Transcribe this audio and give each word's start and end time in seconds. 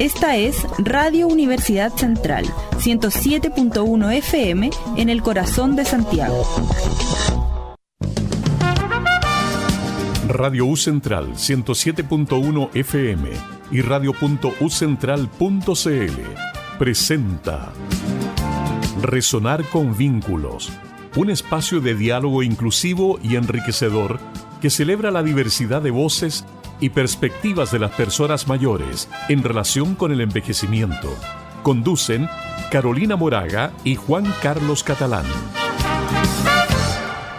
Esta 0.00 0.36
es 0.38 0.66
Radio 0.78 1.28
Universidad 1.28 1.94
Central, 1.94 2.46
107.1 2.78 4.14
FM 4.14 4.70
en 4.96 5.10
el 5.10 5.20
corazón 5.20 5.76
de 5.76 5.84
Santiago. 5.84 6.42
Radio 10.26 10.64
U 10.64 10.78
Central 10.78 11.34
107.1 11.34 12.70
FM 12.72 13.28
y 13.70 13.82
radio.ucentral.cl 13.82 16.78
presenta 16.78 17.70
Resonar 19.02 19.64
con 19.64 19.98
vínculos, 19.98 20.72
un 21.14 21.28
espacio 21.28 21.82
de 21.82 21.94
diálogo 21.94 22.42
inclusivo 22.42 23.20
y 23.22 23.36
enriquecedor 23.36 24.18
que 24.62 24.70
celebra 24.70 25.10
la 25.10 25.22
diversidad 25.22 25.82
de 25.82 25.90
voces 25.90 26.46
y 26.80 26.90
perspectivas 26.90 27.70
de 27.70 27.78
las 27.78 27.92
personas 27.92 28.48
mayores 28.48 29.08
en 29.28 29.42
relación 29.42 29.94
con 29.94 30.12
el 30.12 30.20
envejecimiento. 30.20 31.08
Conducen 31.62 32.28
Carolina 32.70 33.16
Moraga 33.16 33.72
y 33.84 33.96
Juan 33.96 34.24
Carlos 34.42 34.82
Catalán. 34.82 35.24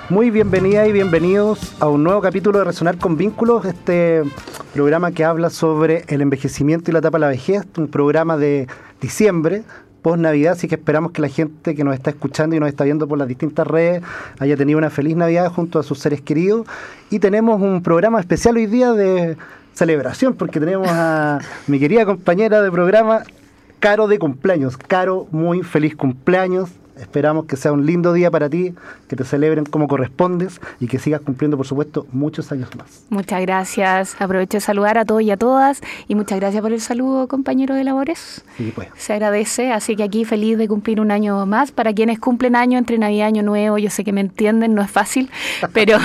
Muy 0.09 0.29
bienvenida 0.29 0.85
y 0.87 0.91
bienvenidos 0.91 1.73
a 1.79 1.87
un 1.87 2.03
nuevo 2.03 2.19
capítulo 2.19 2.59
de 2.59 2.65
Resonar 2.65 2.97
con 2.97 3.15
Vínculos, 3.15 3.63
este 3.63 4.23
programa 4.73 5.11
que 5.11 5.23
habla 5.23 5.49
sobre 5.49 6.03
el 6.09 6.21
envejecimiento 6.21 6.91
y 6.91 6.93
la 6.93 6.99
etapa 6.99 7.17
de 7.17 7.21
la 7.21 7.29
vejez, 7.29 7.65
un 7.77 7.87
programa 7.87 8.35
de 8.35 8.67
diciembre, 8.99 9.63
post 10.01 10.19
Navidad, 10.19 10.53
así 10.53 10.67
que 10.67 10.75
esperamos 10.75 11.11
que 11.11 11.21
la 11.21 11.29
gente 11.29 11.75
que 11.75 11.83
nos 11.83 11.93
está 11.93 12.09
escuchando 12.09 12.55
y 12.55 12.59
nos 12.59 12.69
está 12.69 12.83
viendo 12.83 13.07
por 13.07 13.17
las 13.17 13.27
distintas 13.27 13.67
redes 13.67 14.03
haya 14.39 14.57
tenido 14.57 14.77
una 14.77 14.89
feliz 14.89 15.15
Navidad 15.15 15.51
junto 15.51 15.79
a 15.79 15.83
sus 15.83 15.99
seres 15.99 16.21
queridos. 16.21 16.67
Y 17.09 17.19
tenemos 17.19 17.61
un 17.61 17.83
programa 17.83 18.19
especial 18.19 18.57
hoy 18.57 18.65
día 18.65 18.93
de 18.93 19.37
celebración, 19.73 20.33
porque 20.33 20.59
tenemos 20.59 20.87
a 20.89 21.39
mi 21.67 21.79
querida 21.79 22.05
compañera 22.05 22.61
de 22.61 22.71
programa, 22.71 23.23
Caro 23.79 24.07
de 24.07 24.19
cumpleaños. 24.19 24.77
Caro, 24.77 25.27
muy 25.31 25.63
feliz 25.63 25.95
cumpleaños. 25.95 26.69
Esperamos 26.99 27.45
que 27.45 27.55
sea 27.55 27.71
un 27.71 27.85
lindo 27.85 28.13
día 28.13 28.29
para 28.31 28.49
ti, 28.49 28.73
que 29.07 29.15
te 29.15 29.23
celebren 29.23 29.65
como 29.65 29.87
correspondes 29.87 30.59
y 30.79 30.87
que 30.87 30.99
sigas 30.99 31.21
cumpliendo, 31.21 31.57
por 31.57 31.65
supuesto, 31.65 32.05
muchos 32.11 32.51
años 32.51 32.69
más. 32.77 33.05
Muchas 33.09 33.41
gracias. 33.41 34.15
Aprovecho 34.19 34.57
de 34.57 34.61
saludar 34.61 34.97
a 34.97 35.05
todos 35.05 35.21
y 35.21 35.31
a 35.31 35.37
todas 35.37 35.81
y 36.07 36.15
muchas 36.15 36.39
gracias 36.39 36.61
por 36.61 36.71
el 36.71 36.81
saludo, 36.81 37.27
compañero 37.27 37.75
de 37.75 37.83
labores. 37.83 38.43
Sí, 38.57 38.71
pues. 38.73 38.89
Se 38.95 39.13
agradece, 39.13 39.71
así 39.71 39.95
que 39.95 40.03
aquí 40.03 40.25
feliz 40.25 40.57
de 40.57 40.67
cumplir 40.67 40.99
un 40.99 41.11
año 41.11 41.45
más. 41.45 41.71
Para 41.71 41.93
quienes 41.93 42.19
cumplen 42.19 42.55
año 42.55 42.77
entre 42.77 42.97
Navidad 42.97 43.11
y 43.11 43.21
Año 43.21 43.43
Nuevo, 43.43 43.77
yo 43.77 43.89
sé 43.89 44.03
que 44.03 44.11
me 44.11 44.21
entienden, 44.21 44.73
no 44.73 44.81
es 44.81 44.91
fácil, 44.91 45.29
pero, 45.73 45.97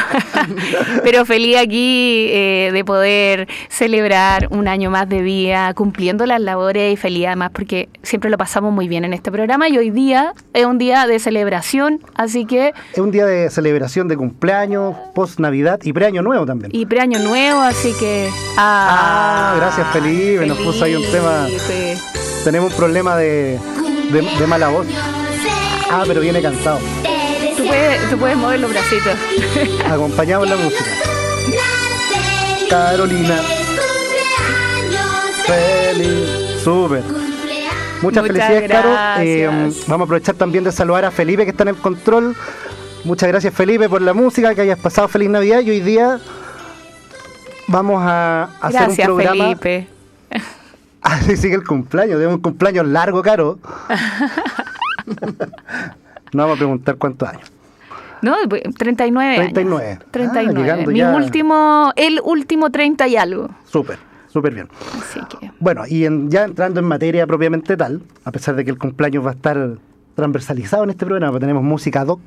pero 1.03 1.25
feliz 1.25 1.57
aquí 1.57 2.27
eh, 2.31 2.71
de 2.73 2.85
poder 2.85 3.49
celebrar 3.69 4.49
un 4.51 4.69
año 4.69 4.91
más 4.91 5.09
de 5.09 5.23
vida, 5.23 5.73
cumpliendo 5.75 6.27
las 6.27 6.41
labores 6.41 6.93
y 6.93 6.97
feliz 6.97 7.27
además 7.27 7.51
porque 7.53 7.89
siempre 8.03 8.31
lo 8.31 8.39
pasamos 8.39 8.73
muy 8.73 8.89
bien 8.89 9.05
en 9.05 9.13
este 9.13 9.31
programa 9.31 9.69
y 9.69 9.79
hoy 9.79 9.91
día 9.91 10.35
es 10.53 10.67
un 10.67 10.76
día 10.79 11.07
de 11.07 11.19
celebración, 11.19 12.01
así 12.15 12.47
que... 12.47 12.75
Es 12.93 12.99
un 12.99 13.11
día 13.11 13.27
de 13.27 13.51
celebración 13.51 14.09
de 14.09 14.17
cumpleaños, 14.17 14.95
post 15.15 15.39
Navidad 15.41 15.81
y 15.83 15.93
preaño 15.93 16.23
nuevo 16.23 16.47
también. 16.47 16.71
Y 16.75 16.87
preaño 16.87 17.19
nuevo, 17.21 17.61
así 17.61 17.93
que... 17.99 18.29
Ah, 18.57 19.55
gracias 19.57 19.87
Felipe, 19.93 20.47
nos 20.47 20.59
puso 20.59 20.85
ahí 20.85 20.95
un 20.95 21.05
tema... 21.11 21.47
Tenemos 22.45 22.71
un 22.71 22.77
problema 22.77 23.17
de, 23.17 23.59
de, 24.13 24.47
mala 24.47 24.69
voz. 24.69 24.87
Ah, 25.91 26.05
pero 26.07 26.21
viene 26.21 26.41
cansado. 26.41 26.79
Tú 27.57 27.67
puedes, 27.67 28.09
tú 28.09 28.19
puedes 28.19 28.37
mover 28.37 28.61
los 28.61 28.71
bracitos. 28.71 29.15
Acompañamos 29.91 30.49
la 30.49 30.57
música. 30.57 30.85
Carolina. 32.71 33.41
Feliz. 35.45 36.61
Súper. 36.63 37.26
Muchas, 38.03 38.27
felicidades, 38.27 38.71
Caro. 38.71 39.23
Eh, 39.23 39.47
vamos 39.87 39.89
a 39.89 40.05
aprovechar 40.05 40.35
también 40.35 40.65
de 40.65 40.73
saludar 40.73 41.05
a 41.05 41.11
Felipe 41.11 41.45
que 41.45 41.51
está 41.51 41.63
en 41.65 41.69
el 41.71 41.77
control. 41.77 42.37
Muchas 43.05 43.29
gracias, 43.29 43.55
Felipe, 43.55 43.89
por 43.89 44.03
la 44.03 44.13
música, 44.15 44.55
que 44.55 44.63
hayas 44.63 44.79
pasado 44.79 45.09
feliz 45.09 45.31
Navidad. 45.31 45.61
Y 45.61 45.71
hoy 45.71 45.81
día 45.81 46.19
vamos 47.69 48.03
a 48.03 48.51
hacer 48.61 48.91
un 48.91 48.97
programa. 48.97 49.45
Felipe. 49.45 49.89
Así 51.03 51.37
sigue 51.37 51.55
el 51.55 51.65
cumpleaños. 51.65 52.17
Tenemos 52.17 52.37
un 52.37 52.43
cumpleaños 52.43 52.87
largo, 52.87 53.23
Caro. 53.23 53.59
no 56.33 56.43
vamos 56.43 56.57
a 56.57 56.59
preguntar 56.59 56.97
cuántos 56.97 57.29
años. 57.29 57.53
No, 58.23 58.37
39 58.77 59.37
39. 59.37 59.87
Años. 59.87 60.03
39. 60.11 60.71
Ah, 60.73 60.87
Mi 60.87 61.03
último, 61.03 61.93
el 61.97 62.21
último 62.25 62.71
30 62.71 63.07
y 63.09 63.17
algo. 63.17 63.51
Súper. 63.71 63.99
Súper 64.37 64.55
bien. 64.55 64.69
Bueno, 65.61 65.85
y 65.87 66.07
ya 66.29 66.45
entrando 66.45 66.81
en 66.81 66.87
materia 66.87 67.27
propiamente 67.27 67.77
tal, 67.77 68.03
a 68.25 68.33
pesar 68.33 68.55
de 68.57 68.65
que 68.65 68.71
el 68.71 68.79
cumpleaños 68.79 69.25
va 69.25 69.31
a 69.31 69.35
estar 69.35 69.79
transversalizado 70.15 70.85
en 70.85 70.91
este 70.91 71.05
programa, 71.07 71.39
tenemos 71.39 71.63
música 71.63 72.05
doc, 72.05 72.21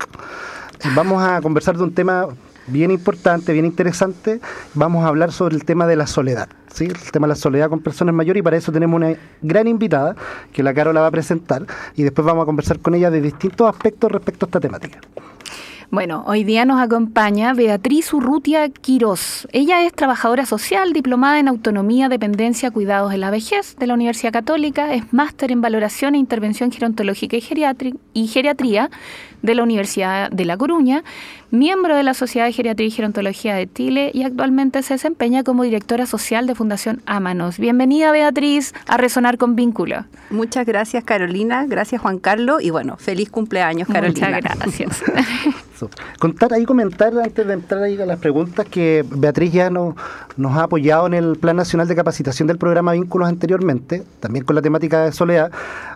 vamos 0.95 1.21
a 1.23 1.41
conversar 1.41 1.77
de 1.77 1.83
un 1.83 1.93
tema 1.93 2.27
bien 2.69 2.91
importante, 2.91 3.53
bien 3.53 3.65
interesante. 3.65 4.39
Vamos 4.73 5.03
a 5.03 5.07
hablar 5.07 5.31
sobre 5.31 5.55
el 5.55 5.65
tema 5.65 5.87
de 5.87 5.95
la 5.95 6.07
soledad, 6.07 6.49
¿sí? 6.73 6.85
el 6.85 7.11
tema 7.11 7.27
de 7.27 7.29
la 7.29 7.35
soledad 7.35 7.69
con 7.69 7.79
personas 7.79 8.15
mayores 8.15 8.39
y 8.39 8.43
para 8.43 8.57
eso 8.57 8.71
tenemos 8.71 8.95
una 8.95 9.15
gran 9.41 9.67
invitada 9.67 10.15
que 10.53 10.63
la 10.63 10.73
Caro 10.73 10.93
la 10.93 11.01
va 11.01 11.07
a 11.07 11.11
presentar 11.11 11.65
y 11.95 12.03
después 12.03 12.25
vamos 12.25 12.43
a 12.43 12.45
conversar 12.45 12.79
con 12.79 12.95
ella 12.95 13.09
de 13.11 13.21
distintos 13.21 13.69
aspectos 13.69 14.11
respecto 14.11 14.45
a 14.45 14.47
esta 14.47 14.59
temática. 14.59 14.99
Bueno, 15.91 16.23
hoy 16.27 16.43
día 16.43 16.65
nos 16.65 16.79
acompaña 16.79 17.55
Beatriz 17.55 18.13
Urrutia 18.13 18.69
Quirós. 18.69 19.47
Ella 19.53 19.83
es 19.83 19.91
trabajadora 19.91 20.45
social, 20.45 20.93
diplomada 20.93 21.39
en 21.39 21.47
autonomía, 21.47 22.09
dependencia, 22.09 22.69
cuidados 22.69 23.11
en 23.11 23.21
la 23.21 23.31
vejez 23.31 23.75
de 23.75 23.87
la 23.87 23.95
Universidad 23.95 24.31
Católica, 24.31 24.93
es 24.93 25.11
máster 25.11 25.51
en 25.51 25.61
valoración 25.61 26.13
e 26.13 26.19
intervención 26.19 26.71
gerontológica 26.71 27.37
y, 27.37 27.43
y 28.13 28.27
geriatría 28.27 28.91
de 29.41 29.55
la 29.55 29.63
Universidad 29.63 30.29
de 30.29 30.45
La 30.45 30.57
Coruña, 30.57 31.03
miembro 31.51 31.95
de 31.95 32.03
la 32.03 32.13
Sociedad 32.13 32.45
de 32.45 32.53
Geriatría 32.53 32.87
y 32.87 32.91
Gerontología 32.91 33.55
de 33.55 33.71
Chile 33.71 34.11
y 34.13 34.23
actualmente 34.23 34.83
se 34.83 34.95
desempeña 34.95 35.43
como 35.43 35.63
directora 35.63 36.05
social 36.05 36.47
de 36.47 36.55
Fundación 36.55 37.01
Ámanos. 37.05 37.57
Bienvenida 37.57 38.11
Beatriz 38.11 38.73
a 38.87 38.97
Resonar 38.97 39.37
con 39.37 39.55
Vínculo. 39.55 40.05
Muchas 40.29 40.65
gracias 40.65 41.03
Carolina, 41.03 41.65
gracias 41.67 42.01
Juan 42.01 42.19
Carlos 42.19 42.61
y 42.61 42.69
bueno, 42.69 42.97
feliz 42.97 43.29
cumpleaños 43.29 43.87
Carolina. 43.87 44.29
Muchas 44.29 44.57
gracias. 44.57 45.03
Contar 46.19 46.53
ahí, 46.53 46.65
comentar 46.65 47.13
antes 47.17 47.47
de 47.47 47.53
entrar 47.53 47.83
ahí 47.83 47.99
a 48.01 48.05
las 48.05 48.19
preguntas 48.19 48.67
que 48.67 49.05
Beatriz 49.09 49.53
ya 49.53 49.69
nos 49.69 49.95
ha 50.57 50.63
apoyado 50.63 51.07
en 51.07 51.13
el 51.13 51.37
Plan 51.37 51.55
Nacional 51.55 51.87
de 51.87 51.95
Capacitación 51.95 52.47
del 52.47 52.57
programa 52.57 52.93
Vínculos 52.93 53.29
anteriormente, 53.29 54.03
también 54.19 54.43
con 54.43 54.55
la 54.55 54.61
temática 54.61 55.05
de 55.05 55.11
soledad, 55.13 55.51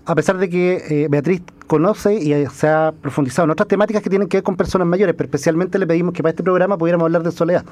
a 0.05 0.15
pesar 0.15 0.37
de 0.37 0.49
que 0.49 0.83
eh, 0.89 1.07
Beatriz 1.09 1.41
conoce 1.67 2.15
y 2.15 2.33
se 2.47 2.67
ha 2.67 2.93
profundizado 3.01 3.45
en 3.45 3.51
otras 3.51 3.67
temáticas 3.67 4.03
que 4.03 4.09
tienen 4.09 4.27
que 4.27 4.37
ver 4.37 4.43
con 4.43 4.55
personas 4.55 4.87
mayores, 4.87 5.15
pero 5.15 5.27
especialmente 5.27 5.79
le 5.79 5.87
pedimos 5.87 6.13
que 6.13 6.21
para 6.21 6.31
este 6.31 6.43
programa 6.43 6.77
pudiéramos 6.77 7.05
hablar 7.05 7.23
de 7.23 7.31
soledad. 7.31 7.65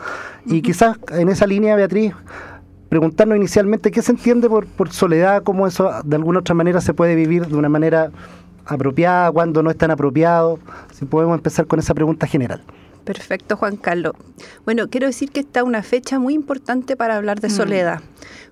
Y 0.46 0.62
quizás 0.62 0.98
en 1.12 1.30
esa 1.30 1.46
línea, 1.46 1.76
Beatriz, 1.76 2.14
preguntarnos 2.90 3.38
inicialmente 3.38 3.92
qué 3.92 4.02
se 4.02 4.12
entiende 4.12 4.50
por, 4.50 4.66
por 4.66 4.92
soledad, 4.92 5.44
cómo 5.44 5.68
eso 5.68 5.92
de 6.04 6.16
alguna 6.16 6.40
otra 6.40 6.56
manera 6.56 6.82
se 6.82 6.94
puede 6.94 7.16
vivir 7.16 7.48
de 7.48 7.56
una 7.56 7.70
manera 7.70 8.12
apropiada, 8.66 9.32
cuando 9.32 9.62
no 9.64 9.70
es 9.70 9.78
tan 9.78 9.92
apropiado. 9.92 10.60
Si 10.94 11.06
podemos 11.06 11.36
empezar 11.36 11.68
con 11.68 11.80
esa 11.80 11.94
pregunta 11.94 12.28
general. 12.28 12.62
Perfecto, 13.04 13.58
Juan 13.58 13.78
Carlos. 13.78 14.14
Bueno, 14.66 14.88
quiero 14.90 15.08
decir 15.08 15.32
que 15.32 15.40
está 15.40 15.64
una 15.64 15.84
fecha 15.84 16.20
muy 16.20 16.34
importante 16.34 16.96
para 16.96 17.18
hablar 17.18 17.40
de 17.40 17.48
mm. 17.48 17.52
soledad, 17.52 18.02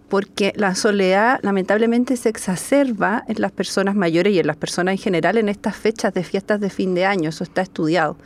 porque 0.10 0.54
la 0.56 0.76
soledad 0.76 1.40
lamentablemente 1.44 2.18
se 2.18 2.30
exacerba 2.30 3.24
en 3.28 3.42
las 3.42 3.52
personas 3.52 3.96
mayores 3.96 4.34
y 4.34 4.40
en 4.40 4.48
las 4.48 4.58
personas 4.58 4.94
en 4.94 4.98
general 4.98 5.38
en 5.38 5.50
estas 5.50 5.76
fechas 5.76 6.14
de 6.14 6.24
fiestas 6.24 6.60
de 6.60 6.70
fin 6.70 6.96
de 6.96 7.06
año, 7.06 7.30
eso 7.30 7.44
está 7.44 7.62
estudiado. 7.62 8.18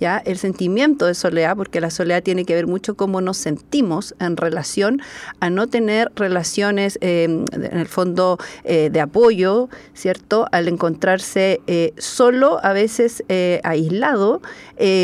¿ya? 0.00 0.18
El 0.18 0.38
sentimiento 0.38 1.06
de 1.06 1.14
soledad, 1.14 1.56
porque 1.56 1.80
la 1.80 1.90
soledad 1.90 2.22
tiene 2.22 2.44
que 2.44 2.54
ver 2.54 2.66
mucho 2.66 2.96
cómo 2.96 3.20
nos 3.20 3.36
sentimos 3.36 4.14
en 4.20 4.36
relación 4.36 5.00
a 5.40 5.50
no 5.50 5.66
tener 5.66 6.10
relaciones, 6.16 6.98
em, 7.00 7.44
en 7.52 7.78
el 7.78 7.86
fondo, 7.86 8.38
eh, 8.64 8.90
de 8.90 9.00
apoyo, 9.00 9.68
¿cierto? 9.94 10.46
Al 10.52 10.68
encontrarse 10.68 11.60
eh, 11.66 11.92
solo, 11.98 12.60
a 12.62 12.72
veces 12.72 13.24
eh, 13.28 13.60
aislado, 13.64 14.40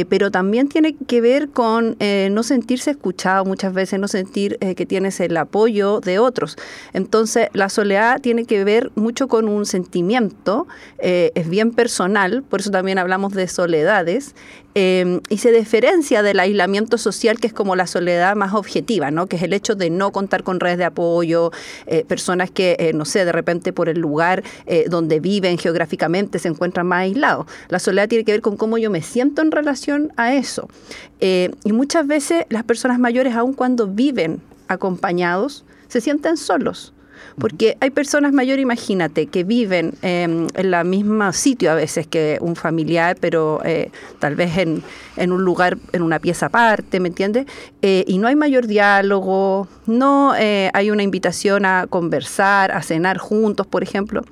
pero 0.08 0.30
también 0.30 0.68
tiene 0.68 0.94
que 0.94 1.20
ver 1.22 1.48
con 1.48 1.96
no 1.98 2.42
sentirse 2.42 2.90
escuchado 2.90 3.44
muchas 3.46 3.72
veces, 3.72 3.98
no 3.98 4.06
sentir 4.06 4.58
que 4.58 4.84
tienes 4.84 5.18
el 5.20 5.34
apoyo 5.36 6.00
de 6.00 6.18
otros. 6.22 6.56
Entonces, 6.92 7.48
la 7.52 7.68
soledad 7.68 8.20
tiene 8.20 8.44
que 8.44 8.64
ver 8.64 8.90
mucho 8.94 9.28
con 9.28 9.48
un 9.48 9.66
sentimiento, 9.66 10.66
eh, 10.98 11.32
es 11.34 11.48
bien 11.48 11.72
personal, 11.72 12.42
por 12.42 12.60
eso 12.60 12.70
también 12.70 12.98
hablamos 12.98 13.32
de 13.32 13.48
soledades, 13.48 14.34
eh, 14.74 15.20
y 15.28 15.36
se 15.36 15.52
diferencia 15.52 16.22
del 16.22 16.40
aislamiento 16.40 16.96
social, 16.96 17.38
que 17.38 17.46
es 17.46 17.52
como 17.52 17.76
la 17.76 17.86
soledad 17.86 18.36
más 18.36 18.54
objetiva, 18.54 19.10
¿no? 19.10 19.26
que 19.26 19.36
es 19.36 19.42
el 19.42 19.52
hecho 19.52 19.74
de 19.74 19.90
no 19.90 20.12
contar 20.12 20.44
con 20.44 20.60
redes 20.60 20.78
de 20.78 20.84
apoyo, 20.84 21.50
eh, 21.86 22.04
personas 22.06 22.50
que, 22.50 22.90
no 22.94 23.04
sé, 23.04 23.26
de 23.26 23.32
repente 23.32 23.74
por 23.74 23.90
el 23.90 23.98
lugar 23.98 24.42
donde 24.88 25.20
viven 25.20 25.58
geográficamente 25.58 26.38
se 26.38 26.48
encuentran 26.48 26.86
más 26.86 27.00
aislados. 27.00 27.46
La 27.68 27.78
soledad 27.78 28.08
tiene 28.08 28.24
que 28.24 28.32
ver 28.32 28.40
con 28.40 28.56
cómo 28.56 28.78
yo 28.78 28.90
me 28.90 29.02
siento 29.02 29.42
en 29.42 29.50
relación 29.50 30.12
a 30.16 30.34
eso. 30.34 30.68
y 31.20 31.72
muchas 31.72 32.06
veces 32.06 32.46
las 32.48 32.64
personas 32.64 32.98
mayores, 32.98 33.34
aun 33.34 33.52
cuando 33.52 33.86
viven 33.86 34.40
acompañados, 34.68 35.64
se 35.92 36.00
sienten 36.00 36.38
solos. 36.38 36.94
Porque 37.38 37.76
hay 37.80 37.90
personas 37.90 38.32
mayores, 38.32 38.62
imagínate, 38.62 39.26
que 39.26 39.44
viven 39.44 39.92
em, 40.00 40.46
en 40.54 40.74
el 40.74 40.84
mismo 40.86 41.30
sitio 41.32 41.70
a 41.70 41.74
veces 41.74 42.06
que 42.06 42.38
un 42.40 42.56
familiar, 42.56 43.16
pero 43.20 43.60
eh, 43.64 43.90
tal 44.18 44.34
vez 44.34 44.56
en, 44.56 44.82
en, 45.16 45.32
un 45.32 45.44
lugar, 45.44 45.76
en 45.92 46.02
una 46.02 46.18
pieza 46.18 46.46
aparte, 46.46 46.98
¿me 46.98 47.08
entiendes? 47.08 47.46
Eh, 47.82 48.04
y 48.06 48.18
no 48.18 48.26
hay 48.26 48.36
mayor 48.36 48.66
diálogo, 48.66 49.68
no 49.86 50.34
eh, 50.34 50.70
hay 50.72 50.90
una 50.90 51.02
invitación 51.02 51.66
a 51.66 51.86
conversar, 51.88 52.72
a 52.72 52.82
cenar 52.82 53.18
juntos, 53.18 53.66
por 53.66 53.82
ejemplo 53.82 54.22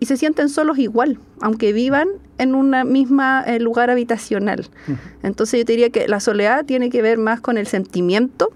y 0.00 0.06
se 0.06 0.16
sienten 0.16 0.48
solos 0.48 0.78
igual, 0.78 1.18
aunque 1.40 1.72
vivan 1.72 2.08
en 2.38 2.54
un 2.54 2.74
mismo 2.90 3.22
eh, 3.46 3.58
lugar 3.58 3.90
habitacional. 3.90 4.68
Entonces 5.22 5.60
yo 5.60 5.64
diría 5.64 5.90
que 5.90 6.06
la 6.06 6.20
soledad 6.20 6.64
tiene 6.64 6.88
que 6.88 7.02
ver 7.02 7.18
más 7.18 7.40
con 7.40 7.58
el 7.58 7.66
sentimiento 7.66 8.50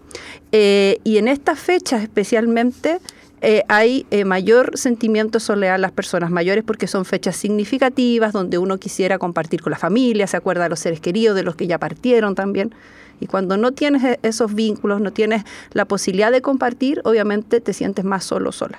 eh, 0.52 0.98
y 1.04 1.18
en 1.18 1.28
estas 1.28 1.58
fechas 1.58 2.02
especialmente 2.02 2.98
eh, 3.40 3.64
hay 3.66 4.06
mayor 4.24 4.78
sentimiento 4.78 5.38
de 5.38 5.44
soledad 5.44 5.74
en 5.74 5.80
las 5.80 5.90
personas 5.90 6.30
mayores 6.30 6.62
porque 6.62 6.86
son 6.86 7.04
fechas 7.04 7.36
significativas 7.36 8.32
donde 8.32 8.58
uno 8.58 8.78
quisiera 8.78 9.18
compartir 9.18 9.62
con 9.62 9.72
la 9.72 9.78
familia, 9.78 10.28
se 10.28 10.36
acuerda 10.36 10.62
de 10.64 10.68
los 10.68 10.78
seres 10.78 11.00
queridos, 11.00 11.34
de 11.34 11.42
los 11.42 11.56
que 11.56 11.66
ya 11.66 11.78
partieron 11.78 12.36
también. 12.36 12.72
Y 13.18 13.26
cuando 13.26 13.56
no 13.56 13.72
tienes 13.72 14.18
esos 14.22 14.54
vínculos, 14.54 15.00
no 15.00 15.12
tienes 15.12 15.44
la 15.72 15.84
posibilidad 15.84 16.32
de 16.32 16.40
compartir, 16.40 17.00
obviamente 17.04 17.60
te 17.60 17.72
sientes 17.72 18.04
más 18.04 18.24
solo 18.24 18.50
sola. 18.50 18.78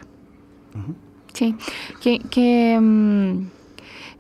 Sí, 1.34 1.56
que, 2.30 2.80
mm, 2.80 3.46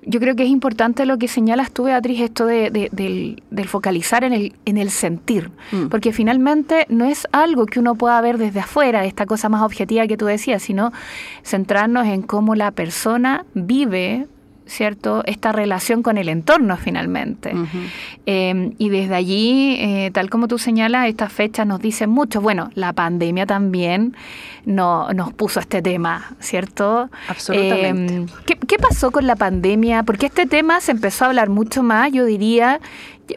yo 0.05 0.19
creo 0.19 0.35
que 0.35 0.43
es 0.43 0.49
importante 0.49 1.05
lo 1.05 1.17
que 1.17 1.27
señalas 1.27 1.71
tú, 1.71 1.83
Beatriz, 1.83 2.21
esto 2.21 2.45
de, 2.45 2.69
del, 2.91 3.67
focalizar 3.67 4.23
en 4.23 4.33
el, 4.33 4.53
en 4.65 4.77
el 4.77 4.89
sentir, 4.89 5.51
mm. 5.71 5.87
porque 5.87 6.11
finalmente 6.11 6.85
no 6.89 7.05
es 7.05 7.27
algo 7.31 7.65
que 7.65 7.79
uno 7.79 7.95
pueda 7.95 8.19
ver 8.19 8.37
desde 8.37 8.59
afuera, 8.59 9.05
esta 9.05 9.25
cosa 9.25 9.47
más 9.47 9.61
objetiva 9.61 10.07
que 10.07 10.17
tú 10.17 10.25
decías, 10.25 10.61
sino 10.63 10.91
centrarnos 11.43 12.07
en 12.07 12.21
cómo 12.23 12.55
la 12.55 12.71
persona 12.71 13.45
vive 13.53 14.27
¿cierto? 14.65 15.23
Esta 15.25 15.51
relación 15.51 16.03
con 16.03 16.17
el 16.17 16.29
entorno 16.29 16.77
finalmente. 16.77 17.53
Em, 18.25 18.73
y 18.77 18.89
desde 18.89 19.15
allí, 19.15 19.75
eh, 19.79 20.11
tal 20.13 20.29
como 20.29 20.47
tú 20.47 20.57
señalas, 20.57 21.07
estas 21.07 21.31
fechas 21.31 21.67
nos 21.67 21.81
dicen 21.81 22.09
mucho. 22.09 22.41
Bueno, 22.41 22.69
la 22.75 22.93
pandemia 22.93 23.45
también 23.45 24.15
no, 24.65 25.11
nos 25.13 25.33
puso 25.33 25.59
este 25.59 25.81
tema, 25.81 26.35
¿cierto? 26.39 27.09
Absolutamente. 27.27 28.15
Em, 28.15 28.27
¿qué, 28.45 28.55
¿Qué 28.55 28.77
pasó 28.77 29.11
con 29.11 29.27
la 29.27 29.35
pandemia? 29.35 30.03
Porque 30.03 30.27
este 30.27 30.45
tema 30.45 30.79
se 30.81 30.91
empezó 30.91 31.25
a 31.25 31.27
hablar 31.27 31.49
mucho 31.49 31.83
más, 31.83 32.11
yo 32.11 32.25
diría, 32.25 32.79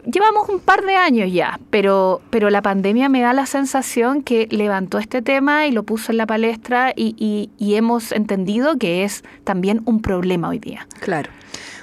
Llevamos 0.05 0.49
un 0.49 0.59
par 0.59 0.85
de 0.85 0.95
años 0.95 1.31
ya, 1.31 1.59
pero, 1.69 2.21
pero 2.29 2.49
la 2.49 2.61
pandemia 2.61 3.07
me 3.07 3.21
da 3.21 3.33
la 3.33 3.45
sensación 3.45 4.21
que 4.21 4.47
levantó 4.51 4.99
este 4.99 5.21
tema 5.21 5.65
y 5.65 5.71
lo 5.71 5.83
puso 5.83 6.11
en 6.11 6.17
la 6.17 6.27
palestra 6.27 6.93
y, 6.95 7.49
hemos 7.59 8.11
entendido 8.11 8.77
que 8.77 9.03
es 9.03 9.23
también 9.43 9.81
un 9.85 10.01
problema 10.01 10.49
hoy 10.49 10.59
día. 10.59 10.87
Claro. 10.99 11.29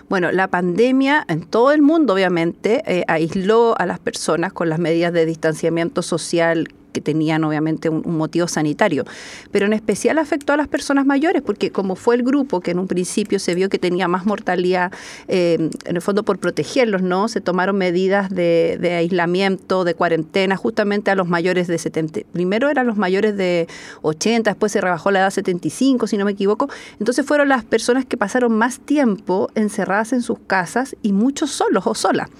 Bueno, 0.09 0.33
la 0.33 0.49
pandemia 0.49 1.25
en 1.29 1.43
todo 1.43 1.73
el 1.73 1.81
mundo 1.81 2.15
obviamente 2.15 2.83
eh, 2.87 3.05
aisló 3.09 3.75
a 3.79 3.87
las 3.87 3.99
personas 3.99 4.53
con 4.53 4.69
las 4.69 4.79
medidas 4.79 5.13
de 5.13 5.25
distanciamiento 5.25 6.03
social 6.03 6.69
que 6.95 7.01
tenían 7.03 7.45
obviamente 7.45 7.91
un, 7.91 8.03
motivo 8.17 8.47
sanitario, 8.47 9.05
pero 9.51 9.67
en 9.67 9.73
especial 9.73 10.19
afectó 10.19 10.53
a 10.53 10.57
las 10.57 10.69
personas 10.69 11.05
mayores, 11.05 11.43
porque 11.43 11.71
como 11.71 11.97
fue 11.97 12.15
el 12.15 12.23
grupo 12.23 12.61
que 12.61 12.71
en 12.71 12.79
un 12.79 12.87
principio 12.87 13.39
se 13.39 13.55
vio 13.55 13.69
que 13.69 13.79
tenía 13.79 14.07
más 14.07 14.25
mortalidad, 14.25 14.93
eh, 15.27 15.71
en 15.85 15.97
el 15.97 16.01
fondo 16.01 16.23
por 16.23 16.39
protegerlos, 16.39 17.03
¿no? 17.03 17.29
Se 17.29 17.41
tomaron 17.41 17.77
medidas 17.77 18.31
de, 18.31 18.79
aislamiento, 18.97 19.85
de 19.85 19.95
cuarentena, 19.95 20.57
justamente 20.57 21.11
a 21.11 21.17
los 21.17 21.29
mayores 21.29 21.67
de 21.67 21.77
70. 21.77 22.21
Primero 22.33 22.71
eran 22.71 22.87
los 22.87 22.97
mayores 22.97 23.37
de 23.37 23.67
80, 24.03 24.51
después 24.51 24.71
se 24.71 24.81
rebajó 24.81 25.11
la 25.11 25.19
edad 25.19 25.29
a 25.29 25.33
75, 25.33 26.07
si 26.07 26.17
no 26.17 26.25
me 26.25 26.33
equivoco. 26.33 26.69
Entonces 27.01 27.27
fueron 27.27 27.49
las 27.49 27.65
personas 27.65 28.05
que 28.07 28.17
pasaron 28.17 28.57
más 28.57 28.79
tiempo 28.79 29.51
encerradas 29.57 30.13
en 30.13 30.23
sus 30.23 30.39
casas 30.47 30.95
y 31.03 31.13
muchos 31.13 31.51
solos 31.51 31.87
o 31.87 31.95
solas. 31.95 32.31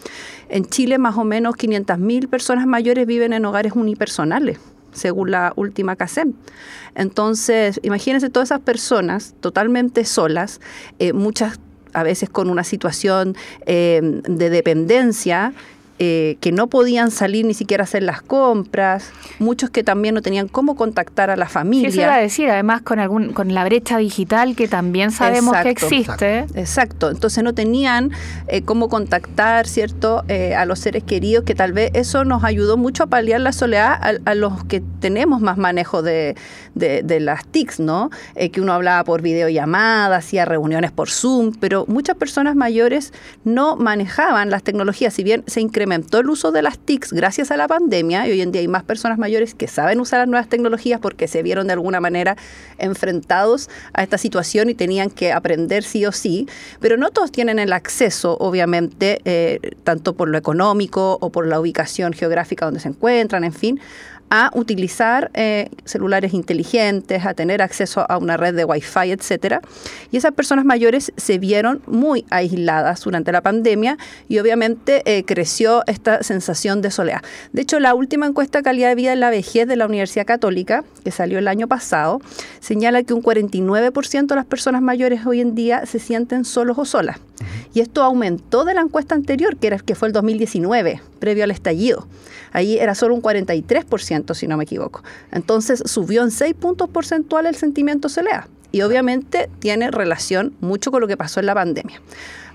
En 0.49 0.65
Chile 0.65 0.99
más 0.99 1.17
o 1.17 1.25
menos 1.25 1.55
500.000 1.57 2.29
personas 2.29 2.67
mayores 2.67 3.07
viven 3.07 3.33
en 3.33 3.45
hogares 3.45 3.73
unipersonales 3.75 4.59
según 4.93 5.33
la 5.33 5.53
última 5.57 5.97
CASEM. 5.97 6.35
Entonces, 6.95 7.81
imagínense 7.83 8.31
todas 8.31 8.49
esas 8.49 8.61
personas 8.61 9.35
totalmente 9.41 10.05
solas, 10.05 10.61
eh, 11.01 11.13
muchas 11.13 11.59
a 11.93 12.03
veces 12.03 12.29
con 12.29 12.51
una 12.51 12.65
situación 12.65 13.37
eh, 13.67 14.01
de 14.03 14.51
dependencia 14.51 15.53
eh, 16.01 16.39
que 16.41 16.51
no 16.51 16.67
podían 16.67 17.13
salir 17.13 17.47
ni 17.47 17.55
siquiera 17.55 17.83
a 17.83 17.85
hacer 17.85 18.03
las 18.03 18.21
compras, 18.21 19.13
muchos 19.39 19.71
que 19.71 19.85
también 19.85 20.17
no 20.17 20.23
tenían 20.23 20.49
cómo 20.49 20.75
contactar 20.75 21.31
a 21.31 21.37
la 21.37 21.47
familia. 21.49 21.89
Eso 21.89 22.01
iba 22.01 22.17
a 22.17 22.19
decir, 22.19 22.51
además 22.51 22.83
con 22.83 22.99
algún 22.99 23.33
con 23.33 23.55
la 23.55 23.65
brecha 23.65 23.99
digital 23.99 24.57
que 24.57 24.67
también 24.67 25.13
sabemos 25.13 25.57
que 25.59 25.71
existe. 25.71 26.47
Exacto, 26.57 27.11
entonces 27.11 27.45
no 27.45 27.55
tenían 27.55 28.11
eh, 28.49 28.63
cómo 28.63 28.89
contactar, 28.89 29.69
¿cierto?, 29.69 30.25
eh, 30.27 30.57
a 30.57 30.65
los 30.65 30.81
seres 30.81 31.05
queridos, 31.05 31.45
que 31.45 31.55
tal 31.55 31.73
vez 31.73 31.93
eso 31.95 32.25
nos 32.25 32.43
ayudó 32.43 32.77
mucho 32.77 33.05
a 33.05 33.07
paliar 33.07 33.41
la 33.41 33.53
soledad 33.53 33.97
a, 34.25 34.35
los 34.35 34.65
que 34.65 34.83
tenemos 34.99 35.43
más 35.43 35.59
manejo 35.59 36.03
de, 36.03 36.35
de, 36.75 37.21
las 37.21 37.47
TICs, 37.47 37.79
¿no? 37.79 38.11
que 38.35 38.61
uno 38.61 38.73
hablaba 38.73 39.05
por 39.05 39.23
videollamada, 39.23 40.17
hacía 40.17 40.45
reuniones 40.45 40.91
por 40.91 41.09
Zoom, 41.09 41.53
pero 41.61 41.85
muchas 41.87 42.17
personas 42.17 42.57
mayores 42.57 43.13
no 43.45 43.77
manejaban 43.77 44.51
las 44.51 44.65
tecnologías, 44.65 45.15
si 45.15 45.23
bien 45.23 45.45
se 45.47 45.61
incrementó 45.61 45.84
incrementó 45.85 46.19
el 46.21 46.31
uso 46.31 46.51
de 46.51 46.63
las 46.63 46.79
TICs 46.79 47.13
gracias 47.13 47.51
a 47.51 47.59
la 47.59 47.69
pandemia 47.69 48.27
y 48.27 48.31
hoy 48.31 48.41
en 48.41 48.53
día 48.53 48.63
hay 48.63 48.69
más 48.69 48.85
personas 48.85 49.19
mayores 49.19 49.55
que 49.55 49.69
saben 49.69 50.01
usar 50.01 50.21
las 50.21 50.29
nuevas 50.29 50.49
tecnologías 50.49 50.99
porque 50.99 51.29
se 51.29 51.43
vieron 51.43 51.67
de 51.67 51.75
alguna 51.75 52.01
manera 52.01 52.39
enfrentados 52.79 53.69
a 53.93 54.03
esta 54.03 54.17
situación 54.17 54.71
y 54.71 54.75
tenían 54.75 55.11
que 55.11 55.31
aprender 55.31 55.85
sí 55.85 56.07
o 56.07 56.13
sí, 56.13 56.49
pero 56.81 56.97
no 56.97 57.11
todos 57.11 57.31
tienen 57.31 57.59
el 57.59 57.75
acceso, 57.75 58.39
obviamente, 58.41 59.21
eh, 59.27 59.59
tanto 59.85 60.15
por 60.15 60.31
lo 60.31 60.39
económico 60.39 61.19
o 61.21 61.29
por 61.29 61.47
la 61.47 61.61
ubicación 61.61 62.15
geográfica 62.15 62.65
donde 62.65 62.81
se 62.81 62.89
encuentran, 62.89 63.45
en 63.45 63.53
fin, 63.53 63.79
a 64.31 64.51
utilizar 64.55 65.31
eh, 65.35 65.69
celulares 65.85 66.35
inteligentes, 66.35 67.25
a 67.25 67.35
tener 67.35 67.63
acceso 67.63 68.05
a 68.09 68.19
una 68.19 68.37
red 68.37 68.55
de 68.55 68.65
Wi-Fi, 68.65 69.13
etcétera. 69.13 69.61
Y 70.11 70.17
esas 70.17 70.33
personas 70.33 70.65
mayores 70.65 71.13
se 71.17 71.39
vieron 71.39 71.83
muy 71.87 72.25
aisladas 72.31 73.03
durante 73.03 73.33
la 73.33 73.43
pandemia 73.43 73.97
y 74.29 74.39
obviamente 74.39 75.03
eh, 75.05 75.25
creció 75.25 75.83
esta 75.87 76.23
sensación 76.23 76.83
de 76.83 76.91
soledad. 76.91 77.23
De 77.53 77.63
hecho, 77.63 77.81
la 77.81 77.95
última 77.95 78.27
encuesta 78.27 78.59
de 78.59 78.65
calidad 78.65 78.89
de 78.89 78.95
vida 78.95 79.13
en 79.13 79.21
la 79.21 79.31
vejez 79.31 79.69
de 79.69 79.77
la 79.77 79.87
Universidad 79.87 80.27
Católica, 80.27 80.85
que 81.05 81.11
salió 81.11 81.39
el 81.39 81.49
año 81.49 81.69
pasado, 81.69 82.21
señala 82.61 83.03
que 83.03 83.15
un 83.15 83.23
49% 83.23 84.27
de 84.27 84.35
las 84.35 84.47
personas 84.47 84.83
mayores 84.83 85.27
hoy 85.27 85.41
en 85.41 85.55
día 85.55 85.87
se 85.87 85.99
sienten 85.99 86.45
solos 86.45 86.79
o 86.79 86.85
solas. 86.85 87.19
Y 87.75 87.81
esto 87.81 88.03
aumentó 88.03 88.65
de 88.65 88.75
la 88.75 88.81
encuesta 88.81 89.15
anterior, 89.15 89.57
que, 89.57 89.67
era, 89.67 89.79
que 89.79 89.95
fue 89.95 90.09
el 90.09 90.13
2019, 90.13 91.01
previo 91.19 91.45
al 91.45 91.51
estallido. 91.51 92.07
Ahí 92.53 92.79
era 92.79 92.95
solo 92.95 93.17
un 93.17 93.23
43%, 93.23 94.14
si 94.35 94.47
no 94.47 94.57
me 94.57 94.65
equivoco. 94.65 95.03
Entonces 95.33 95.83
subió 95.87 96.23
en 96.23 96.31
6 96.31 96.55
puntos 96.55 96.89
porcentuales 96.89 97.55
el 97.55 97.57
sentimiento 97.57 98.09
soledad. 98.09 98.47
Y 98.73 98.83
obviamente 98.83 99.49
tiene 99.61 99.91
relación 99.91 100.55
mucho 100.61 100.91
con 100.91 101.01
lo 101.01 101.07
que 101.07 101.17
pasó 101.17 101.41
en 101.41 101.47
la 101.47 101.55
pandemia. 101.55 102.01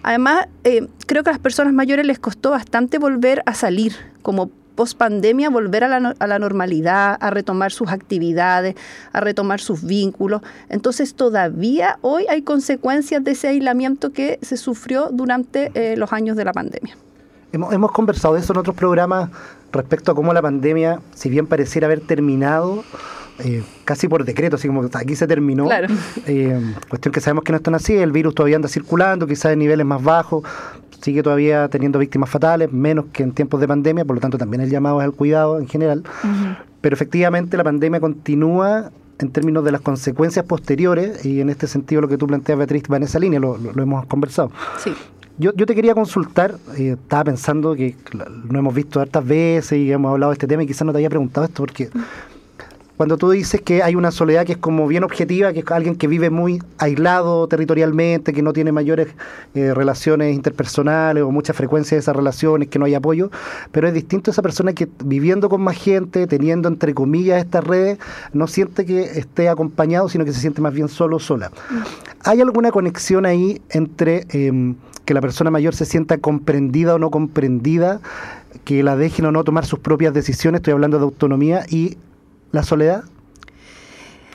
Además, 0.03 0.47
eh, 0.63 0.87
creo 1.05 1.23
que 1.23 1.29
a 1.29 1.33
las 1.33 1.41
personas 1.41 1.73
mayores 1.73 2.05
les 2.05 2.19
costó 2.19 2.51
bastante 2.51 2.97
volver 2.97 3.43
a 3.45 3.53
salir, 3.53 3.95
como 4.21 4.49
post 4.75 4.97
pandemia, 4.97 5.49
volver 5.49 5.83
a 5.83 5.87
la, 5.89 6.15
a 6.17 6.27
la, 6.27 6.39
normalidad, 6.39 7.17
a 7.19 7.29
retomar 7.31 7.71
sus 7.71 7.89
actividades, 7.89 8.75
a 9.11 9.19
retomar 9.19 9.59
sus 9.59 9.83
vínculos. 9.83 10.41
Entonces, 10.69 11.15
todavía 11.15 11.99
hoy 12.01 12.25
hay 12.29 12.43
consecuencias 12.43 13.23
de 13.23 13.31
ese 13.31 13.49
aislamiento 13.49 14.11
que 14.11 14.39
se 14.41 14.55
sufrió 14.55 15.09
durante 15.11 15.71
eh, 15.73 15.97
los 15.97 16.13
años 16.13 16.37
de 16.37 16.45
la 16.45 16.53
pandemia. 16.53 16.95
Hemos, 17.51 17.73
hemos 17.73 17.91
conversado 17.91 18.35
de 18.35 18.41
eso 18.41 18.53
en 18.53 18.59
otros 18.59 18.75
programas 18.75 19.29
respecto 19.71 20.11
a 20.11 20.15
cómo 20.15 20.33
la 20.33 20.41
pandemia, 20.41 20.99
si 21.13 21.29
bien 21.29 21.47
pareciera 21.47 21.87
haber 21.87 22.01
terminado, 22.01 22.83
eh, 23.39 23.63
casi 23.85 24.07
por 24.07 24.25
decreto, 24.25 24.57
así 24.57 24.67
como 24.67 24.87
aquí 24.93 25.15
se 25.15 25.27
terminó. 25.27 25.67
Eh, 26.25 26.59
cuestión 26.89 27.11
que 27.11 27.21
sabemos 27.21 27.43
que 27.43 27.51
no 27.51 27.57
están 27.57 27.75
así, 27.75 27.95
el 27.95 28.11
virus 28.11 28.35
todavía 28.35 28.57
anda 28.57 28.67
circulando, 28.67 29.27
quizás 29.27 29.53
en 29.53 29.59
niveles 29.59 29.85
más 29.85 30.03
bajos, 30.03 30.43
sigue 31.01 31.23
todavía 31.23 31.69
teniendo 31.69 31.99
víctimas 31.99 32.29
fatales, 32.29 32.71
menos 32.71 33.05
que 33.13 33.23
en 33.23 33.31
tiempos 33.31 33.61
de 33.61 33.67
pandemia, 33.67 34.05
por 34.05 34.15
lo 34.15 34.21
tanto 34.21 34.37
también 34.37 34.61
el 34.61 34.69
llamado 34.69 34.99
es 35.01 35.05
al 35.05 35.13
cuidado 35.13 35.59
en 35.59 35.67
general. 35.67 36.03
Pero 36.81 36.93
efectivamente 36.93 37.57
la 37.57 37.63
pandemia 37.63 37.99
continúa 37.99 38.91
en 39.19 39.31
términos 39.31 39.63
de 39.65 39.71
las 39.71 39.81
consecuencias 39.81 40.45
posteriores, 40.45 41.25
y 41.25 41.41
en 41.41 41.49
este 41.49 41.67
sentido 41.67 42.01
lo 42.01 42.07
que 42.07 42.17
tú 42.17 42.27
planteas, 42.27 42.57
Beatriz, 42.57 42.83
va 42.91 42.97
en 42.97 43.03
esa 43.03 43.19
línea, 43.19 43.39
lo, 43.39 43.57
lo 43.57 43.81
hemos 43.81 44.05
conversado. 44.05 44.51
Sí. 44.77 44.93
Yo, 45.39 45.53
yo 45.55 45.65
te 45.65 45.73
quería 45.73 45.95
consultar, 45.95 46.55
eh, 46.77 46.97
estaba 47.01 47.23
pensando 47.23 47.73
que 47.73 47.95
lo 48.11 48.59
hemos 48.59 48.75
visto 48.75 48.99
hartas 48.99 49.25
veces 49.25 49.79
y 49.79 49.89
hemos 49.89 50.11
hablado 50.11 50.31
de 50.31 50.33
este 50.33 50.47
tema 50.47 50.63
y 50.63 50.67
quizás 50.67 50.85
no 50.85 50.91
te 50.91 50.97
había 50.97 51.09
preguntado 51.09 51.45
esto 51.45 51.63
porque 51.63 51.89
cuando 52.99 53.15
tú 53.15 53.29
dices 53.29 53.61
que 53.61 53.81
hay 53.81 53.95
una 53.95 54.11
soledad 54.11 54.45
que 54.45 54.51
es 54.51 54.57
como 54.57 54.85
bien 54.85 55.05
objetiva, 55.05 55.53
que 55.53 55.59
es 55.59 55.71
alguien 55.71 55.95
que 55.95 56.07
vive 56.07 56.29
muy 56.29 56.61
aislado 56.77 57.47
territorialmente, 57.47 58.33
que 58.33 58.41
no 58.41 58.51
tiene 58.51 58.73
mayores 58.73 59.07
eh, 59.55 59.73
relaciones 59.73 60.35
interpersonales 60.35 61.23
o 61.23 61.31
mucha 61.31 61.53
frecuencia 61.53 61.95
de 61.95 62.01
esas 62.01 62.13
relaciones, 62.13 62.67
que 62.67 62.77
no 62.77 62.83
hay 62.83 62.95
apoyo, 62.95 63.31
pero 63.71 63.87
es 63.87 63.93
distinto 63.93 64.29
a 64.29 64.33
esa 64.33 64.41
persona 64.41 64.73
que 64.73 64.89
viviendo 65.05 65.47
con 65.47 65.61
más 65.61 65.77
gente, 65.77 66.27
teniendo 66.27 66.67
entre 66.67 66.93
comillas 66.93 67.41
estas 67.41 67.63
redes, 67.63 67.99
no 68.33 68.47
siente 68.47 68.85
que 68.85 69.03
esté 69.03 69.47
acompañado, 69.47 70.09
sino 70.09 70.25
que 70.25 70.33
se 70.33 70.41
siente 70.41 70.59
más 70.59 70.73
bien 70.73 70.89
solo 70.89 71.15
o 71.15 71.19
sola. 71.21 71.49
¿Hay 72.25 72.41
alguna 72.41 72.69
conexión 72.69 73.25
ahí 73.25 73.61
entre 73.69 74.25
em, 74.31 74.75
que 75.09 75.15
la 75.15 75.21
persona 75.21 75.49
mayor 75.49 75.73
se 75.73 75.85
sienta 75.85 76.19
comprendida 76.19 76.93
o 76.93 76.99
no 76.99 77.09
comprendida, 77.09 77.99
que 78.63 78.83
la 78.83 78.95
dejen 78.95 79.25
o 79.25 79.31
no 79.31 79.43
tomar 79.43 79.65
sus 79.65 79.79
propias 79.79 80.13
decisiones, 80.13 80.59
estoy 80.59 80.73
hablando 80.73 80.99
de 80.99 81.03
autonomía, 81.05 81.65
y 81.67 81.97
la 82.51 82.61
soledad? 82.61 83.05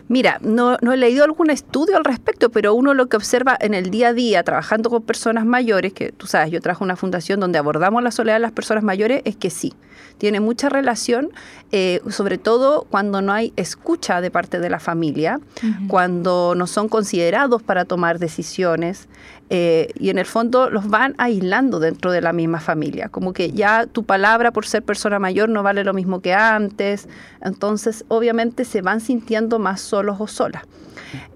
Mira, 0.08 0.40
no, 0.42 0.76
no, 0.82 0.92
he 0.92 0.96
leído 0.96 1.22
algún 1.22 1.50
estudio 1.50 1.96
al 1.96 2.04
respecto, 2.04 2.50
pero 2.50 2.74
uno 2.74 2.92
lo 2.92 3.06
que 3.06 3.16
observa 3.16 3.56
en 3.60 3.72
el 3.72 3.90
día 3.90 4.08
a 4.08 4.12
día, 4.14 4.42
trabajando 4.42 4.90
con 4.90 5.02
personas 5.02 5.46
mayores, 5.46 5.92
que 5.92 6.10
tú 6.10 6.26
sabes, 6.26 6.50
yo 6.50 6.60
trabajo 6.60 6.82
en 6.82 6.86
una 6.86 6.96
fundación 6.96 7.38
donde 7.38 7.56
abordamos 7.60 8.02
la 8.02 8.10
soledad 8.10 8.34
de 8.34 8.40
las 8.40 8.52
personas 8.52 8.82
mayores, 8.82 9.22
es 9.24 9.36
que 9.36 9.50
sí, 9.50 9.74
tiene 10.18 10.40
mucha 10.40 10.68
relación, 10.68 11.30
eh, 11.72 12.00
sobre 12.10 12.36
todo 12.36 12.86
cuando 12.90 13.22
no 13.22 13.32
hay 13.32 13.52
escucha 13.56 14.20
de 14.20 14.30
parte 14.30 14.58
de 14.58 14.70
la 14.70 14.80
familia, 14.80 15.40
cuando 15.88 16.54
no 16.56 16.66
son 16.66 16.88
considerados 16.88 17.62
para 17.62 17.84
tomar 17.84 18.18
decisiones, 18.18 19.08
eh, 19.56 19.92
y 20.00 20.10
en 20.10 20.18
el 20.18 20.26
fondo 20.26 20.68
los 20.68 20.88
van 20.88 21.14
aislando 21.16 21.78
dentro 21.78 22.10
de 22.10 22.20
la 22.20 22.32
misma 22.32 22.58
familia, 22.58 23.08
como 23.08 23.32
que 23.32 23.52
ya 23.52 23.86
tu 23.86 24.02
palabra 24.02 24.50
por 24.50 24.66
ser 24.66 24.82
persona 24.82 25.20
mayor 25.20 25.48
no 25.48 25.62
vale 25.62 25.84
lo 25.84 25.94
mismo 25.94 26.18
que 26.18 26.34
antes, 26.34 27.08
entonces 27.40 28.04
obviamente 28.08 28.64
se 28.64 28.82
van 28.82 29.00
sintiendo 29.00 29.60
más 29.60 29.80
solos 29.80 30.16
o 30.18 30.26
solas. 30.26 30.64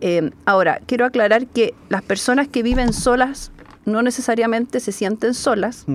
Eh, 0.00 0.32
ahora, 0.46 0.80
quiero 0.84 1.04
aclarar 1.04 1.46
que 1.46 1.74
las 1.90 2.02
personas 2.02 2.48
que 2.48 2.64
viven 2.64 2.92
solas 2.92 3.52
no 3.84 4.02
necesariamente 4.02 4.80
se 4.80 4.90
sienten 4.90 5.32
solas. 5.32 5.86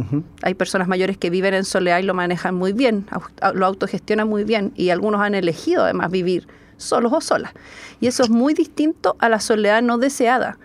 Hay 0.43 0.53
personas 0.53 0.87
mayores 0.87 1.17
que 1.17 1.29
viven 1.29 1.53
en 1.53 1.65
soledad 1.65 1.99
y 1.99 2.03
lo 2.03 2.13
manejan 2.13 2.55
muy 2.55 2.71
bien, 2.71 3.05
lo 3.53 3.65
autogestionan 3.65 4.29
muy 4.29 4.45
bien 4.45 4.71
y 4.77 4.91
algunos 4.91 5.19
han 5.19 5.35
elegido 5.35 5.83
además 5.83 6.09
vivir 6.09 6.47
solos 6.77 7.11
o 7.11 7.19
solas. 7.19 7.51
Y 7.99 8.07
eso 8.07 8.23
es 8.23 8.29
muy 8.29 8.53
distinto 8.53 9.17
a 9.19 9.27
la 9.27 9.41
soledad 9.41 9.81
no 9.81 9.97
deseada. 9.97 10.57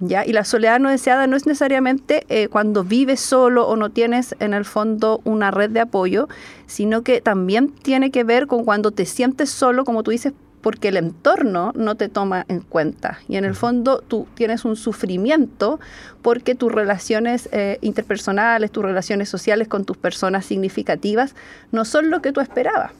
¿Ya? 0.00 0.24
Y 0.24 0.32
la 0.32 0.44
soledad 0.44 0.80
no 0.80 0.90
deseada 0.90 1.26
no 1.26 1.36
es 1.36 1.46
necesariamente 1.46 2.24
eh, 2.28 2.48
cuando 2.48 2.84
vives 2.84 3.20
solo 3.20 3.66
o 3.66 3.76
no 3.76 3.90
tienes 3.90 4.34
en 4.40 4.54
el 4.54 4.64
fondo 4.64 5.20
una 5.24 5.50
red 5.50 5.70
de 5.70 5.80
apoyo, 5.80 6.28
sino 6.66 7.02
que 7.02 7.20
también 7.20 7.68
tiene 7.68 8.10
que 8.10 8.24
ver 8.24 8.46
con 8.46 8.64
cuando 8.64 8.90
te 8.90 9.06
sientes 9.06 9.50
solo, 9.50 9.84
como 9.84 10.02
tú 10.02 10.10
dices, 10.10 10.32
porque 10.60 10.88
el 10.88 10.96
entorno 10.96 11.72
no 11.74 11.94
te 11.94 12.08
toma 12.08 12.44
en 12.48 12.60
cuenta. 12.60 13.20
Y 13.28 13.36
en 13.36 13.44
el 13.44 13.54
fondo 13.54 14.02
tú 14.06 14.26
tienes 14.34 14.64
un 14.64 14.76
sufrimiento 14.76 15.78
porque 16.22 16.54
tus 16.54 16.72
relaciones 16.72 17.48
eh, 17.52 17.78
interpersonales, 17.80 18.72
tus 18.72 18.84
relaciones 18.84 19.28
sociales 19.28 19.68
con 19.68 19.84
tus 19.84 19.96
personas 19.96 20.44
significativas 20.44 21.34
no 21.70 21.84
son 21.84 22.10
lo 22.10 22.22
que 22.22 22.32
tú 22.32 22.40
esperabas. 22.40 22.92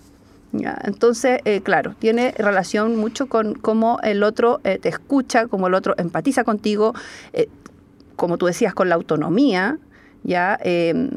Entonces, 0.52 1.40
eh, 1.45 1.61
claro, 1.61 1.95
tiene 1.99 2.35
relación 2.37 2.97
mucho 2.97 3.26
con 3.26 3.55
cómo 3.55 3.99
el 4.02 4.23
otro 4.23 4.61
eh, 4.64 4.78
te 4.78 4.88
escucha, 4.88 5.47
cómo 5.47 5.67
el 5.67 5.75
otro 5.75 5.95
empatiza 5.99 6.45
contigo, 6.45 6.95
eh, 7.33 7.49
como 8.17 8.38
tú 8.38 8.47
decías, 8.47 8.75
con 8.75 8.88
la 8.88 8.95
autonomía, 8.95 9.78
¿ya? 10.25 10.59
Em, 10.62 11.11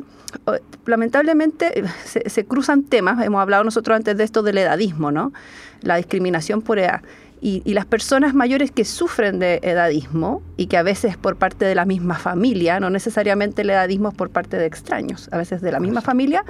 lamentablemente 0.85 1.83
se, 2.05 2.45
cruzan 2.45 2.83
temas, 2.83 3.23
hemos 3.25 3.41
hablado 3.41 3.63
nosotros 3.63 3.95
antes 3.95 4.17
de 4.17 4.23
esto 4.23 4.43
del 4.43 4.57
edadismo, 4.57 5.11
¿no? 5.11 5.33
La 5.81 5.95
discriminación 5.95 6.61
por 6.61 6.79
edad. 6.79 7.01
Y, 7.43 7.63
y, 7.65 7.73
las 7.73 7.85
personas 7.85 8.35
mayores 8.35 8.69
que 8.69 8.85
sufren 8.85 9.39
de 9.39 9.59
edadismo 9.63 10.43
y 10.57 10.67
que 10.67 10.77
a 10.77 10.83
veces 10.83 11.17
por 11.17 11.37
parte 11.37 11.65
de 11.65 11.73
la 11.73 11.85
misma 11.85 12.19
familia, 12.19 12.79
no 12.79 12.91
necesariamente 12.91 13.63
el 13.63 13.71
edadismo 13.71 14.09
es 14.09 14.15
por 14.15 14.29
parte 14.29 14.57
de 14.57 14.67
extraños, 14.67 15.27
a 15.31 15.37
veces 15.37 15.61
de 15.61 15.71
la 15.71 15.79
misma 15.79 16.01
familia, 16.01 16.45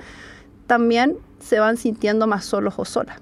también 0.67 1.17
se 1.41 1.59
van 1.59 1.77
sintiendo 1.77 2.27
más 2.27 2.45
solos 2.45 2.75
o 2.77 2.85
solas. 2.85 3.19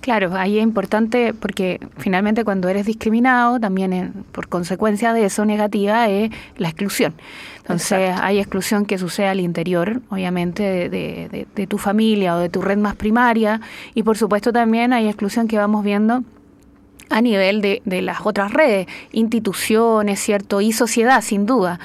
Claro, 0.00 0.34
ahí 0.34 0.58
es 0.58 0.62
importante 0.62 1.34
porque 1.34 1.78
finalmente 1.98 2.42
cuando 2.42 2.68
eres 2.68 2.86
discriminado, 2.86 3.60
también 3.60 4.24
por 4.32 4.48
consecuencia 4.48 5.12
de 5.12 5.26
eso 5.26 5.44
negativa 5.44 6.08
es 6.08 6.30
la 6.56 6.68
exclusión. 6.68 7.14
Entonces 7.58 8.16
hay 8.18 8.38
exclusión 8.38 8.86
que 8.86 8.96
sucede 8.96 9.28
al 9.28 9.40
interior, 9.40 10.00
obviamente, 10.08 10.88
de, 10.88 11.46
de, 11.54 11.66
tu 11.66 11.76
familia 11.76 12.34
o 12.34 12.38
de 12.38 12.48
tu 12.48 12.62
red 12.62 12.78
más 12.78 12.96
primaria 12.96 13.60
y 13.94 14.02
por 14.02 14.16
supuesto 14.16 14.52
también 14.52 14.92
hay 14.94 15.06
exclusión 15.06 15.46
que 15.46 15.58
vamos 15.58 15.84
viendo 15.84 16.24
a 17.10 17.20
nivel 17.20 17.60
de, 17.60 17.82
de, 17.84 18.02
las 18.02 18.20
otras 18.24 18.52
redes, 18.52 18.86
instituciones, 19.12 20.20
¿cierto? 20.20 20.60
Y 20.60 20.72
sociedad, 20.72 21.20
sin 21.22 21.44
duda. 21.44 21.80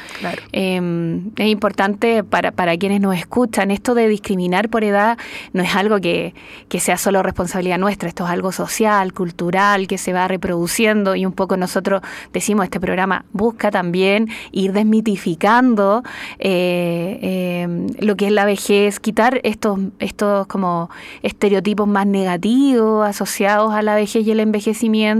Em, 0.51 1.32
es 1.36 1.48
importante 1.48 2.24
para, 2.24 2.51
para 2.51 2.77
quienes 2.77 3.01
nos 3.01 3.17
escuchan, 3.17 3.72
esto 3.72 3.96
de 3.96 4.08
discriminar 4.08 4.70
por 4.70 4.84
edad 4.84 5.17
no 5.51 5.63
es 5.63 5.75
algo 5.75 6.00
que, 6.00 6.36
que, 6.70 6.79
sea 6.79 6.98
solo 6.98 7.24
responsabilidad 7.24 7.79
nuestra, 7.79 8.08
esto 8.08 8.25
es 8.25 8.29
algo 8.29 8.51
social, 8.51 9.13
cultural, 9.13 9.88
que 9.88 9.98
se 9.98 10.13
va 10.13 10.27
reproduciendo 10.27 11.15
y 11.15 11.25
un 11.25 11.34
poco 11.34 11.58
nosotros 11.58 12.01
decimos, 12.32 12.65
este 12.65 12.79
programa 12.79 13.25
busca 13.34 13.72
también 13.72 14.29
ir 14.51 14.74
desmitificando 14.74 16.03
eh, 16.38 17.63
em, 17.63 17.88
lo 18.00 18.15
que 18.15 18.27
es 18.27 18.32
la 18.32 18.46
vejez, 18.46 19.00
quitar 19.00 19.41
estos, 19.44 19.79
estos 19.98 20.46
como 20.46 20.91
estereotipos 21.24 21.88
más 21.88 22.05
negativos 22.05 23.08
asociados 23.08 23.74
a 23.74 23.82
la 23.82 23.96
vejez 23.96 24.27
y 24.27 24.32
el 24.32 24.39
envejecimiento 24.39 25.14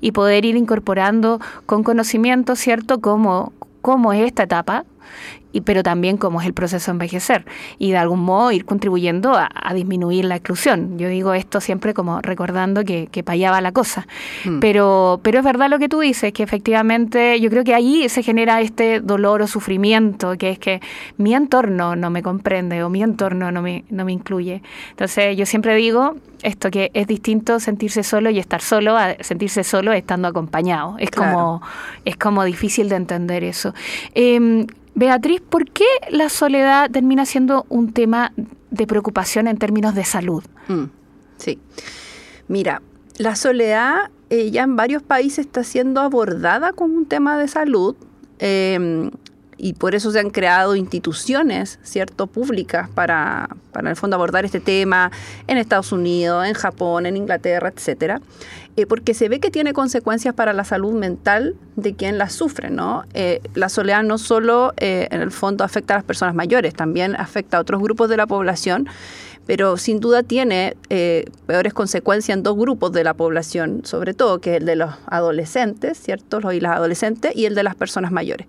y 0.00 0.12
poder 0.12 0.44
ir 0.44 0.56
incorporando 0.56 1.40
con 1.66 1.82
conocimiento, 1.82 2.56
¿cierto?, 2.56 3.00
cómo, 3.00 3.52
cómo 3.80 4.12
es 4.12 4.26
esta 4.26 4.44
etapa 4.44 4.84
y, 5.52 5.60
pero 5.60 5.82
también 5.82 6.16
cómo 6.16 6.40
es 6.40 6.46
el 6.46 6.54
proceso 6.54 6.90
de 6.90 6.96
envejecer 6.96 7.44
y 7.78 7.90
de 7.90 7.98
algún 7.98 8.20
modo 8.20 8.52
ir 8.52 8.64
contribuyendo 8.64 9.34
a, 9.34 9.48
disminuir 9.72 10.26
la 10.26 10.36
exclusión. 10.36 10.98
Yo 10.98 11.08
digo 11.08 11.32
esto 11.32 11.60
siempre 11.60 11.94
como 11.94 12.20
recordando 12.20 12.84
que, 12.84 13.08
que 13.10 13.22
para 13.22 13.34
allá 13.34 13.50
va 13.52 13.60
la 13.60 13.72
cosa. 13.72 14.06
Mm. 14.44 14.60
Pero, 14.60 15.20
pero 15.22 15.38
es 15.38 15.44
verdad 15.44 15.70
lo 15.70 15.78
que 15.78 15.88
tú 15.88 16.00
dices, 16.00 16.32
que 16.32 16.42
efectivamente 16.42 17.40
yo 17.40 17.48
creo 17.48 17.64
que 17.64 17.74
ahí 17.74 18.08
se 18.08 18.22
genera 18.22 18.60
este 18.60 19.00
dolor 19.00 19.42
o 19.42 19.46
sufrimiento, 19.46 20.36
que 20.36 20.50
es 20.50 20.58
que 20.58 20.80
mi 21.16 21.34
entorno 21.34 21.96
no 21.96 22.10
me 22.10 22.22
comprende 22.22 22.82
o 22.82 22.90
mi 22.90 23.02
entorno 23.02 23.50
no 23.50 23.62
me, 23.62 23.84
no 23.88 24.04
me 24.04 24.12
incluye. 24.12 24.62
Entonces 24.90 25.36
yo 25.36 25.46
siempre 25.46 25.74
digo 25.74 26.16
esto 26.42 26.70
que 26.70 26.90
es 26.92 27.06
distinto 27.06 27.60
sentirse 27.60 28.02
solo 28.02 28.30
y 28.30 28.38
estar 28.38 28.60
solo 28.60 28.96
a 28.96 29.14
sentirse 29.20 29.64
solo 29.64 29.92
estando 29.92 30.28
acompañado. 30.28 30.96
Es 30.98 31.10
como, 31.10 31.62
es 32.04 32.16
como 32.16 32.44
difícil 32.44 32.88
de 32.88 32.96
entender 32.96 33.44
eso. 33.44 33.74
Eh, 34.14 34.66
Beatriz, 34.94 35.40
¿por 35.40 35.70
qué 35.70 35.86
la 36.10 36.28
soledad 36.28 36.90
termina 36.90 37.24
siendo 37.26 37.66
un 37.68 37.92
tema 37.92 38.32
de 38.70 38.86
preocupación 38.86 39.48
en 39.48 39.56
términos 39.56 39.94
de 39.94 40.04
salud? 40.04 40.44
Mm, 40.68 40.84
sí. 41.38 41.58
Mira, 42.48 42.82
la 43.18 43.36
soledad 43.36 44.10
eh, 44.30 44.50
ya 44.50 44.62
en 44.62 44.76
varios 44.76 45.02
países 45.02 45.46
está 45.46 45.64
siendo 45.64 46.00
abordada 46.00 46.72
como 46.72 46.94
un 46.94 47.06
tema 47.06 47.38
de 47.38 47.48
salud. 47.48 47.96
Em, 48.38 49.10
y 49.58 49.74
por 49.74 49.94
eso 49.94 50.10
se 50.10 50.18
han 50.18 50.30
creado 50.30 50.74
instituciones, 50.74 51.78
¿cierto?, 51.82 52.26
públicas 52.26 52.88
para, 52.88 53.48
para 53.72 53.88
en 53.88 53.90
el 53.90 53.96
fondo 53.96 54.16
abordar 54.16 54.44
este 54.44 54.58
tema 54.58 55.12
en 55.46 55.58
Estados 55.58 55.92
Unidos, 55.92 56.46
en 56.46 56.54
Japón, 56.54 57.06
en 57.06 57.16
Inglaterra, 57.16 57.72
etcétera. 57.74 58.20
Eh, 58.76 58.86
porque 58.86 59.12
se 59.12 59.28
ve 59.28 59.38
que 59.38 59.50
tiene 59.50 59.74
consecuencias 59.74 60.34
para 60.34 60.54
la 60.54 60.64
salud 60.64 60.94
mental 60.94 61.56
de 61.76 61.94
quien 61.94 62.16
la 62.16 62.30
sufre, 62.30 62.70
¿no? 62.70 63.04
Eh, 63.12 63.42
la 63.54 63.68
soledad 63.68 64.02
no 64.02 64.16
solo 64.16 64.72
eh, 64.78 65.08
en 65.10 65.20
el 65.20 65.30
fondo 65.30 65.62
afecta 65.62 65.92
a 65.92 65.98
las 65.98 66.04
personas 66.04 66.34
mayores, 66.34 66.72
también 66.72 67.14
afecta 67.16 67.58
a 67.58 67.60
otros 67.60 67.82
grupos 67.82 68.08
de 68.08 68.16
la 68.16 68.26
población 68.26 68.88
pero 69.44 69.76
sin 69.76 69.98
duda 69.98 70.22
tiene 70.22 70.76
peores 71.46 71.74
consecuencias 71.74 72.36
en 72.36 72.44
dos 72.44 72.56
grupos 72.56 72.92
de 72.92 73.02
la 73.02 73.14
población, 73.14 73.80
sobre 73.84 74.14
todo, 74.14 74.40
que 74.40 74.52
es 74.52 74.56
el 74.58 74.66
de 74.66 74.76
los 74.76 74.94
adolescentes, 75.06 75.98
¿cierto? 75.98 76.38
Los 76.38 76.54
y 76.54 76.60
las 76.60 76.76
adolescentes, 76.76 77.34
y 77.34 77.46
el 77.46 77.56
de 77.56 77.64
las 77.64 77.74
personas 77.74 78.12
mayores. 78.12 78.46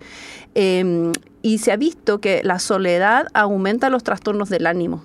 Em, 0.54 1.10
y 1.42 1.58
se 1.58 1.72
ha 1.72 1.76
visto 1.76 2.20
que 2.20 2.42
la 2.44 2.60
soledad 2.60 3.26
aumenta 3.34 3.90
los 3.90 4.04
trastornos 4.04 4.48
del 4.50 4.68
ánimo, 4.68 5.02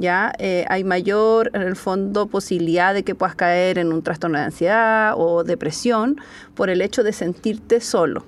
ya 0.00 0.32
eh, 0.38 0.64
hay 0.68 0.84
mayor, 0.84 1.50
en 1.54 1.62
el 1.62 1.76
fondo, 1.76 2.26
posibilidad 2.26 2.94
de 2.94 3.02
que 3.02 3.14
puedas 3.14 3.34
caer 3.34 3.78
en 3.78 3.92
un 3.92 4.02
trastorno 4.02 4.38
de 4.38 4.44
ansiedad 4.44 5.14
o 5.16 5.44
depresión 5.44 6.20
por 6.54 6.70
el 6.70 6.82
hecho 6.82 7.02
de 7.02 7.12
sentirte 7.12 7.80
solo. 7.80 8.24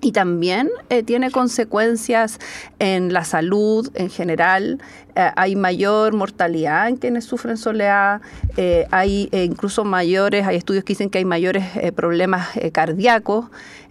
Y 0.00 0.12
también 0.12 0.70
eh, 0.90 1.02
tiene 1.02 1.32
consecuencias 1.32 2.38
en 2.78 3.12
la 3.12 3.24
salud 3.24 3.90
en 3.94 4.10
general. 4.10 4.80
Eh, 5.16 5.30
hay 5.34 5.56
mayor 5.56 6.14
mortalidad 6.14 6.88
en 6.88 6.96
quienes 6.96 7.24
sufren 7.24 7.56
soledad. 7.56 8.20
hay 8.92 9.28
incluso 9.32 9.84
mayores, 9.84 10.46
hay 10.46 10.56
estudios 10.56 10.84
que 10.84 10.92
dicen 10.92 11.10
que 11.10 11.18
hay 11.18 11.24
mayores 11.24 11.64
problemas 11.94 12.48
cardíacos. 12.72 13.46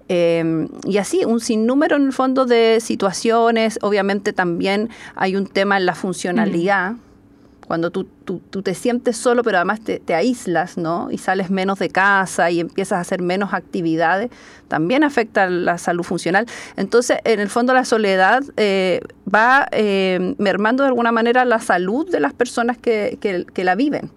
Em, 0.10 0.70
y 0.86 0.98
así, 0.98 1.26
un 1.26 1.40
sinnúmero 1.40 1.96
en 1.96 2.06
el 2.08 2.14
fondo 2.14 2.46
de 2.46 2.80
situaciones. 2.82 3.80
Obviamente 3.82 4.34
también 4.34 4.90
hay 5.16 5.36
un 5.36 5.48
tema 5.48 5.78
en 5.78 5.86
la 5.86 5.96
funcionalidad. 5.96 6.96
cuando 7.68 7.92
tú, 7.92 8.06
tú, 8.24 8.62
te 8.62 8.74
sientes 8.74 9.18
solo, 9.18 9.44
pero 9.44 9.58
además 9.58 9.82
te, 9.82 10.16
aíslas, 10.16 10.78
¿no? 10.78 11.10
Y 11.12 11.18
sales 11.18 11.50
menos 11.50 11.80
de 11.80 11.90
casa 11.90 12.50
y 12.50 12.62
empiezas 12.62 12.98
a 12.98 13.02
hacer 13.02 13.22
menos 13.22 13.54
actividades, 13.54 14.32
también 14.70 15.04
afecta 15.04 15.50
la 15.50 15.78
salud 15.78 16.04
funcional. 16.04 16.46
Entonces, 16.78 17.18
en 17.26 17.42
el 17.42 17.50
fondo, 17.50 17.74
la 17.74 17.84
soledad 17.84 18.42
eh, 18.56 19.02
va 19.28 19.68
eh, 19.72 20.34
mermando 20.38 20.84
de 20.84 20.88
alguna 20.88 21.12
manera 21.12 21.44
la 21.44 21.60
salud 21.60 22.10
de 22.10 22.22
las 22.22 22.34
personas 22.34 22.78
que, 22.78 23.18
que 23.20 23.64
la 23.66 23.76
viven. 23.76 24.12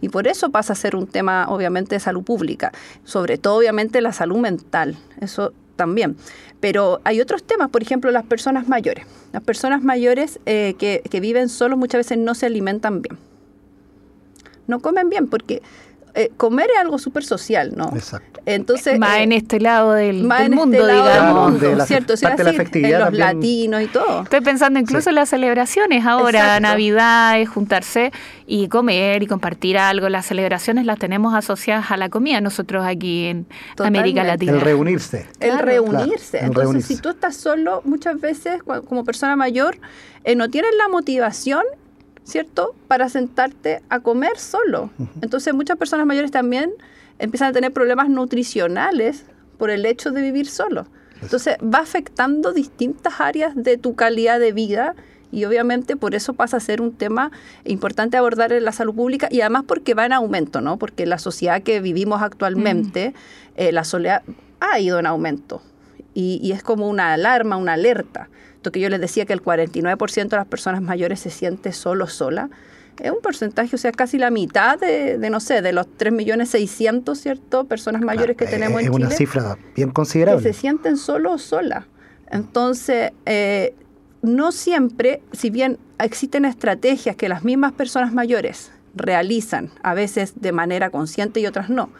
Y 0.00 0.08
por 0.08 0.26
eso 0.26 0.50
pasa 0.50 0.72
a 0.72 0.76
ser 0.76 0.96
un 0.96 1.06
tema, 1.06 1.46
obviamente, 1.48 1.94
de 1.94 2.00
salud 2.00 2.22
pública, 2.22 2.72
sobre 3.04 3.38
todo, 3.38 3.58
obviamente, 3.58 4.00
la 4.00 4.12
salud 4.12 4.38
mental. 4.38 4.96
Eso 5.20 5.52
también. 5.76 6.16
Pero 6.60 7.00
hay 7.04 7.20
otros 7.20 7.42
temas, 7.44 7.68
por 7.70 7.82
ejemplo, 7.82 8.10
las 8.10 8.24
personas 8.24 8.68
mayores. 8.68 9.06
Las 9.32 9.42
personas 9.42 9.82
mayores 9.82 10.40
eh, 10.46 10.74
que, 10.78 11.02
que 11.10 11.20
viven 11.20 11.48
solos 11.48 11.78
muchas 11.78 11.98
veces 12.00 12.18
no 12.18 12.34
se 12.34 12.46
alimentan 12.46 13.02
bien. 13.02 13.18
No 14.66 14.80
comen 14.80 15.10
bien 15.10 15.28
porque 15.28 15.62
eh, 16.16 16.30
comer 16.36 16.70
es 16.72 16.80
algo 16.80 16.98
súper 16.98 17.24
social, 17.24 17.72
¿no? 17.76 17.90
Exacto. 17.94 18.40
Entonces, 18.46 18.98
más 19.00 19.18
en 19.18 19.32
este 19.32 19.58
lado 19.58 19.92
del, 19.92 20.22
más 20.22 20.40
del 20.40 20.52
en 20.52 20.58
mundo, 20.58 20.76
este 20.76 20.86
lado 20.86 21.02
digamos. 21.02 21.60
Del 21.60 21.70
mundo, 21.70 21.86
¿cierto? 21.86 22.12
O 22.12 22.16
sea, 22.16 22.28
parte 22.30 22.44
de 22.44 22.52
la 22.52 22.88
en 22.88 23.00
los 23.00 23.14
latinos 23.14 23.82
y 23.82 23.86
todo. 23.86 24.22
Estoy 24.22 24.40
pensando 24.42 24.78
incluso 24.78 25.08
en 25.08 25.16
las 25.16 25.30
celebraciones 25.30 26.06
ahora, 26.06 26.60
Navidad, 26.60 27.40
es 27.40 27.48
juntarse 27.48 28.12
y 28.46 28.68
comer 28.68 29.24
y 29.24 29.26
compartir 29.26 29.76
algo. 29.76 30.08
Las 30.08 30.26
celebraciones 30.26 30.86
las 30.86 31.00
tenemos 31.00 31.34
asociadas 31.34 31.90
a 31.90 31.96
la 31.96 32.08
comida 32.10 32.40
nosotros 32.40 32.84
aquí 32.86 33.26
en 33.26 33.46
América 33.78 34.22
Latina. 34.22 34.52
El 34.52 34.60
reunirse. 34.60 35.26
El 35.40 35.58
reunirse. 35.58 36.38
Entonces, 36.38 36.84
si 36.84 36.96
tú 36.96 37.08
estás 37.08 37.36
solo, 37.36 37.82
muchas 37.84 38.20
veces 38.20 38.62
como 38.62 39.04
persona 39.04 39.34
mayor, 39.34 39.78
eh, 40.22 40.36
no 40.36 40.48
tienes 40.48 40.70
la 40.78 40.88
motivación 40.88 41.64
¿cierto? 42.24 42.74
Para 42.88 43.08
sentarte 43.08 43.82
a 43.88 44.00
comer 44.00 44.38
solo. 44.38 44.90
Entonces 45.20 45.54
muchas 45.54 45.76
personas 45.76 46.06
mayores 46.06 46.30
también 46.30 46.72
empiezan 47.18 47.50
a 47.50 47.52
tener 47.52 47.72
problemas 47.72 48.08
nutricionales 48.08 49.24
por 49.58 49.70
el 49.70 49.86
hecho 49.86 50.10
de 50.10 50.22
vivir 50.22 50.48
solo. 50.48 50.86
Entonces 51.22 51.56
va 51.62 51.78
afectando 51.78 52.52
distintas 52.52 53.20
áreas 53.20 53.52
de 53.54 53.76
tu 53.76 53.94
calidad 53.94 54.40
de 54.40 54.52
vida 54.52 54.94
y 55.30 55.44
obviamente 55.44 55.96
por 55.96 56.14
eso 56.14 56.34
pasa 56.34 56.56
a 56.56 56.60
ser 56.60 56.80
un 56.80 56.92
tema 56.92 57.30
importante 57.64 58.16
abordar 58.16 58.52
en 58.52 58.64
la 58.64 58.72
salud 58.72 58.94
pública 58.94 59.28
y 59.30 59.40
además 59.40 59.64
porque 59.66 59.94
va 59.94 60.06
en 60.06 60.12
aumento, 60.12 60.60
¿no? 60.60 60.78
Porque 60.78 61.06
la 61.06 61.18
sociedad 61.18 61.62
que 61.62 61.80
vivimos 61.80 62.22
actualmente, 62.22 63.10
mm. 63.10 63.14
eh, 63.56 63.72
la 63.72 63.84
soledad 63.84 64.22
ha 64.60 64.78
ido 64.80 64.98
en 64.98 65.06
aumento 65.06 65.62
y, 66.14 66.40
y 66.42 66.52
es 66.52 66.62
como 66.62 66.88
una 66.88 67.12
alarma, 67.12 67.56
una 67.56 67.74
alerta 67.74 68.28
que 68.72 68.80
yo 68.80 68.88
les 68.88 69.00
decía 69.00 69.26
que 69.26 69.32
el 69.32 69.42
49% 69.42 70.28
de 70.28 70.36
las 70.36 70.46
personas 70.46 70.82
mayores 70.82 71.20
se 71.20 71.30
siente 71.30 71.72
solo, 71.72 72.06
sola, 72.06 72.50
es 73.02 73.10
un 73.10 73.20
porcentaje, 73.20 73.74
o 73.74 73.78
sea, 73.78 73.92
casi 73.92 74.18
la 74.18 74.30
mitad 74.30 74.78
de, 74.78 75.18
no 75.30 75.40
sé, 75.40 75.62
de 75.62 75.72
los 75.72 75.86
3.600.000, 75.86 77.16
¿cierto?, 77.16 77.64
personas 77.64 78.02
mayores 78.02 78.36
que 78.36 78.46
tenemos 78.46 78.80
en 78.80 78.92
Chile. 78.92 79.04
Es 79.04 79.06
una 79.08 79.16
cifra 79.16 79.58
bien 79.74 79.90
considerable. 79.90 80.42
Que 80.42 80.52
se 80.52 80.60
sienten 80.60 80.96
solo 80.96 81.32
o 81.32 81.38
sola. 81.38 81.86
Entonces, 82.30 83.12
eh, 83.26 83.74
no 84.22 84.52
siempre, 84.52 85.22
si 85.32 85.50
bien 85.50 85.78
existen 85.98 86.44
estrategias 86.44 87.16
que 87.16 87.28
las 87.28 87.44
mismas 87.44 87.72
personas 87.72 88.12
mayores 88.12 88.70
realizan, 88.94 89.70
a 89.82 89.94
veces 89.94 90.34
de 90.36 90.52
manera 90.52 90.90
consciente 90.90 91.40
y 91.40 91.46
otras 91.46 91.68
no, 91.68 91.90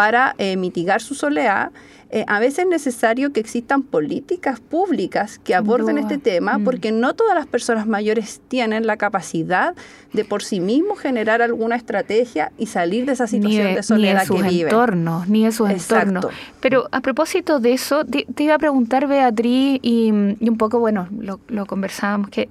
para 0.00 0.34
eh, 0.38 0.56
mitigar 0.56 1.02
su 1.02 1.14
soledad, 1.14 1.72
eh, 2.08 2.24
a 2.26 2.40
veces 2.40 2.60
es 2.60 2.68
necesario 2.68 3.34
que 3.34 3.40
existan 3.40 3.82
políticas 3.82 4.58
públicas 4.58 5.38
que 5.38 5.54
aborden 5.54 5.98
este 5.98 6.16
tema, 6.16 6.56
mm. 6.56 6.64
porque 6.64 6.90
no 6.90 7.12
todas 7.12 7.34
las 7.34 7.46
personas 7.46 7.86
mayores 7.86 8.40
tienen 8.48 8.86
la 8.86 8.96
capacidad 8.96 9.74
de 10.14 10.24
por 10.24 10.42
sí 10.42 10.58
mismos 10.58 11.00
generar 11.00 11.42
alguna 11.42 11.76
estrategia 11.76 12.50
y 12.56 12.68
salir 12.68 13.04
de 13.04 13.12
esa 13.12 13.26
situación 13.26 13.74
de, 13.74 13.82
soledad 13.82 14.24
ni 14.30 14.36
de 14.36 14.44
sus 14.48 14.62
entornos, 14.62 15.28
ni 15.28 15.44
de 15.44 15.52
sus 15.52 15.68
entornos. 15.68 16.28
Pero 16.60 16.88
a 16.92 17.02
propósito 17.02 17.60
de 17.60 17.74
eso, 17.74 18.06
te, 18.06 18.24
iba 18.42 18.54
a 18.54 18.58
preguntar, 18.58 19.06
Beatriz, 19.06 19.80
y, 19.82 20.10
un 20.10 20.56
poco, 20.56 20.78
bueno, 20.78 21.08
lo, 21.10 21.40
lo 21.48 21.66
conversábamos, 21.66 22.30
que 22.30 22.48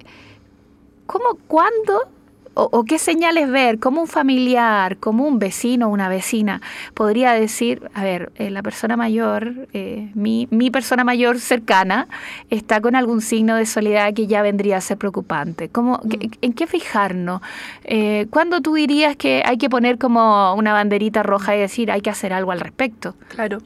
¿cómo, 1.06 1.36
cuándo 1.48 2.06
o, 2.54 2.84
qué 2.84 2.98
señales 2.98 3.50
ver, 3.50 3.78
como 3.78 4.00
un 4.02 4.06
familiar, 4.08 4.96
como 4.98 5.26
un 5.26 5.38
vecino 5.38 5.86
o 5.86 5.90
una 5.90 6.08
vecina 6.08 6.60
podría 6.94 7.32
decir, 7.32 7.88
a 7.94 8.02
ver, 8.02 8.32
eh, 8.36 8.50
la 8.50 8.62
persona 8.62 8.96
mayor, 8.96 9.68
eh, 9.72 10.10
mi, 10.14 10.48
mi, 10.50 10.70
persona 10.70 11.04
mayor 11.04 11.38
cercana, 11.38 12.08
está 12.50 12.80
con 12.80 12.96
algún 12.96 13.20
signo 13.20 13.56
de 13.56 13.66
soledad 13.66 14.12
que 14.14 14.26
ya 14.26 14.42
vendría 14.42 14.78
a 14.78 14.80
ser 14.80 14.98
preocupante. 14.98 15.68
¿Cómo, 15.68 16.00
mm. 16.02 16.10
¿En 16.42 16.52
qué 16.52 16.66
fijarnos? 16.66 17.40
Eh, 17.84 18.26
¿Cuándo 18.30 18.60
tú 18.60 18.74
dirías 18.74 19.16
que 19.16 19.42
hay 19.44 19.56
que 19.56 19.70
poner 19.70 19.98
como 19.98 20.54
una 20.54 20.72
banderita 20.72 21.22
roja 21.22 21.56
y 21.56 21.60
decir 21.60 21.90
hay 21.90 22.00
que 22.00 22.10
hacer 22.10 22.32
algo 22.32 22.52
al 22.52 22.60
respecto? 22.60 23.14
Claro. 23.28 23.58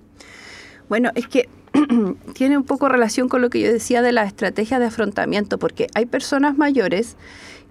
Bueno, 0.89 1.11
es 1.15 1.27
que 1.27 1.49
tiene 2.35 2.57
un 2.57 2.65
poco 2.65 2.89
relación 2.89 3.29
con 3.29 3.43
lo 3.43 3.51
que 3.51 3.61
yo 3.61 3.73
decía 3.73 4.03
de 4.03 4.13
la 4.13 4.25
estrategia 4.25 4.79
de 4.79 4.87
afrontamiento, 4.87 5.59
porque 5.59 5.89
hay 5.95 6.07
personas 6.07 6.57
mayores 6.57 7.17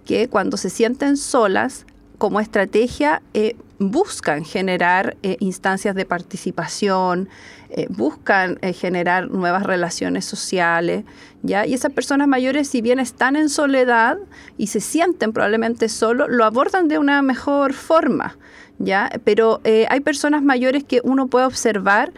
que 0.06 0.28
cuando 0.30 0.58
se 0.58 0.70
sienten 0.70 1.18
solas, 1.18 1.86
como 2.18 2.40
estrategia, 2.40 3.22
eh, 3.34 3.56
buscan 3.80 4.46
generar 4.46 5.18
eh, 5.24 5.38
instancias 5.40 5.96
de 5.96 6.06
participación, 6.06 7.28
eh, 7.76 7.88
buscan 7.90 8.60
generar 8.74 9.30
nuevas 9.30 9.64
relaciones 9.64 10.26
sociales, 10.26 11.06
¿ya? 11.42 11.66
Y 11.66 11.74
esas 11.74 11.92
personas 11.92 12.28
mayores, 12.28 12.68
si 12.68 12.82
bien 12.82 13.00
están 13.00 13.36
en 13.36 13.50
soledad 13.50 14.18
y 14.58 14.68
se 14.68 14.80
sienten 14.80 15.34
probablemente 15.34 15.90
solos, 15.90 16.28
lo 16.30 16.46
abordan 16.46 16.88
de 16.88 16.98
una 16.98 17.22
mejor 17.22 17.74
forma, 17.74 18.38
¿ya? 18.80 19.10
Pero 19.24 19.62
hay 19.64 20.00
personas 20.00 20.44
mayores 20.44 20.84
que 20.84 21.02
uno 21.04 21.28
puede 21.28 21.46
observar 21.46 22.12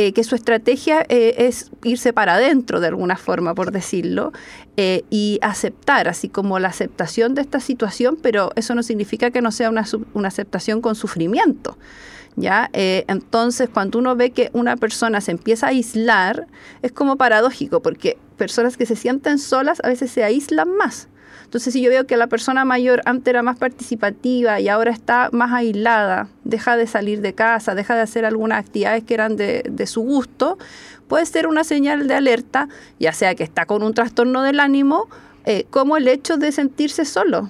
eh, 0.00 0.12
que 0.12 0.22
su 0.22 0.36
estrategia 0.36 1.04
eh, 1.08 1.34
es 1.38 1.72
irse 1.82 2.12
para 2.12 2.34
adentro 2.34 2.78
de 2.78 2.86
alguna 2.86 3.16
forma, 3.16 3.54
por 3.54 3.72
decirlo, 3.72 4.32
eh, 4.76 5.02
y 5.10 5.40
aceptar, 5.42 6.06
así 6.06 6.28
como 6.28 6.60
la 6.60 6.68
aceptación 6.68 7.34
de 7.34 7.40
esta 7.40 7.58
situación, 7.58 8.16
pero 8.22 8.52
eso 8.54 8.76
no 8.76 8.84
significa 8.84 9.32
que 9.32 9.40
no 9.40 9.50
sea 9.50 9.70
una, 9.70 9.84
una 10.12 10.28
aceptación 10.28 10.82
con 10.82 10.94
sufrimiento. 10.94 11.78
¿Ya? 12.40 12.70
entonces, 12.72 13.68
cuando 13.68 13.98
uno 13.98 14.14
ve 14.14 14.30
que 14.30 14.50
una 14.52 14.76
persona 14.76 15.20
se 15.20 15.32
empieza 15.32 15.66
a 15.66 15.70
aislar, 15.70 16.46
es 16.82 16.92
como 16.92 17.16
paradójico, 17.16 17.82
porque 17.82 18.16
personas 18.36 18.76
que 18.76 18.86
se 18.86 18.94
sienten 18.94 19.38
solas 19.38 19.80
a 19.82 19.88
veces 19.88 20.12
se 20.12 20.22
aíslan 20.22 20.70
más. 20.76 21.08
Entonces, 21.48 21.72
si 21.72 21.80
yo 21.80 21.88
veo 21.88 22.06
que 22.06 22.18
la 22.18 22.26
persona 22.26 22.66
mayor 22.66 23.00
antes 23.06 23.26
era 23.26 23.42
más 23.42 23.56
participativa 23.56 24.60
y 24.60 24.68
ahora 24.68 24.90
está 24.90 25.30
más 25.32 25.50
aislada, 25.50 26.28
deja 26.44 26.76
de 26.76 26.86
salir 26.86 27.22
de 27.22 27.32
casa, 27.32 27.74
deja 27.74 27.94
de 27.94 28.02
hacer 28.02 28.26
algunas 28.26 28.58
actividades 28.58 29.02
que 29.02 29.14
eran 29.14 29.36
de, 29.36 29.86
su 29.86 30.02
gusto, 30.02 30.58
puede 31.06 31.24
ser 31.24 31.46
una 31.46 31.64
señal 31.64 32.06
de 32.06 32.14
alerta, 32.14 32.68
ya 33.00 33.14
sea 33.14 33.34
que 33.34 33.44
está 33.44 33.64
con 33.64 33.82
un 33.82 33.94
trastorno 33.94 34.42
del 34.42 34.60
ánimo, 34.60 35.08
eh, 35.46 35.64
como 35.70 35.96
el 35.96 36.08
hecho 36.08 36.36
de 36.36 36.52
sentirse 36.52 37.06
solo. 37.06 37.48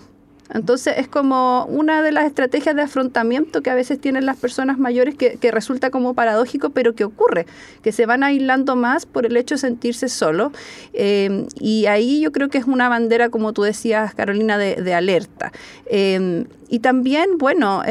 Entonces 0.53 0.95
es 0.99 1.09
como 1.09 1.65
una 1.67 2.03
de 2.03 2.13
las 2.13 2.25
estrategias 2.25 2.75
de 2.75 2.83
afrontamiento 2.83 3.63
que 3.63 3.71
a 3.71 3.75
veces 3.75 4.01
tienen 4.01 4.27
las 4.27 4.37
personas 4.37 4.79
mayores 4.79 5.15
que, 5.15 5.39
resulta 5.51 5.91
como 5.91 6.15
paradójico, 6.15 6.71
pero 6.71 6.95
que 6.95 7.05
ocurre, 7.05 7.47
que 7.83 7.93
se 7.93 8.07
van 8.07 8.23
aislando 8.23 8.77
más 8.77 9.07
por 9.07 9.27
el 9.27 9.37
hecho 9.37 9.55
de 9.55 9.61
sentirse 9.61 10.09
solo. 10.09 10.53
Eh, 10.93 11.47
y 11.59 11.87
ahí 11.87 12.21
yo 12.21 12.33
creo 12.33 12.49
que 12.49 12.59
es 12.59 12.67
una 12.67 12.89
bandera, 12.89 13.29
como 13.29 13.53
tú 13.53 13.63
decías, 13.63 14.15
Carolina, 14.15 14.59
de, 14.59 14.95
alerta. 14.95 15.53
Eh, 15.87 16.45
y 16.69 16.81
también, 16.81 17.39
bueno, 17.39 17.83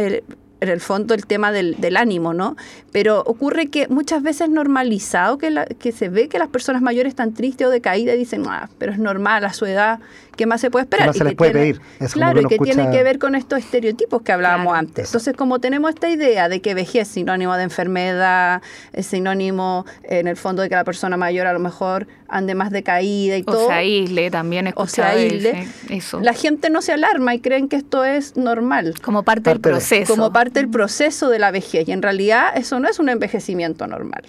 en 0.60 0.70
el 0.70 0.80
fondo 0.80 1.14
el 1.14 1.26
tema 1.26 1.52
del, 1.52 1.98
ánimo, 1.98 2.34
¿no? 2.34 2.56
Pero 2.92 3.22
ocurre 3.26 3.68
que 3.68 3.88
muchas 3.88 4.24
veces 4.24 4.50
normalizado 4.50 5.38
que, 5.38 5.66
que 5.80 5.92
se 5.92 6.10
ve 6.10 6.30
que 6.30 6.40
las 6.40 6.50
personas 6.50 6.82
mayores 6.82 7.12
están 7.12 7.34
tristes 7.34 7.68
o 7.68 7.70
decaídas 7.70 8.16
y 8.16 8.20
dicen, 8.20 8.44
ah, 8.48 8.70
pero 8.78 8.92
es 8.92 9.00
normal 9.00 9.46
a 9.46 9.54
su 9.54 9.66
edad 9.66 10.00
¿qué 10.38 10.46
más 10.46 10.62
se 10.62 10.72
puede 10.72 10.84
esperar? 10.84 11.14
se 11.14 11.24
les 11.24 11.36
puede 11.36 11.52
pedir? 11.52 11.82
claro, 12.14 12.40
y 12.42 12.46
que 12.46 12.58
tiene 12.60 12.90
que 12.90 13.04
ver 13.04 13.20
con 13.20 13.36
estos 13.36 13.60
estereotipos 13.60 14.22
que 14.22 14.32
hablábamos 14.32 14.74
antes. 14.74 15.10
Entonces, 15.10 15.36
como 15.36 15.60
tenemos 15.60 15.90
esta 15.90 16.10
idea 16.10 16.48
de 16.48 16.62
que 16.62 16.74
vejez 16.74 17.02
es 17.02 17.08
sinónimo 17.10 17.56
de 17.58 17.64
enfermedad, 17.64 18.62
es 18.94 19.08
sinónimo 19.08 19.86
en 20.04 20.28
el 20.28 20.38
fondo 20.38 20.62
de 20.62 20.70
que 20.70 20.76
la 20.76 20.86
persona 20.86 21.18
mayor 21.18 21.48
a 21.48 21.54
lo 21.54 21.60
mejor 21.60 22.08
ande 22.30 22.56
más 22.56 22.72
decaída 22.72 23.36
y 23.38 23.44
todo. 23.44 23.66
O 23.66 23.68
se 23.68 23.74
aísle, 23.74 24.32
también 24.32 24.72
O 24.76 24.88
se 24.88 25.04
aísle. 25.04 25.68
Eso. 25.90 26.20
La 26.22 26.34
gente 26.34 26.70
no 26.70 26.82
se 26.82 26.94
alarma 26.94 27.34
y 27.36 27.40
creen 27.40 27.68
que 27.68 27.76
esto 27.76 28.06
es 28.06 28.38
normal. 28.38 28.94
Como 29.02 29.24
parte, 29.24 29.50
del 29.50 29.60
proceso. 29.60 30.14
Como 30.14 30.32
parte 30.32 30.60
del 30.60 30.70
proceso 30.70 31.30
de 31.30 31.40
la 31.40 31.52
vejez. 31.52 31.88
Y 31.88 31.92
en 31.92 32.02
realidad 32.02 32.50
eso 32.56 32.80
no 32.80 32.88
es 32.88 33.00
un 33.00 33.10
envejecimiento 33.10 33.88
normal. 33.88 34.24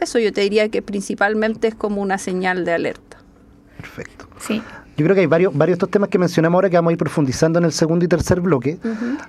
Eso 0.00 0.18
yo 0.18 0.32
te 0.32 0.40
diría 0.40 0.68
que 0.68 0.82
principalmente 0.82 1.68
es 1.68 1.74
como 1.74 2.00
una 2.00 2.18
señal 2.18 2.64
de 2.64 2.72
alerta. 2.72 3.18
Perfecto. 3.76 4.28
Sí. 4.38 4.62
Yo 5.00 5.06
creo 5.06 5.14
que 5.14 5.22
hay 5.22 5.26
varios, 5.26 5.56
varios 5.56 5.76
de 5.76 5.78
estos 5.78 5.88
temas 5.88 6.10
que 6.10 6.18
mencionamos 6.18 6.58
ahora 6.58 6.68
que 6.68 6.76
vamos 6.76 6.90
a 6.90 6.92
ir 6.92 6.98
profundizando 6.98 7.58
en 7.58 7.64
el 7.64 7.72
segundo 7.72 8.04
y 8.04 8.08
tercer 8.08 8.42
bloque. 8.42 8.76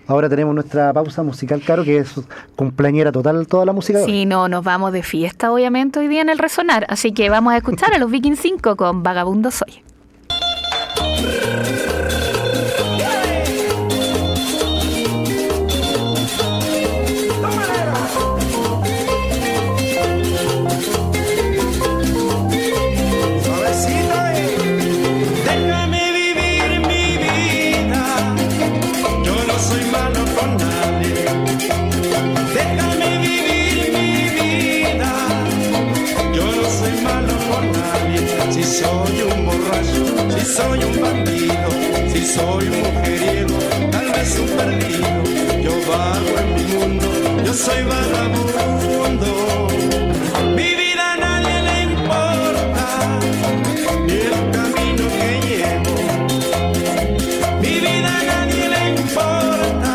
Ahora 0.05 0.27
tenemos 0.27 0.53
nuestra 0.53 0.91
pausa 0.91 1.23
musical, 1.23 1.63
Caro, 1.65 1.85
que 1.85 1.99
es 1.99 2.13
cumpleañera 2.57 3.09
total 3.13 3.47
toda 3.47 3.63
la 3.65 3.71
música. 3.71 4.03
Sí, 4.03 4.25
no, 4.25 4.49
nos 4.49 4.65
vamos 4.65 4.91
de 4.91 5.01
fiesta 5.01 5.49
obviamente 5.49 5.99
hoy 5.99 6.09
día 6.09 6.23
en 6.23 6.27
el 6.27 6.39
Resonar, 6.39 6.85
así 6.89 7.13
que 7.13 7.29
vamos 7.29 7.53
a 7.53 7.57
escuchar 7.57 7.93
a 7.93 7.99
los 7.99 8.11
Vikings 8.11 8.39
5 8.41 8.75
con 8.75 9.01
Vagabundo 9.01 9.49
Soy. 9.49 9.81
soy 42.35 42.65
mujeriego, 42.69 43.57
tal 43.91 44.07
vez 44.11 44.39
un 44.39 44.47
perdido, 44.57 45.09
yo 45.65 45.73
vago 45.89 46.33
en 46.41 46.47
mi 46.55 46.63
mundo, 46.73 47.07
yo 47.45 47.53
soy 47.53 47.83
vagabundo. 47.83 49.31
Mi 50.55 50.69
vida 50.81 51.13
a 51.13 51.17
nadie 51.17 51.55
le 51.67 51.75
importa, 51.91 52.85
ni 54.07 54.17
el 54.29 54.39
camino 54.57 55.03
que 55.17 55.29
llevo. 55.47 55.95
Mi 57.61 57.73
vida 57.85 58.11
a 58.19 58.23
nadie 58.31 58.63
le 58.73 58.81
importa, 59.01 59.93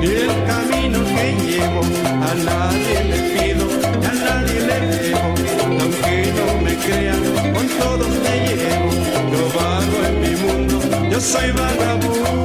ni 0.00 0.06
el 0.24 0.34
camino 0.50 0.98
que 1.14 1.26
llevo. 1.44 1.82
A 2.30 2.34
nadie 2.48 2.96
le 3.10 3.18
pido, 3.34 3.64
a 4.10 4.12
nadie 4.26 4.58
le 4.68 4.78
debo, 4.92 5.28
aunque 5.82 6.16
no 6.38 6.46
me 6.64 6.72
crean, 6.84 7.22
con 7.54 7.66
todos 7.78 8.12
te 8.24 8.32
llevo 8.38 8.49
mundo, 11.20 11.26
yo 11.26 11.26
soy 11.26 11.52
vagabundo. 11.52 12.39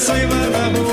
Soy 0.00 0.24
vagabundo. 0.26 0.89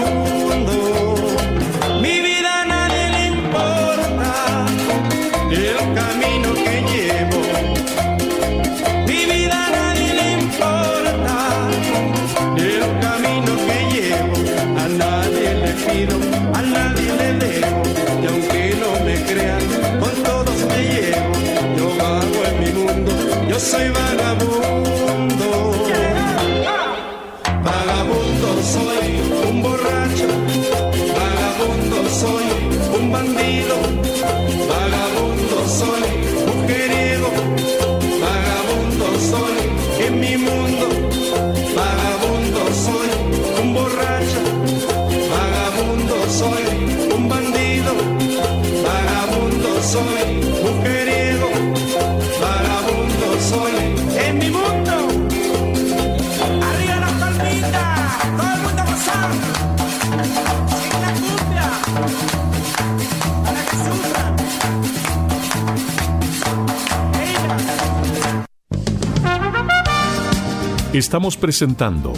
Estamos 70.98 71.38
presentando 71.38 72.14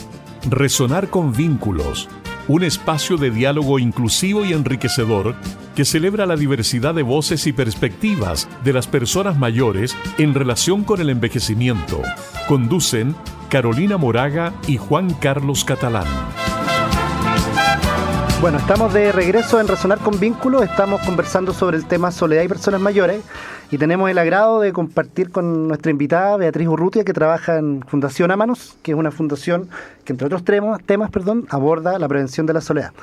Resonar 0.49 1.09
con 1.09 1.33
Vínculos, 1.33 2.07
un 2.47 2.63
espacio 2.63 3.17
de 3.17 3.29
diálogo 3.29 3.77
inclusivo 3.77 4.45
y 4.45 4.53
enriquecedor 4.53 5.35
que 5.75 5.83
celebra 5.83 6.25
la 6.25 6.37
diversidad 6.37 6.95
de 6.95 7.03
voces 7.03 7.45
y 7.45 7.51
perspectivas 7.51 8.47
de 8.63 8.71
las 8.71 8.87
personas 8.87 9.37
mayores 9.37 9.97
en 10.17 10.33
relación 10.33 10.85
con 10.85 11.01
el 11.01 11.09
envejecimiento. 11.09 12.01
Conducen 12.47 13.17
Carolina 13.49 13.97
Moraga 13.97 14.53
y 14.65 14.77
Juan 14.77 15.13
Carlos 15.13 15.65
Catalán. 15.65 16.07
Bueno, 18.41 18.57
estamos 18.57 18.93
de 18.93 19.11
regreso 19.11 19.59
en 19.59 19.67
Resonar 19.67 19.99
con 19.99 20.17
Vínculos, 20.17 20.61
estamos 20.63 21.01
conversando 21.01 21.53
sobre 21.53 21.75
el 21.75 21.85
tema 21.85 22.09
soledad 22.09 22.41
y 22.41 22.47
personas 22.47 22.79
mayores. 22.79 23.21
Y 23.69 23.77
tenemos 23.77 24.09
el 24.09 24.17
agrado 24.17 24.61
de 24.61 24.71
compartir 24.71 25.29
con 25.29 25.67
nuestra 25.67 25.91
invitada 25.91 26.37
Beatriz 26.37 26.69
Urrutia 26.69 27.03
que 27.03 27.11
trabaja 27.11 27.57
en 27.57 27.81
Fundación 27.81 28.31
Amanos, 28.31 28.77
que 28.81 28.91
es 28.91 28.97
una 28.97 29.11
fundación 29.11 29.69
que 30.05 30.13
entre 30.13 30.27
otros 30.27 30.45
temas, 30.45 30.79
aborda 31.49 31.99
la 31.99 32.07
prevención 32.07 32.45
de 32.45 32.53
la 32.53 32.61
soledad. 32.61 32.93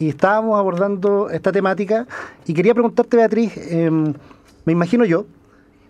Y 0.00 0.08
estábamos 0.08 0.58
abordando 0.58 1.30
esta 1.30 1.52
temática. 1.52 2.08
Y 2.44 2.52
quería 2.52 2.74
preguntarte 2.74 3.16
Beatriz, 3.16 3.52
eh, 3.58 3.90
me 3.92 4.72
imagino 4.72 5.04
yo 5.04 5.24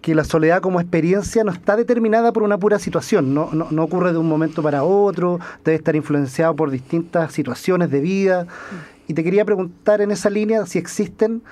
que 0.00 0.14
la 0.14 0.24
soledad 0.24 0.60
como 0.60 0.80
experiencia 0.80 1.44
no 1.44 1.52
está 1.52 1.76
determinada 1.76 2.32
por 2.32 2.42
una 2.42 2.58
pura 2.58 2.78
situación, 2.78 3.34
no, 3.34 3.50
no, 3.52 3.68
no 3.70 3.84
ocurre 3.84 4.12
de 4.12 4.18
un 4.18 4.28
momento 4.28 4.62
para 4.62 4.82
otro, 4.82 5.38
debe 5.64 5.76
estar 5.76 5.94
influenciado 5.94 6.56
por 6.56 6.70
distintas 6.70 7.32
situaciones 7.32 7.90
de 7.90 8.00
vida. 8.00 8.46
Y 9.06 9.14
te 9.14 9.24
quería 9.24 9.44
preguntar 9.44 10.00
en 10.00 10.10
esa 10.10 10.30
línea 10.30 10.64
si 10.66 10.78
existen 10.78 11.42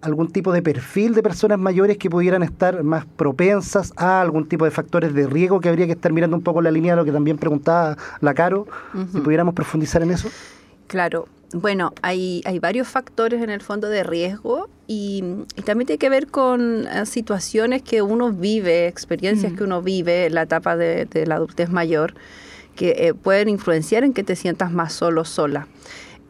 algún 0.00 0.30
tipo 0.30 0.52
de 0.52 0.62
perfil 0.62 1.14
de 1.14 1.22
personas 1.22 1.58
mayores 1.58 1.98
que 1.98 2.08
pudieran 2.08 2.42
estar 2.42 2.82
más 2.84 3.04
propensas 3.04 3.92
a 3.96 4.20
algún 4.20 4.46
tipo 4.46 4.64
de 4.64 4.70
factores 4.70 5.12
de 5.12 5.26
riesgo 5.26 5.60
que 5.60 5.68
habría 5.68 5.86
que 5.86 5.92
estar 5.92 6.12
mirando 6.12 6.36
un 6.36 6.42
poco 6.42 6.62
la 6.62 6.70
línea 6.70 6.92
de 6.92 6.96
lo 6.96 7.04
que 7.04 7.12
también 7.12 7.36
preguntaba 7.38 7.96
la 8.20 8.34
Caro, 8.34 8.66
si 9.12 9.20
pudiéramos 9.20 9.54
profundizar 9.54 10.02
en 10.02 10.12
eso. 10.12 10.28
Claro, 10.86 11.26
bueno, 11.52 11.92
hay, 12.02 12.42
hay 12.44 12.58
varios 12.58 12.88
factores 12.88 13.42
en 13.42 13.50
el 13.50 13.60
fondo 13.62 13.88
de 13.88 14.02
riesgo 14.02 14.68
y, 14.86 15.24
y 15.56 15.62
también 15.62 15.86
tiene 15.86 15.98
que 15.98 16.10
ver 16.10 16.26
con 16.26 16.86
eh, 16.86 17.06
situaciones 17.06 17.82
que 17.82 18.02
uno 18.02 18.32
vive, 18.32 18.86
experiencias 18.86 19.52
que 19.54 19.64
uno 19.64 19.80
vive 19.82 20.26
en 20.26 20.34
la 20.34 20.42
etapa 20.42 20.76
de, 20.76 21.06
de 21.06 21.26
la 21.26 21.36
adultez 21.36 21.70
mayor, 21.70 22.14
que 22.76 22.90
eh, 23.08 23.14
pueden 23.14 23.48
influenciar 23.48 24.04
en 24.04 24.12
que 24.12 24.22
te 24.22 24.36
sientas 24.36 24.72
más 24.72 24.92
solo, 24.92 25.24
sola. 25.24 25.66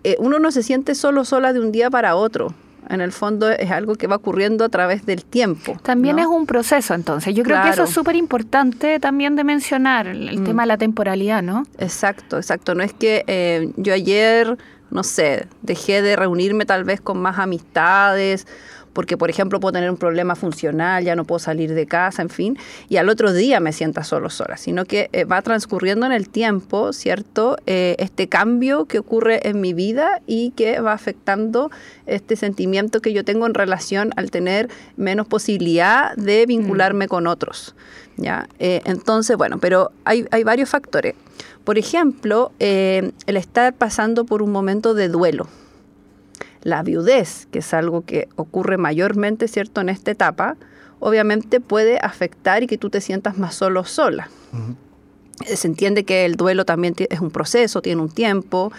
Eh, 0.05 0.17
uno 0.21 0.39
no 0.39 0.53
se 0.53 0.63
siente 0.63 0.95
solo, 0.95 1.25
sola 1.25 1.53
de 1.53 1.61
un 1.61 1.73
día 1.73 1.91
para 1.91 2.15
otro. 2.15 2.55
En 2.89 3.03
el 3.03 3.13
fondo 3.13 3.51
es 3.51 3.71
algo 3.71 3.97
que 3.97 4.07
va 4.07 4.17
ocurriendo 4.17 4.65
a 4.65 4.69
través 4.71 5.05
del 5.05 5.23
tiempo. 5.25 5.77
También 5.83 6.17
¿no? 6.17 6.23
es 6.23 6.29
un 6.29 6.47
proceso, 6.47 6.95
entonces. 6.95 7.35
Yo 7.35 7.43
creo 7.43 7.63
que 7.63 7.69
eso 7.71 7.83
es 7.83 7.91
súper 7.91 8.17
importante 8.17 8.99
también 8.99 9.37
de 9.37 9.45
mencionar, 9.45 10.07
el, 10.07 10.27
el 10.29 10.41
Mm. 10.41 10.45
tema 10.45 10.63
de 10.63 10.69
la 10.69 10.79
temporalidad, 10.79 11.43
¿no? 11.43 11.65
Exacto, 11.79 12.39
exacto. 12.39 12.75
No 12.75 12.83
es 12.83 12.95
que 12.95 13.25
eh, 13.27 13.73
yo 13.77 13.93
ayer, 13.93 14.57
no 14.91 15.03
sé, 15.03 15.47
dejé 15.63 16.03
de 16.03 16.17
reunirme 16.17 16.65
tal 16.65 16.85
vez 16.85 17.01
con 17.01 17.19
más 17.21 17.39
amistades, 17.39 18.47
porque 18.99 19.17
por 19.17 19.31
ejemplo 19.31 19.61
puedo 19.61 19.75
tener 19.75 19.93
un 19.93 19.97
problema 19.97 20.35
funcional, 20.35 21.05
ya 21.05 21.15
no 21.15 21.25
puedo 21.25 21.39
salir 21.39 21.73
de 21.73 21.87
casa, 21.87 22.21
en 22.21 22.31
fin, 22.31 22.59
y 22.89 22.97
al 22.97 23.09
otro 23.09 23.33
día 23.33 23.61
me 23.61 23.73
sienta 23.73 24.03
solo 24.03 24.29
sola, 24.29 24.57
sino 24.57 24.87
que 24.87 25.09
eh, 25.13 25.23
va 25.23 25.41
transcurriendo 25.41 26.05
en 26.05 26.11
el 26.11 26.29
tiempo, 26.29 26.93
¿cierto? 26.93 27.59
Eh, 27.67 27.95
este 28.01 28.29
cambio 28.29 28.87
que 28.87 28.99
ocurre 28.99 29.49
en 29.49 29.61
mi 29.61 29.73
vida 29.73 30.21
y 30.27 30.51
que 30.51 30.81
va 30.81 30.95
afectando 30.95 31.71
este 32.07 32.35
sentimiento 32.35 33.01
que 33.01 33.13
yo 33.13 33.25
tengo 33.25 33.47
en 33.47 33.55
relación 33.55 34.11
al 34.17 34.33
tener 34.33 34.69
menos 34.97 35.29
posibilidad 35.29 36.17
de 36.17 36.45
vincularme 36.47 37.07
con 37.07 37.29
otros. 37.29 37.77
¿ya? 38.17 38.49
Eh, 38.59 38.81
entonces, 38.85 39.37
bueno, 39.37 39.59
pero 39.61 39.93
hay, 40.07 40.27
hay 40.33 40.43
varios 40.43 40.71
factores. 40.71 41.15
Por 41.63 41.79
ejemplo, 41.79 42.51
el 42.59 43.13
estar 43.27 43.75
pasando 43.75 44.25
por 44.25 44.43
un 44.43 44.51
momento 44.51 44.93
de 44.93 45.09
duelo. 45.09 45.47
La 46.63 46.83
viudez, 46.83 47.47
que 47.51 47.61
es 47.61 47.73
algo 47.75 48.05
que 48.05 48.29
ocurre 48.37 48.77
mayormente, 48.79 49.49
¿cierto?, 49.49 49.81
en 49.81 49.89
esta 49.89 50.11
etapa, 50.11 50.57
obviamente 51.01 51.61
puede 51.61 51.99
afectar 51.99 52.63
y 52.63 52.67
que 52.67 52.79
tú 52.79 52.91
te 52.91 53.01
sientas 53.01 53.39
más 53.39 53.55
solo 53.55 53.85
sola. 53.85 54.29
Se 55.47 55.69
entiende 55.69 56.05
que 56.05 56.25
el 56.25 56.35
duelo 56.35 56.65
también 56.65 56.95
es 56.99 57.21
un 57.21 57.31
proceso, 57.31 57.83
tiene 57.83 58.03
un 58.03 58.11
tiempo, 58.11 58.73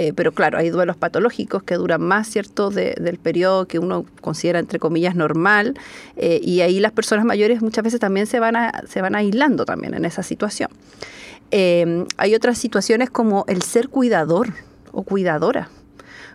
Eh, 0.00 0.12
pero 0.14 0.30
claro, 0.30 0.58
hay 0.58 0.70
duelos 0.70 0.96
patológicos 0.96 1.64
que 1.64 1.74
duran 1.74 2.00
más, 2.00 2.28
¿cierto?, 2.28 2.70
de- 2.70 2.94
del 3.00 3.18
periodo 3.18 3.66
que 3.66 3.80
uno 3.80 4.04
considera, 4.20 4.60
entre 4.60 4.78
comillas, 4.78 5.16
normal. 5.16 5.74
eh, 6.16 6.38
y 6.40 6.60
ahí 6.60 6.78
las 6.78 6.92
personas 6.92 7.24
mayores 7.24 7.62
muchas 7.62 7.82
veces 7.82 7.98
también 7.98 8.28
se 8.28 8.38
van, 8.38 8.54
a, 8.54 8.70
se 8.86 9.02
van 9.02 9.16
aislando 9.16 9.64
también 9.64 9.94
en 9.94 10.04
esa 10.04 10.22
situación. 10.22 10.70
Eh, 11.50 12.04
hay 12.16 12.34
otras 12.36 12.58
situaciones 12.58 13.10
como 13.10 13.44
el 13.48 13.62
ser 13.62 13.88
cuidador 13.88 14.50
o 14.92 15.02
cuidadora. 15.02 15.68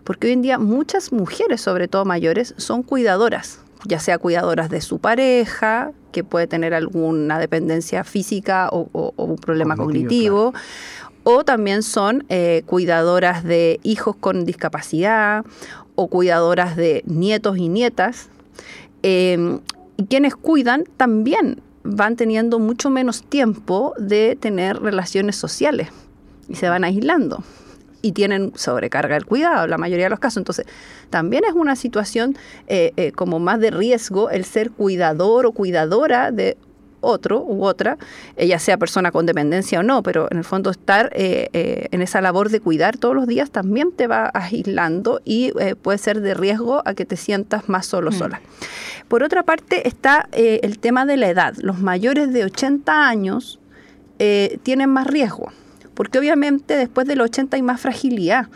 Porque 0.04 0.28
hoy 0.28 0.34
en 0.34 0.42
día 0.42 0.58
muchas 0.60 1.12
mujeres, 1.12 1.62
sobre 1.62 1.88
todo 1.88 2.06
mayores, 2.06 2.54
son 2.58 2.84
cuidadoras, 2.84 3.60
ya 3.86 4.00
sea 4.00 4.18
cuidadoras 4.18 4.70
de 4.70 4.82
su 4.82 5.00
pareja, 5.00 5.92
que 6.12 6.24
puede 6.24 6.48
tener 6.48 6.74
alguna 6.74 7.40
dependencia 7.40 8.04
física 8.04 8.70
o, 8.72 8.90
o- 8.92 9.14
o 9.16 9.24
un 9.26 9.38
problema 9.38 9.76
Cognitivo, 9.76 10.52
cognitivo, 10.52 10.54
o 11.24 11.44
también 11.46 11.84
son 11.84 12.26
eh, 12.30 12.64
cuidadoras 12.66 13.44
de 13.44 13.80
hijos 13.84 14.16
con 14.18 14.46
discapacidad 14.46 15.46
o 15.96 16.08
cuidadoras 16.08 16.76
de 16.76 17.02
nietos 17.06 17.58
y 17.58 17.70
nietas. 17.70 18.28
Eh, 19.04 19.60
y 19.98 20.06
quienes 20.06 20.36
cuidan 20.36 20.84
también 20.98 21.62
van 21.84 22.16
teniendo 22.16 22.60
mucho 22.60 22.90
menos 22.90 23.24
tiempo 23.24 23.94
de 23.98 24.36
tener 24.40 24.82
relaciones 24.82 25.36
sociales 25.36 25.90
y 26.48 26.56
se 26.56 26.68
van 26.70 26.84
aislando 26.84 27.44
y 28.04 28.12
tienen 28.12 28.52
sobrecarga 28.56 29.16
del 29.16 29.26
cuidado, 29.26 29.66
la 29.66 29.80
mayoría 29.80 30.06
de 30.06 30.10
los 30.12 30.20
casos. 30.20 30.38
Entonces, 30.38 30.68
también 31.10 31.44
es 31.48 31.54
una 31.54 31.76
situación 31.76 32.38
eh, 32.68 32.92
eh, 32.98 33.12
como 33.14 33.40
más 33.40 33.60
de 33.60 33.72
riesgo 33.72 34.30
el 34.30 34.46
ser 34.46 34.70
cuidador 34.70 35.48
o 35.48 35.52
cuidadora 35.54 36.30
de 36.32 36.56
otro 37.06 37.44
u 37.44 37.66
otra, 37.66 37.98
eh, 38.38 38.48
ya 38.48 38.60
sea 38.60 38.78
persona 38.78 39.12
con 39.12 39.26
dependencia 39.26 39.80
o 39.80 39.84
no, 39.84 40.04
pero 40.04 40.28
en 40.32 40.38
el 40.38 40.44
fondo 40.46 40.70
estar 40.70 41.10
eh, 41.14 41.50
eh, 41.52 41.88
en 41.92 42.02
esa 42.02 42.22
labor 42.22 42.50
de 42.50 42.62
cuidar 42.62 42.98
todos 42.98 43.14
los 43.14 43.28
días 43.28 43.52
también 43.52 43.92
te 43.92 44.08
va 44.08 44.32
aislando 44.34 45.20
y 45.26 45.52
eh, 45.60 45.76
puede 45.76 45.98
ser 45.98 46.22
de 46.22 46.34
riesgo 46.34 46.82
a 46.86 46.94
que 46.94 47.06
te 47.06 47.18
sientas 47.18 47.68
más 47.68 47.86
solo 47.88 48.10
Mm. 48.12 48.14
sola. 48.14 48.42
Por 49.10 49.22
otra 49.24 49.44
parte 49.44 49.86
está 49.88 50.30
eh, 50.32 50.62
el 50.64 50.80
tema 50.80 51.06
de 51.06 51.18
la 51.18 51.28
edad. 51.30 51.54
Los 51.58 51.80
mayores 51.80 52.32
de 52.32 52.46
80 52.46 53.08
años 53.08 53.60
eh, 54.20 54.60
tienen 54.64 54.90
más 54.90 55.06
riesgo, 55.08 55.52
porque 55.94 56.20
obviamente 56.20 56.76
después 56.76 57.08
de 57.08 57.16
los 57.16 57.26
80 57.26 57.56
hay 57.56 57.62
más 57.62 57.82
fragilidad. 57.82 58.48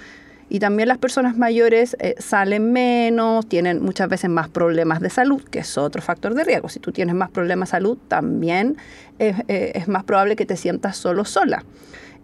Y 0.50 0.60
también 0.60 0.88
las 0.88 0.98
personas 0.98 1.38
mayores 1.38 1.98
eh, 2.00 2.16
salen 2.20 2.72
menos, 2.72 3.48
tienen 3.48 3.84
muchas 3.84 4.08
veces 4.08 4.30
más 4.30 4.48
problemas 4.48 5.02
de 5.02 5.10
salud, 5.10 5.44
que 5.44 5.60
es 5.60 5.78
otro 5.78 6.02
factor 6.02 6.34
de 6.36 6.46
riesgo. 6.46 6.70
Si 6.70 6.80
tú 6.80 6.94
tienes 6.94 7.16
más 7.16 7.30
problemas 7.30 7.70
de 7.70 7.72
salud, 7.72 7.98
también 8.08 8.78
es, 9.20 9.36
eh, 9.50 9.74
es 9.76 9.90
más 9.90 10.06
probable 10.06 10.38
que 10.38 10.46
te 10.46 10.56
sientas 10.56 10.96
solo 10.96 11.26
sola. 11.26 11.64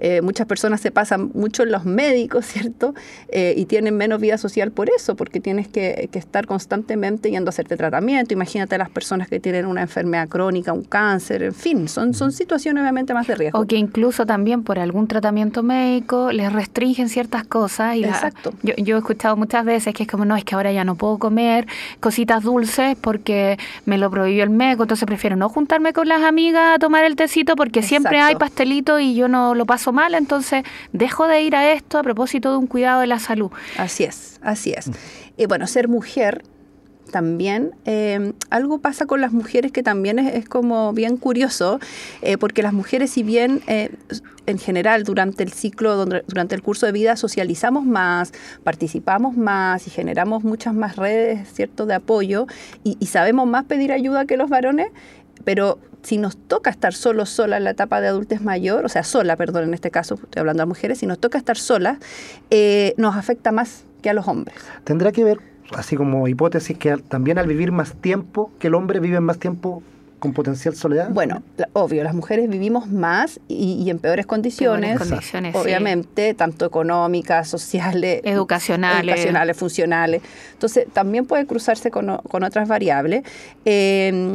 Eh, 0.05 0.21
muchas 0.21 0.45
personas 0.47 0.81
se 0.81 0.91
pasan 0.91 1.31
mucho 1.33 1.63
en 1.63 1.71
los 1.71 1.85
médicos, 1.85 2.45
¿cierto? 2.53 2.93
Eh, 3.29 3.53
y 3.57 3.65
tienen 3.65 3.95
menos 3.95 4.19
vida 4.19 4.37
social 4.37 4.71
por 4.71 4.89
eso, 4.89 5.15
porque 5.15 5.39
tienes 5.39 5.69
que, 5.69 6.09
que 6.11 6.19
estar 6.19 6.45
constantemente 6.45 7.31
yendo 7.31 7.47
a 7.47 7.51
hacerte 7.51 7.77
tratamiento. 7.77 8.33
Imagínate 8.33 8.77
las 8.77 8.89
personas 8.89 9.29
que 9.29 9.39
tienen 9.39 9.65
una 9.65 9.81
enfermedad 9.81 10.27
crónica, 10.27 10.73
un 10.73 10.83
cáncer, 10.83 11.41
en 11.41 11.53
fin, 11.53 11.87
son, 11.87 12.13
son 12.13 12.33
situaciones 12.33 12.81
obviamente 12.81 13.13
más 13.13 13.27
de 13.27 13.35
riesgo. 13.35 13.59
O 13.59 13.65
que 13.65 13.77
incluso 13.77 14.25
también 14.25 14.63
por 14.63 14.77
algún 14.77 15.07
tratamiento 15.07 15.63
médico 15.63 16.33
les 16.33 16.51
restringen 16.51 17.07
ciertas 17.07 17.45
cosas. 17.45 17.95
Y 17.95 18.01
la- 18.01 18.09
Exacto. 18.09 18.51
yo, 18.61 18.73
yo 18.75 18.97
he 18.97 18.99
escuchado 18.99 19.37
muchas 19.37 19.63
veces 19.63 19.93
que 19.93 20.03
es 20.03 20.09
como, 20.09 20.25
no, 20.25 20.35
es 20.35 20.43
que 20.43 20.55
ahora 20.55 20.73
ya 20.73 20.83
no 20.83 20.95
puedo 20.95 21.17
comer 21.17 21.65
cositas 22.01 22.43
dulces 22.43 22.97
porque 22.99 23.57
me 23.85 23.97
lo 23.97 24.11
prohibió 24.11 24.43
el 24.43 24.49
médico, 24.49 24.83
entonces 24.83 25.05
prefiero 25.05 25.37
no 25.37 25.47
juntarme 25.47 25.93
con 25.93 26.09
las 26.09 26.23
amigas 26.23 26.75
a 26.75 26.79
tomar 26.79 27.05
el 27.05 27.15
tecito 27.15 27.55
porque 27.55 27.81
siempre 27.81 28.19
hay 28.19 28.35
pastelito 28.35 28.99
y 28.99 29.15
yo 29.15 29.29
no 29.29 29.55
lo 29.55 29.65
paso 29.65 29.92
entonces 30.17 30.63
dejo 30.91 31.27
de 31.27 31.41
ir 31.41 31.55
a 31.55 31.71
esto 31.71 31.97
a 31.97 32.03
propósito 32.03 32.51
de 32.51 32.57
un 32.57 32.67
cuidado 32.67 33.01
de 33.01 33.07
la 33.07 33.19
salud. 33.19 33.51
Así 33.77 34.03
es, 34.03 34.39
así 34.41 34.73
es. 34.73 34.89
Y 35.37 35.45
bueno, 35.45 35.67
ser 35.67 35.87
mujer 35.87 36.43
también, 37.11 37.75
eh, 37.85 38.33
algo 38.49 38.79
pasa 38.79 39.05
con 39.05 39.21
las 39.21 39.31
mujeres 39.31 39.71
que 39.71 39.83
también 39.83 40.17
es, 40.17 40.49
como 40.49 40.93
bien 40.93 41.17
curioso, 41.17 41.79
eh, 42.23 42.37
porque 42.39 42.63
las 42.63 42.73
mujeres 42.73 43.11
si 43.11 43.21
bien 43.21 43.61
eh, 43.67 43.91
en 44.47 44.57
general 44.57 45.03
durante 45.03 45.43
el 45.43 45.51
ciclo, 45.53 46.05
durante 46.05 46.55
el 46.55 46.63
curso 46.63 46.87
de 46.87 46.91
vida 46.91 47.15
socializamos 47.15 47.85
más, 47.85 48.33
participamos 48.63 49.37
más 49.37 49.85
y 49.85 49.91
generamos 49.91 50.43
muchas 50.43 50.73
más 50.73 50.95
redes, 50.95 51.47
¿cierto?, 51.53 51.85
de 51.85 51.93
apoyo 51.93 52.47
y, 52.83 52.97
y 52.99 53.05
sabemos 53.05 53.47
más 53.47 53.65
pedir 53.65 53.91
ayuda 53.91 54.25
que 54.25 54.35
los 54.35 54.49
varones, 54.49 54.87
pero 55.43 55.77
si 56.03 56.17
nos 56.17 56.37
toca 56.37 56.69
estar 56.69 56.93
solo, 56.93 57.25
sola 57.25 57.57
en 57.57 57.63
la 57.63 57.71
etapa 57.71 58.01
de 58.01 58.07
adultez 58.07 58.41
mayor, 58.41 58.85
o 58.85 58.89
sea, 58.89 59.03
sola, 59.03 59.35
perdón, 59.35 59.63
en 59.65 59.73
este 59.73 59.89
caso 59.89 60.15
estoy 60.15 60.39
hablando 60.41 60.63
a 60.63 60.65
mujeres, 60.65 60.99
si 60.99 61.07
nos 61.07 61.19
toca 61.19 61.37
estar 61.37 61.57
solas, 61.57 61.97
eh, 62.49 62.93
nos 62.97 63.15
afecta 63.15 63.51
más 63.51 63.85
que 64.01 64.09
a 64.09 64.13
los 64.13 64.27
hombres. 64.27 64.55
Tendrá 64.83 65.11
que 65.11 65.23
ver, 65.23 65.39
así 65.75 65.95
como 65.95 66.27
hipótesis, 66.27 66.77
que 66.77 66.97
también 66.97 67.37
al 67.39 67.47
vivir 67.47 67.71
más 67.71 67.93
tiempo, 67.95 68.51
que 68.59 68.67
el 68.67 68.75
hombre 68.75 68.99
vive 68.99 69.19
más 69.21 69.39
tiempo 69.39 69.81
con 70.19 70.31
potencial 70.31 70.73
soledad. 70.73 71.09
Bueno, 71.09 71.43
obvio, 71.73 72.01
las 72.01 72.15
mujeres 72.15 72.49
vivimos 72.49 72.87
más 72.87 73.41
y, 73.49 73.83
y 73.83 73.89
en 73.89 73.99
peores 73.99 74.25
condiciones, 74.25 74.91
Peores 74.91 75.09
condiciones, 75.09 75.53
sí. 75.53 75.57
obviamente, 75.61 76.33
tanto 76.33 76.65
económicas, 76.65 77.49
sociales, 77.49 78.21
Educacionales. 78.23 79.15
educacionales, 79.15 79.57
funcionales. 79.57 80.21
Entonces, 80.53 80.85
también 80.93 81.25
puede 81.25 81.45
cruzarse 81.45 81.91
con 81.91 82.09
otras 82.43 82.67
variables. 82.69 83.23
Eh, 83.65 84.33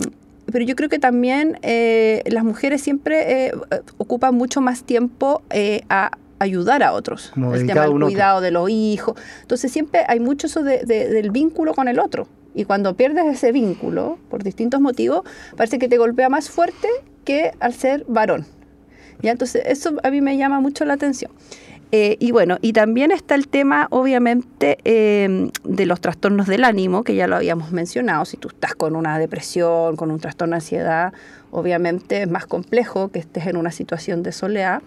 pero 0.52 0.64
yo 0.64 0.74
creo 0.76 0.88
que 0.88 0.98
también 0.98 1.58
eh, 1.62 2.22
las 2.26 2.44
mujeres 2.44 2.80
siempre 2.82 3.46
eh, 3.48 3.52
ocupan 3.98 4.34
mucho 4.34 4.60
más 4.60 4.82
tiempo 4.84 5.42
eh, 5.50 5.82
a 5.88 6.12
ayudar 6.38 6.82
a 6.82 6.92
otros. 6.92 7.30
Como 7.34 7.54
el 7.54 7.66
tema 7.66 7.82
del 7.82 7.90
otro. 7.94 8.06
cuidado 8.06 8.40
de 8.40 8.50
los 8.52 8.70
hijos. 8.70 9.16
Entonces 9.42 9.72
siempre 9.72 10.02
hay 10.06 10.20
mucho 10.20 10.46
eso 10.46 10.62
de- 10.62 10.84
de- 10.84 11.08
del 11.08 11.30
vínculo 11.30 11.74
con 11.74 11.88
el 11.88 11.98
otro. 11.98 12.28
Y 12.54 12.64
cuando 12.64 12.94
pierdes 12.94 13.26
ese 13.26 13.52
vínculo, 13.52 14.18
por 14.30 14.42
distintos 14.42 14.80
motivos, 14.80 15.22
parece 15.56 15.78
que 15.78 15.88
te 15.88 15.98
golpea 15.98 16.28
más 16.28 16.48
fuerte 16.48 16.88
que 17.24 17.52
al 17.60 17.74
ser 17.74 18.04
varón. 18.08 18.46
¿Ya? 19.20 19.32
Entonces, 19.32 19.62
eso 19.66 19.96
a 20.04 20.10
mí 20.10 20.20
me 20.20 20.36
llama 20.36 20.60
mucho 20.60 20.84
la 20.84 20.94
atención. 20.94 21.30
Eh, 21.90 22.16
y 22.20 22.32
bueno, 22.32 22.58
y 22.60 22.72
también 22.74 23.10
está 23.10 23.34
el 23.34 23.48
tema, 23.48 23.86
obviamente, 23.90 24.78
eh, 24.84 25.50
de 25.64 25.86
los 25.86 26.00
trastornos 26.00 26.46
del 26.46 26.64
ánimo, 26.64 27.02
que 27.02 27.14
ya 27.14 27.26
lo 27.26 27.36
habíamos 27.36 27.72
mencionado. 27.72 28.24
Si 28.24 28.36
tú 28.36 28.48
estás 28.48 28.74
con 28.74 28.94
una 28.94 29.18
depresión, 29.18 29.96
con 29.96 30.10
un 30.10 30.20
trastorno 30.20 30.52
de 30.52 30.56
ansiedad, 30.56 31.12
obviamente 31.50 32.22
es 32.22 32.28
más 32.28 32.46
complejo 32.46 33.08
que 33.08 33.18
estés 33.18 33.46
en 33.46 33.56
una 33.56 33.70
situación 33.70 34.22
de 34.22 34.32
soledad. 34.32 34.82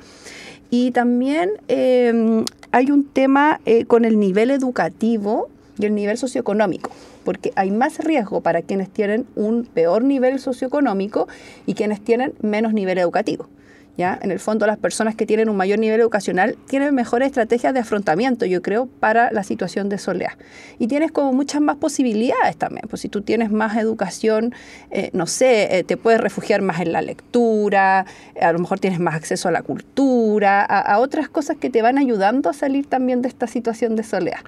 Y 0.69 0.91
también 0.91 1.51
eh, 1.67 2.45
hay 2.71 2.91
un 2.91 3.03
tema 3.05 3.59
eh, 3.65 3.85
con 3.85 4.05
el 4.05 4.19
nivel 4.19 4.51
educativo 4.51 5.49
y 5.77 5.85
el 5.85 5.95
nivel 5.95 6.17
socioeconómico, 6.17 6.89
porque 7.25 7.51
hay 7.55 7.71
más 7.71 7.99
riesgo 7.99 8.41
para 8.41 8.61
quienes 8.61 8.89
tienen 8.89 9.25
un 9.35 9.65
peor 9.65 10.03
nivel 10.03 10.39
socioeconómico 10.39 11.27
y 11.65 11.73
quienes 11.73 12.01
tienen 12.01 12.33
menos 12.41 12.73
nivel 12.73 12.97
educativo. 12.97 13.49
¿Ya? 13.97 14.17
En 14.21 14.31
el 14.31 14.39
fondo, 14.39 14.65
las 14.65 14.77
personas 14.77 15.15
que 15.15 15.25
tienen 15.25 15.49
un 15.49 15.57
mayor 15.57 15.79
nivel 15.79 15.99
educacional 15.99 16.57
tienen 16.67 16.95
mejores 16.95 17.27
estrategias 17.27 17.73
de 17.73 17.81
afrontamiento, 17.81 18.45
yo 18.45 18.61
creo, 18.61 18.87
para 18.87 19.31
la 19.31 19.43
situación 19.43 19.89
de 19.89 19.97
soledad. 19.97 20.33
Y 20.79 20.87
tienes 20.87 21.11
como 21.11 21.33
muchas 21.33 21.61
más 21.61 21.75
posibilidades 21.75 22.57
también. 22.57 22.87
Pues 22.89 23.01
si 23.01 23.09
tú 23.09 23.21
tienes 23.21 23.51
más 23.51 23.77
educación, 23.77 24.53
eh, 24.89 25.09
no 25.13 25.27
sé, 25.27 25.77
eh, 25.77 25.83
te 25.83 25.97
puedes 25.97 26.19
refugiar 26.19 26.61
más 26.61 26.79
en 26.79 26.91
la 26.91 27.01
lectura, 27.01 28.05
eh, 28.35 28.45
a 28.45 28.53
lo 28.53 28.59
mejor 28.59 28.79
tienes 28.79 28.99
más 28.99 29.15
acceso 29.15 29.49
a 29.49 29.51
la 29.51 29.61
cultura, 29.61 30.61
a, 30.61 30.79
a 30.79 30.99
otras 30.99 31.29
cosas 31.29 31.57
que 31.57 31.69
te 31.69 31.81
van 31.81 31.97
ayudando 31.97 32.49
a 32.49 32.53
salir 32.53 32.87
también 32.87 33.21
de 33.21 33.27
esta 33.27 33.47
situación 33.47 33.95
de 33.95 34.03
soledad. 34.03 34.41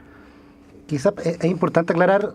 Quizás 0.87 1.13
es, 1.23 1.37
es 1.39 1.45
importante 1.45 1.93
aclarar, 1.93 2.33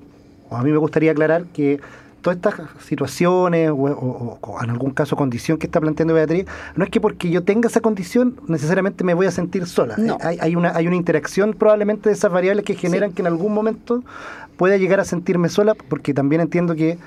o 0.51 0.57
a 0.57 0.63
mí 0.63 0.71
me 0.71 0.79
gustaría 0.79 1.13
aclarar, 1.13 1.45
que 1.47 1.81
todas 2.23 2.37
estas 2.37 2.55
situaciones 2.85 3.71
o, 3.71 3.75
o- 3.75 4.39
o 4.41 4.63
en 4.63 4.71
algún 4.71 4.91
caso 4.91 5.15
condición 5.17 5.57
que 5.59 5.67
está 5.67 5.81
planteando 5.81 6.15
Beatriz, 6.15 6.47
no 6.77 6.85
es 6.85 6.91
que 6.91 7.01
porque 7.01 7.31
yo 7.31 7.43
tenga 7.45 7.69
esa 7.69 7.81
condición 7.81 8.35
necesariamente 8.49 9.05
me 9.05 9.15
voy 9.15 9.27
a 9.27 9.31
sentir 9.31 9.67
sola. 9.67 9.95
No. 9.99 10.19
Hay, 10.21 10.39
hay 10.41 10.57
una, 10.57 10.75
hay 10.77 10.87
una 10.87 10.97
interacción 10.97 11.55
probablemente 11.55 12.09
de 12.09 12.15
esas 12.15 12.33
variables 12.33 12.65
que 12.65 12.75
generan 12.75 13.13
que 13.13 13.23
en 13.23 13.27
algún 13.29 13.55
momento 13.55 14.03
pueda 14.57 14.77
llegar 14.77 14.99
a 15.01 15.05
sentirme 15.05 15.49
sola, 15.49 15.75
porque 15.75 16.13
también 16.13 16.41
entiendo 16.41 16.75
que 16.75 16.99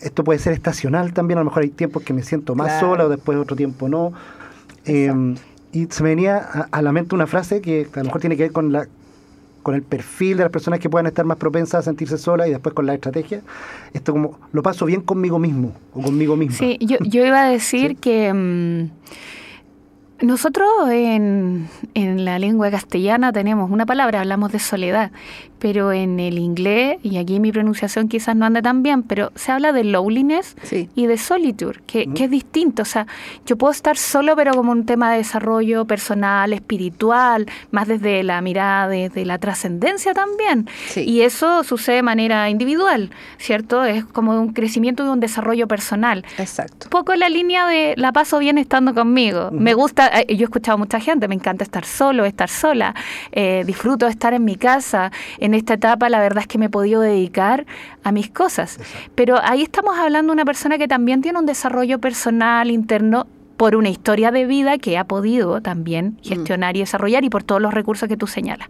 esto 0.00 0.24
puede 0.24 0.38
ser 0.38 0.52
estacional 0.52 1.12
también, 1.12 1.38
a 1.38 1.42
lo 1.42 1.46
mejor 1.46 1.62
hay 1.62 1.70
tiempos 1.70 2.02
que 2.02 2.12
me 2.12 2.22
siento 2.22 2.54
más 2.54 2.66
Claro. 2.68 2.88
sola 2.88 3.04
o 3.06 3.08
después 3.08 3.38
otro 3.38 3.56
tiempo 3.56 3.88
no. 3.88 4.12
Eh, 4.84 5.12
y 5.72 5.86
se 5.86 6.02
me 6.02 6.10
venía 6.10 6.36
a, 6.38 6.68
a 6.70 6.82
la 6.82 6.92
mente 6.92 7.14
una 7.14 7.26
frase 7.26 7.60
que 7.60 7.86
a 7.94 7.98
lo 7.98 8.04
mejor 8.04 8.20
tiene 8.20 8.36
que 8.36 8.44
ver 8.44 8.52
con 8.52 8.72
la 8.72 8.86
con 9.66 9.74
el 9.74 9.82
perfil 9.82 10.36
de 10.36 10.44
las 10.44 10.52
personas 10.52 10.78
que 10.78 10.88
puedan 10.88 11.06
estar 11.08 11.24
más 11.24 11.38
propensas 11.38 11.80
a 11.80 11.82
sentirse 11.82 12.18
solas 12.18 12.46
y 12.46 12.50
después 12.52 12.72
con 12.72 12.86
la 12.86 12.94
estrategia. 12.94 13.40
Esto 13.92 14.12
como 14.12 14.38
lo 14.52 14.62
paso 14.62 14.86
bien 14.86 15.00
conmigo 15.00 15.40
mismo 15.40 15.72
o 15.92 16.02
conmigo 16.02 16.36
misma. 16.36 16.56
Sí, 16.56 16.78
yo, 16.80 16.98
yo 17.00 17.26
iba 17.26 17.42
a 17.42 17.50
decir 17.50 17.88
Sí. 17.90 17.94
que 17.96 18.32
mm, 18.32 18.90
nosotros 20.24 20.68
en, 20.90 21.66
en 21.94 22.24
la 22.24 22.38
lengua 22.38 22.70
castellana 22.70 23.32
tenemos 23.32 23.68
una 23.68 23.86
palabra, 23.86 24.20
hablamos 24.20 24.52
de 24.52 24.60
soledad, 24.60 25.10
pero 25.58 25.92
en 25.92 26.20
el 26.20 26.38
inglés, 26.38 26.98
y 27.02 27.16
aquí 27.18 27.40
mi 27.40 27.52
pronunciación 27.52 28.08
quizás 28.08 28.36
no 28.36 28.44
ande 28.46 28.62
tan 28.62 28.82
bien, 28.82 29.02
pero 29.02 29.32
se 29.34 29.52
habla 29.52 29.72
de 29.72 29.84
loneliness 29.84 30.56
Sí. 30.62 30.88
y 30.94 31.06
de 31.06 31.16
solitude, 31.18 31.80
que, 31.86 32.06
que 32.12 32.24
es 32.24 32.30
distinto. 32.30 32.82
O 32.82 32.84
sea, 32.84 33.06
yo 33.46 33.56
puedo 33.56 33.72
estar 33.72 33.96
solo, 33.96 34.36
pero 34.36 34.52
como 34.54 34.72
un 34.72 34.84
tema 34.86 35.10
de 35.12 35.18
desarrollo 35.18 35.84
personal, 35.86 36.52
espiritual, 36.52 37.46
más 37.70 37.88
desde 37.88 38.22
la 38.22 38.40
mirada, 38.40 38.88
desde 38.88 39.24
la 39.24 39.38
trascendencia 39.38 40.12
también. 40.14 40.68
Sí. 40.88 41.02
Y 41.02 41.22
eso 41.22 41.64
sucede 41.64 41.96
de 41.96 42.02
manera 42.02 42.48
individual, 42.50 43.10
¿cierto? 43.38 43.84
Es 43.84 44.04
como 44.04 44.38
un 44.40 44.52
crecimiento 44.52 45.04
y 45.04 45.08
un 45.08 45.20
desarrollo 45.20 45.66
personal. 45.66 46.24
Exacto. 46.38 46.86
Un 46.86 46.90
poco 46.90 47.12
en 47.12 47.20
la 47.20 47.28
línea 47.28 47.66
de 47.66 47.94
la 47.96 48.12
paso 48.12 48.38
bien 48.38 48.58
estando 48.58 48.94
conmigo. 48.94 49.50
Me 49.52 49.74
gusta, 49.74 50.08
eh, 50.08 50.26
yo 50.36 50.42
he 50.42 50.44
escuchado 50.44 50.74
a 50.74 50.78
mucha 50.78 51.00
gente, 51.00 51.28
me 51.28 51.34
encanta 51.34 51.64
estar 51.64 51.84
solo, 51.84 52.24
estar 52.24 52.48
sola, 52.48 52.94
eh, 53.32 53.62
disfruto 53.66 54.06
de 54.06 54.12
estar 54.12 54.34
en 54.34 54.44
mi 54.44 54.56
casa. 54.56 55.10
En 55.46 55.54
esta 55.54 55.74
etapa 55.74 56.08
la 56.08 56.18
verdad 56.18 56.42
es 56.42 56.48
que 56.48 56.58
me 56.58 56.66
he 56.66 56.68
podido 56.68 57.00
dedicar 57.02 57.66
a 58.02 58.10
mis 58.10 58.28
cosas. 58.28 58.80
Pero 59.14 59.36
ahí 59.40 59.62
estamos 59.62 59.96
hablando 59.96 60.32
de 60.32 60.34
una 60.34 60.44
persona 60.44 60.76
que 60.76 60.88
también 60.88 61.22
tiene 61.22 61.38
un 61.38 61.46
desarrollo 61.46 62.00
personal 62.00 62.68
interno 62.68 63.28
por 63.56 63.76
una 63.76 63.88
historia 63.88 64.30
de 64.30 64.46
vida 64.46 64.78
que 64.78 64.98
ha 64.98 65.04
podido 65.04 65.60
también 65.60 66.18
gestionar 66.22 66.76
y 66.76 66.80
desarrollar 66.80 67.24
y 67.24 67.30
por 67.30 67.42
todos 67.42 67.60
los 67.62 67.72
recursos 67.72 68.08
que 68.08 68.16
tú 68.16 68.26
señalas. 68.26 68.68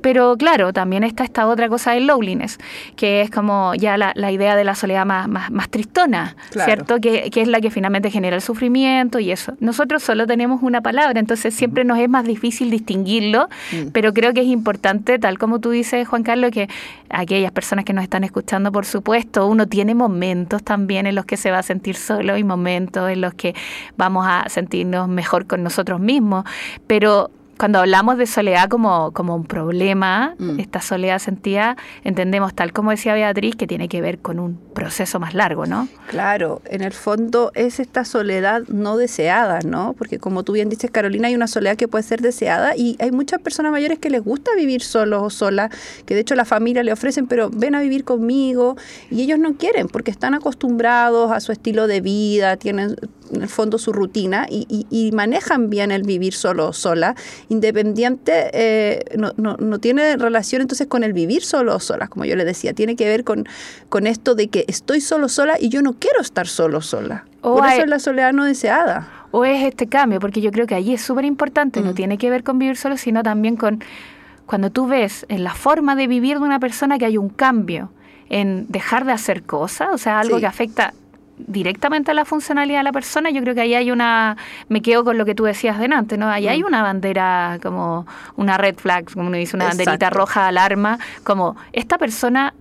Pero 0.00 0.36
claro, 0.36 0.72
también 0.72 1.04
está 1.04 1.22
esta 1.24 1.46
otra 1.46 1.68
cosa 1.68 1.92
del 1.92 2.06
loneliness, 2.06 2.58
que 2.96 3.20
es 3.20 3.30
como 3.30 3.74
ya 3.74 3.96
la, 3.96 4.12
la 4.16 4.32
idea 4.32 4.56
de 4.56 4.64
la 4.64 4.74
soledad 4.74 5.06
más, 5.06 5.28
más, 5.28 5.50
más 5.50 5.68
tristona, 5.68 6.36
Claro. 6.50 6.66
¿cierto? 6.70 7.00
Que, 7.00 7.30
que 7.30 7.40
es 7.40 7.48
la 7.48 7.60
que 7.60 7.70
finalmente 7.70 8.10
genera 8.10 8.36
el 8.36 8.42
sufrimiento 8.42 9.18
y 9.20 9.30
eso. 9.30 9.54
Nosotros 9.60 10.02
solo 10.02 10.26
tenemos 10.26 10.62
una 10.62 10.80
palabra, 10.80 11.18
entonces 11.20 11.54
siempre 11.54 11.84
nos 11.84 11.98
es 11.98 12.08
más 12.08 12.24
difícil 12.24 12.70
distinguirlo, 12.70 13.48
pero 13.92 14.12
creo 14.12 14.32
que 14.34 14.40
es 14.40 14.46
importante, 14.48 15.18
tal 15.18 15.38
como 15.38 15.60
tú 15.60 15.70
dices, 15.70 16.06
Juan 16.08 16.22
Carlos, 16.22 16.50
que 16.50 16.68
aquellas 17.10 17.52
personas 17.52 17.84
que 17.84 17.92
nos 17.92 18.02
están 18.02 18.24
escuchando, 18.24 18.72
por 18.72 18.86
supuesto, 18.86 19.46
uno 19.46 19.66
tiene 19.66 19.94
momentos 19.94 20.62
también 20.62 21.06
en 21.06 21.14
los 21.14 21.24
que 21.24 21.36
se 21.36 21.50
va 21.50 21.58
a 21.58 21.62
sentir 21.62 21.96
solo 21.96 22.36
y 22.36 22.44
momentos 22.44 23.10
en 23.10 23.20
los 23.20 23.34
que 23.34 23.54
vamos 24.12 24.26
a 24.28 24.48
sentirnos 24.50 25.08
mejor 25.08 25.46
con 25.46 25.62
nosotros 25.62 25.98
mismos, 26.00 26.44
pero 26.86 27.30
cuando 27.58 27.78
hablamos 27.78 28.16
de 28.18 28.26
soledad 28.26 28.68
como, 28.68 29.12
como 29.12 29.36
un 29.36 29.44
problema, 29.44 30.34
Mm. 30.38 30.58
esta 30.58 30.80
soledad 30.80 31.20
sentida, 31.20 31.76
entendemos, 32.02 32.54
tal 32.54 32.72
como 32.72 32.90
decía 32.90 33.14
Beatriz, 33.14 33.54
que 33.54 33.68
tiene 33.68 33.88
que 33.88 34.00
ver 34.00 34.18
con 34.18 34.40
un 34.40 34.56
proceso 34.74 35.20
más 35.20 35.32
largo, 35.34 35.64
¿no? 35.66 35.86
Claro, 36.08 36.60
en 36.64 36.82
el 36.82 36.92
fondo 36.92 37.52
es 37.54 37.78
esta 37.78 38.04
soledad 38.04 38.62
no 38.66 38.96
deseada, 38.96 39.60
¿no? 39.64 39.92
Porque 39.96 40.18
como 40.18 40.42
tú 40.42 40.52
bien 40.54 40.70
dices, 40.70 40.90
Carolina, 40.90 41.28
hay 41.28 41.36
una 41.36 41.46
soledad 41.46 41.76
que 41.76 41.86
puede 41.86 42.02
ser 42.02 42.20
deseada 42.20 42.74
y 42.74 42.96
hay 42.98 43.12
muchas 43.12 43.40
personas 43.40 43.70
mayores 43.70 44.00
que 44.00 44.10
les 44.10 44.24
gusta 44.24 44.50
vivir 44.56 44.82
solos 44.82 45.22
o 45.22 45.30
solas, 45.30 45.70
que 46.04 46.14
de 46.16 46.22
hecho 46.22 46.34
la 46.34 46.46
familia 46.46 46.82
le 46.82 46.92
ofrecen, 46.92 47.28
pero 47.28 47.48
ven 47.48 47.76
a 47.76 47.80
vivir 47.80 48.02
conmigo 48.02 48.76
y 49.08 49.22
ellos 49.22 49.38
no 49.38 49.54
quieren 49.56 49.86
porque 49.86 50.10
están 50.10 50.34
acostumbrados 50.34 51.30
a 51.30 51.38
su 51.38 51.52
estilo 51.52 51.86
de 51.86 52.00
vida, 52.00 52.56
tienen 52.56 52.96
en 53.32 53.42
el 53.42 53.48
fondo 53.48 53.78
su 53.78 53.92
rutina 53.92 54.46
y, 54.48 54.66
y- 54.68 54.86
y 54.90 55.12
manejan 55.12 55.70
bien 55.70 55.90
el 55.90 56.02
vivir 56.02 56.34
solo 56.34 56.68
o 56.68 56.72
sola, 56.72 57.14
independiente, 57.48 58.50
eh, 58.52 59.04
no, 59.16 59.32
no, 59.36 59.56
no 59.58 59.78
tiene 59.78 60.16
relación 60.16 60.62
entonces 60.62 60.86
con 60.86 61.04
el 61.04 61.12
vivir 61.12 61.42
solo 61.44 61.76
o 61.76 61.80
sola, 61.80 62.08
como 62.08 62.24
yo 62.24 62.36
le 62.36 62.44
decía, 62.44 62.72
tiene 62.74 62.96
que 62.96 63.06
ver 63.06 63.24
con, 63.24 63.46
con 63.88 64.06
esto 64.06 64.34
de 64.34 64.48
que 64.48 64.64
estoy 64.68 65.00
solo 65.00 65.28
sola 65.28 65.56
y 65.58 65.68
yo 65.68 65.80
no 65.82 65.94
quiero 65.94 66.20
estar 66.20 66.46
solo 66.46 66.78
o 66.78 66.82
sola. 66.82 67.24
O 67.40 67.56
Por 67.56 67.66
eso 67.66 67.82
es 67.82 67.88
la 67.88 67.98
soledad 67.98 68.32
no 68.32 68.44
deseada. 68.44 69.08
O 69.30 69.44
es 69.44 69.64
este 69.64 69.86
cambio, 69.86 70.20
porque 70.20 70.40
yo 70.40 70.50
creo 70.50 70.66
que 70.66 70.74
allí 70.74 70.92
es 70.94 71.00
súper 71.02 71.24
importante, 71.24 71.80
no 71.80 71.92
Mm. 71.92 71.94
tiene 71.94 72.18
que 72.18 72.28
ver 72.30 72.44
con 72.44 72.58
vivir 72.58 72.76
solo, 72.76 72.96
sino 72.96 73.22
también 73.22 73.56
con 73.56 73.82
cuando 74.46 74.70
tú 74.70 74.86
ves 74.86 75.24
en 75.28 75.44
la 75.44 75.54
forma 75.54 75.96
de 75.96 76.06
vivir 76.06 76.38
de 76.38 76.44
una 76.44 76.60
persona 76.60 76.98
que 76.98 77.06
hay 77.06 77.16
un 77.16 77.28
cambio, 77.30 77.90
en 78.28 78.66
dejar 78.68 79.04
de 79.04 79.12
hacer 79.12 79.42
cosas, 79.42 79.88
o 79.92 79.98
sea, 79.98 80.18
algo 80.20 80.36
Sí. 80.36 80.40
que 80.40 80.46
afecta 80.46 80.94
directamente 81.46 82.10
a 82.10 82.14
la 82.14 82.24
funcionalidad 82.24 82.80
de 82.80 82.84
la 82.84 82.92
persona, 82.92 83.30
yo 83.30 83.40
creo 83.42 83.54
que 83.54 83.60
ahí 83.62 83.74
hay 83.74 83.90
una, 83.90 84.36
me 84.68 84.82
quedo 84.82 85.04
con 85.04 85.18
lo 85.18 85.24
que 85.24 85.34
tú 85.34 85.44
decías 85.44 85.78
delante, 85.78 86.16
¿no? 86.16 86.28
Ahí 86.28 86.48
hay 86.48 86.62
Mm. 86.62 86.66
una 86.66 86.82
bandera 86.82 87.58
como 87.62 88.06
una 88.36 88.56
red 88.58 88.76
flag, 88.76 89.12
como 89.12 89.26
uno 89.28 89.36
dice, 89.36 89.56
una 89.56 89.66
banderita 89.66 90.10
roja 90.10 90.46
alarma, 90.48 90.98
como 91.24 91.56
esta 91.72 91.98
persona 91.98 92.54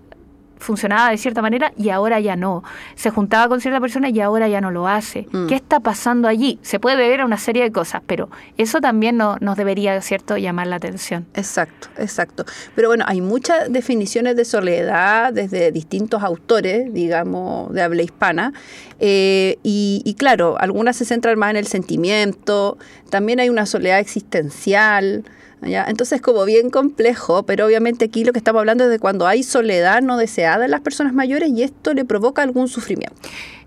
funcionaba 0.62 1.10
de 1.12 1.18
cierta 1.18 1.42
manera 1.42 1.74
y 1.78 1.90
ahora 1.90 2.20
ya 2.20 2.36
no. 2.36 2.64
Se 2.96 3.10
juntaba 3.10 3.50
con 3.50 3.60
cierta 3.60 3.82
persona 3.82 4.10
y 4.10 4.20
ahora 4.22 4.48
ya 4.48 4.62
no 4.62 4.72
lo 4.72 4.88
hace. 4.88 5.28
Mm. 5.32 5.48
¿Qué 5.48 5.56
está 5.56 5.80
pasando 5.82 6.28
allí? 6.28 6.60
Se 6.62 6.80
puede 6.80 6.96
deber 6.98 7.22
a 7.22 7.26
una 7.26 7.38
serie 7.38 7.64
de 7.64 7.72
cosas, 7.72 8.02
pero 8.08 8.30
eso 8.58 8.80
también 8.80 9.18
no- 9.18 9.38
nos 9.42 9.58
debería, 9.58 10.00
¿cierto?, 10.02 10.38
llamar 10.38 10.68
la 10.68 10.78
atención. 10.78 11.26
Exacto, 11.34 11.90
exacto. 11.98 12.46
Pero 12.76 12.88
bueno, 12.88 13.04
hay 13.08 13.22
muchas 13.22 13.72
definiciones 13.72 14.36
de 14.36 14.46
soledad 14.46 15.34
desde 15.34 15.72
distintos 15.72 16.24
autores, 16.24 16.94
digamos, 16.94 17.74
de 17.74 17.82
habla 17.82 18.04
hispana. 18.04 18.54
Eh, 19.00 19.58
y, 19.64 20.02
y 20.06 20.14
claro, 20.14 20.58
algunas 20.60 20.96
se 20.96 21.06
centran 21.06 21.38
más 21.40 21.50
en 21.52 21.58
el 21.58 21.68
sentimiento, 21.68 22.78
también 23.10 23.40
hay 23.40 23.50
una 23.50 23.66
soledad 23.66 24.00
existencial. 24.00 25.24
¿Ya? 25.62 25.86
Entonces, 25.88 26.22
como 26.22 26.46
bien 26.46 26.70
complejo, 26.70 27.44
pero 27.44 27.66
obviamente 27.66 28.06
aquí 28.06 28.24
lo 28.24 28.34
que 28.34 28.40
estamos 28.40 28.60
hablando 28.60 28.86
es 28.86 28.90
de 28.90 29.00
cuando 29.00 29.28
hay 29.28 29.44
soledad 29.44 30.02
no 30.02 30.18
deseada 30.18 30.66
en 30.66 30.72
las 30.72 30.82
personas 30.82 31.14
mayores 31.14 31.50
y 31.50 31.64
esto 31.64 31.94
le 31.94 32.06
provoca 32.06 32.42
algún 32.42 32.68
sufrimiento. 32.68 33.16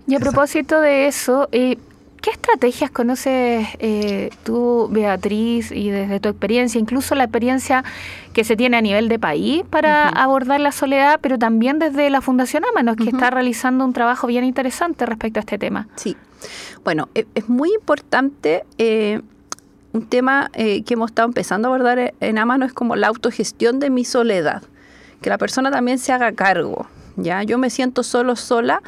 Y 0.07 0.15
a 0.15 0.19
propósito 0.19 0.81
de 0.81 1.07
eso, 1.07 1.49
eh, 1.51 1.77
¿qué 2.21 2.29
estrategias 2.29 2.91
conoces 2.91 3.67
eh, 3.79 4.29
tú, 4.43 4.87
Beatriz, 4.91 5.71
y 5.71 5.89
desde 5.89 6.19
tu 6.19 6.29
experiencia, 6.29 6.79
incluso 6.79 7.15
la 7.15 7.23
experiencia 7.23 7.83
que 8.33 8.43
se 8.43 8.55
tiene 8.55 8.77
a 8.77 8.81
nivel 8.81 9.07
de 9.09 9.17
país 9.17 9.63
para 9.69 10.09
abordar 10.09 10.59
la 10.59 10.71
soledad, 10.71 11.19
pero 11.21 11.39
también 11.39 11.79
desde 11.79 12.09
la 12.09 12.21
Fundación 12.21 12.63
Amanos, 12.65 12.97
que 12.97 13.09
está 13.09 13.31
realizando 13.31 13.85
un 13.85 13.93
trabajo 13.93 14.27
bien 14.27 14.43
interesante 14.43 15.05
respecto 15.05 15.39
a 15.39 15.41
este 15.41 15.57
tema? 15.57 15.87
Sí. 15.95 16.15
Bueno, 16.83 17.09
e- 17.15 17.25
es 17.33 17.49
muy 17.49 17.73
importante 17.73 18.63
eh, 18.77 19.21
un 19.95 20.05
tema 20.05 20.51
eh, 20.53 20.83
que 20.83 20.95
hemos 20.95 21.11
estado 21.11 21.27
empezando 21.27 21.67
a 21.67 21.71
abordar 21.71 21.97
e- 21.99 22.13
en 22.19 22.37
Amano 22.37 22.65
es 22.65 22.73
como 22.73 22.95
la 22.95 23.07
autogestión 23.07 23.79
de 23.79 23.89
mi 23.89 24.03
soledad. 24.03 24.61
Que 25.21 25.29
la 25.29 25.37
persona 25.37 25.71
también 25.71 25.99
se 25.99 26.11
haga 26.11 26.33
cargo. 26.33 26.87
¿ya? 27.15 27.43
Yo 27.43 27.57
me 27.57 27.69
siento 27.69 28.03
solo, 28.03 28.35
sola, 28.35 28.81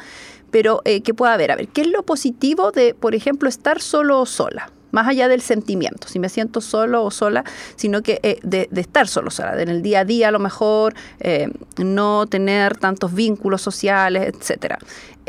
pero 0.50 0.82
eh, 0.84 1.00
¿qué 1.00 1.14
puede 1.14 1.32
haber? 1.32 1.50
A 1.50 1.56
ver, 1.56 1.68
¿qué 1.68 1.80
es 1.80 1.88
lo 1.88 2.02
positivo 2.02 2.72
de, 2.72 2.94
por 2.94 3.14
ejemplo, 3.14 3.48
estar 3.48 3.80
solo 3.80 4.20
o 4.20 4.26
sola? 4.26 4.70
Más 4.90 5.06
allá 5.06 5.28
del 5.28 5.40
sentimiento, 5.40 6.08
si 6.08 6.18
me 6.18 6.28
siento 6.28 6.60
solo 6.60 7.04
o 7.04 7.10
sola, 7.10 7.44
sino 7.76 8.02
que 8.02 8.20
eh, 8.22 8.38
de, 8.42 8.68
de 8.70 8.80
estar 8.80 9.08
solo, 9.08 9.30
sola, 9.30 9.60
en 9.60 9.68
el 9.68 9.82
día 9.82 10.00
a 10.00 10.04
día 10.04 10.28
a 10.28 10.30
lo 10.30 10.38
mejor, 10.38 10.94
eh, 11.20 11.48
no 11.78 12.26
tener 12.26 12.76
tantos 12.76 13.14
vínculos 13.14 13.62
sociales, 13.62 14.34
etcétera. 14.34 14.78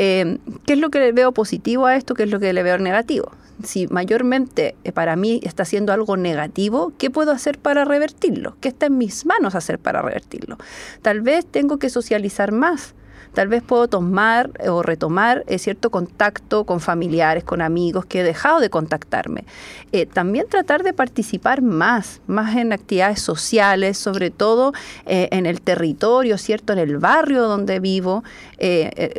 Eh, 0.01 0.37
¿Qué 0.65 0.73
es 0.73 0.79
lo 0.79 0.89
que 0.89 0.99
le 0.99 1.11
veo 1.11 1.33
positivo 1.33 1.85
a 1.85 1.97
esto? 1.97 2.13
¿Qué 2.13 2.23
es 2.23 2.31
lo 2.31 2.39
que 2.39 2.53
le 2.53 2.63
veo 2.63 2.77
negativo? 2.77 3.31
Si 3.63 3.87
mayormente 3.87 4.75
eh, 4.85 4.93
para 4.93 5.17
mí 5.17 5.41
está 5.43 5.63
haciendo 5.63 5.91
algo 5.91 6.15
negativo, 6.15 6.93
¿qué 6.97 7.09
puedo 7.09 7.31
hacer 7.31 7.59
para 7.59 7.83
revertirlo? 7.83 8.55
¿Qué 8.61 8.69
está 8.69 8.85
en 8.85 8.97
mis 8.97 9.25
manos 9.25 9.55
hacer 9.55 9.77
para 9.77 10.01
revertirlo? 10.01 10.57
Tal 11.01 11.19
vez 11.19 11.45
tengo 11.45 11.79
que 11.79 11.89
socializar 11.89 12.53
más. 12.53 12.95
Tal 13.33 13.47
vez 13.47 13.61
puedo 13.61 13.87
tomar 13.87 14.51
eh, 14.59 14.69
o 14.69 14.81
retomar 14.81 15.43
eh, 15.47 15.59
cierto 15.59 15.89
contacto 15.91 16.65
con 16.65 16.79
familiares, 16.79 17.43
con 17.43 17.61
amigos 17.61 18.05
que 18.05 18.21
he 18.21 18.23
dejado 18.23 18.59
de 18.59 18.69
contactarme. 18.69 19.45
Eh, 19.91 20.05
también 20.05 20.47
tratar 20.49 20.83
de 20.83 20.93
participar 20.93 21.61
más, 21.61 22.21
más 22.27 22.55
en 22.55 22.73
actividades 22.73 23.21
sociales, 23.21 23.97
sobre 23.97 24.29
todo 24.31 24.73
en 25.05 25.45
el 25.45 25.61
territorio, 25.61 26.37
¿cierto? 26.37 26.73
En 26.73 26.79
el 26.79 26.97
barrio 26.97 27.43
donde 27.43 27.79
vivo, 27.79 28.23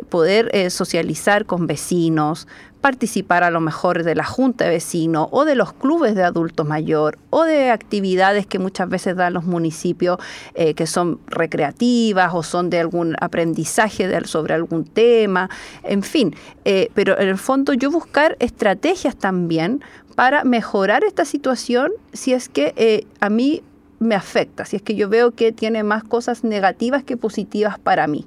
poder 0.09 0.71
socializar 0.71 1.45
con 1.45 1.67
vecinos, 1.67 2.47
participar 2.81 3.43
a 3.43 3.51
lo 3.51 3.61
mejor 3.61 4.03
de 4.03 4.15
la 4.15 4.25
junta 4.25 4.65
de 4.65 4.71
vecinos 4.71 5.27
o 5.31 5.45
de 5.45 5.55
los 5.55 5.71
clubes 5.73 6.15
de 6.15 6.23
adultos 6.23 6.67
mayor 6.67 7.17
o 7.29 7.43
de 7.43 7.69
actividades 7.69 8.47
que 8.47 8.59
muchas 8.59 8.89
veces 8.89 9.15
dan 9.15 9.33
los 9.33 9.45
municipios 9.45 10.17
eh, 10.55 10.73
que 10.73 10.87
son 10.87 11.19
recreativas 11.27 12.31
o 12.33 12.43
son 12.43 12.69
de 12.69 12.79
algún 12.79 13.15
aprendizaje 13.21 14.09
sobre 14.25 14.53
algún 14.53 14.83
tema, 14.83 15.49
en 15.83 16.03
fin. 16.03 16.35
Eh, 16.65 16.89
pero 16.93 17.17
en 17.19 17.29
el 17.29 17.37
fondo 17.37 17.73
yo 17.73 17.91
buscar 17.91 18.35
estrategias 18.39 19.15
también 19.15 19.83
para 20.15 20.43
mejorar 20.43 21.03
esta 21.03 21.25
situación 21.25 21.91
si 22.13 22.33
es 22.33 22.49
que 22.49 22.73
eh, 22.75 23.05
a 23.19 23.29
mí 23.29 23.63
me 23.99 24.15
afecta, 24.15 24.65
si 24.65 24.75
es 24.75 24.81
que 24.81 24.95
yo 24.95 25.09
veo 25.09 25.31
que 25.31 25.51
tiene 25.51 25.83
más 25.83 26.03
cosas 26.03 26.43
negativas 26.43 27.03
que 27.03 27.17
positivas 27.17 27.77
para 27.77 28.07
mí. 28.07 28.25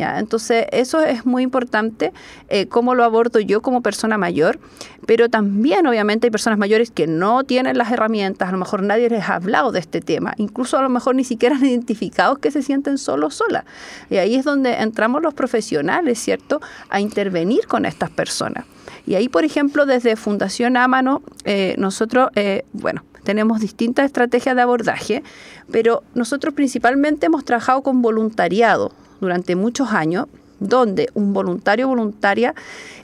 Entonces, 0.00 0.66
eso 0.72 1.00
es 1.00 1.26
muy 1.26 1.42
importante, 1.42 2.12
eh, 2.48 2.66
cómo 2.66 2.94
lo 2.94 3.04
abordo 3.04 3.40
yo 3.40 3.60
como 3.60 3.82
persona 3.82 4.18
mayor, 4.18 4.58
pero 5.06 5.28
también 5.28 5.86
obviamente 5.86 6.26
hay 6.26 6.30
personas 6.30 6.58
mayores 6.58 6.90
que 6.90 7.06
no 7.06 7.44
tienen 7.44 7.76
las 7.76 7.90
herramientas, 7.90 8.48
a 8.48 8.52
lo 8.52 8.58
mejor 8.58 8.82
nadie 8.82 9.10
les 9.10 9.28
ha 9.28 9.34
hablado 9.34 9.72
de 9.72 9.80
este 9.80 10.00
tema, 10.00 10.34
incluso 10.36 10.78
a 10.78 10.82
lo 10.82 10.88
mejor 10.88 11.14
ni 11.14 11.24
siquiera 11.24 11.56
han 11.56 11.64
identificado 11.64 12.36
que 12.36 12.50
se 12.50 12.62
sienten 12.62 12.98
solos, 12.98 13.34
solas. 13.34 13.64
Y 14.08 14.16
ahí 14.16 14.34
es 14.34 14.44
donde 14.44 14.74
entramos 14.74 15.22
los 15.22 15.34
profesionales, 15.34 16.18
¿cierto?, 16.18 16.60
a 16.88 17.00
intervenir 17.00 17.66
con 17.66 17.84
estas 17.84 18.10
personas. 18.10 18.64
Y 19.06 19.14
ahí, 19.14 19.28
por 19.28 19.44
ejemplo, 19.44 19.86
desde 19.86 20.16
Fundación 20.16 20.76
Amano, 20.76 21.22
eh, 21.44 21.74
nosotros, 21.78 22.30
eh, 22.34 22.64
bueno, 22.72 23.02
tenemos 23.24 23.60
distintas 23.60 24.06
estrategias 24.06 24.56
de 24.56 24.62
abordaje, 24.62 25.22
pero 25.70 26.02
nosotros 26.14 26.54
principalmente 26.54 27.26
hemos 27.26 27.44
trabajado 27.44 27.82
con 27.82 28.02
voluntariado 28.02 28.92
durante 29.20 29.56
muchos 29.56 29.90
años, 29.92 30.26
donde 30.58 31.08
un 31.14 31.32
voluntario 31.32 31.86
o 31.86 31.88
voluntaria 31.90 32.54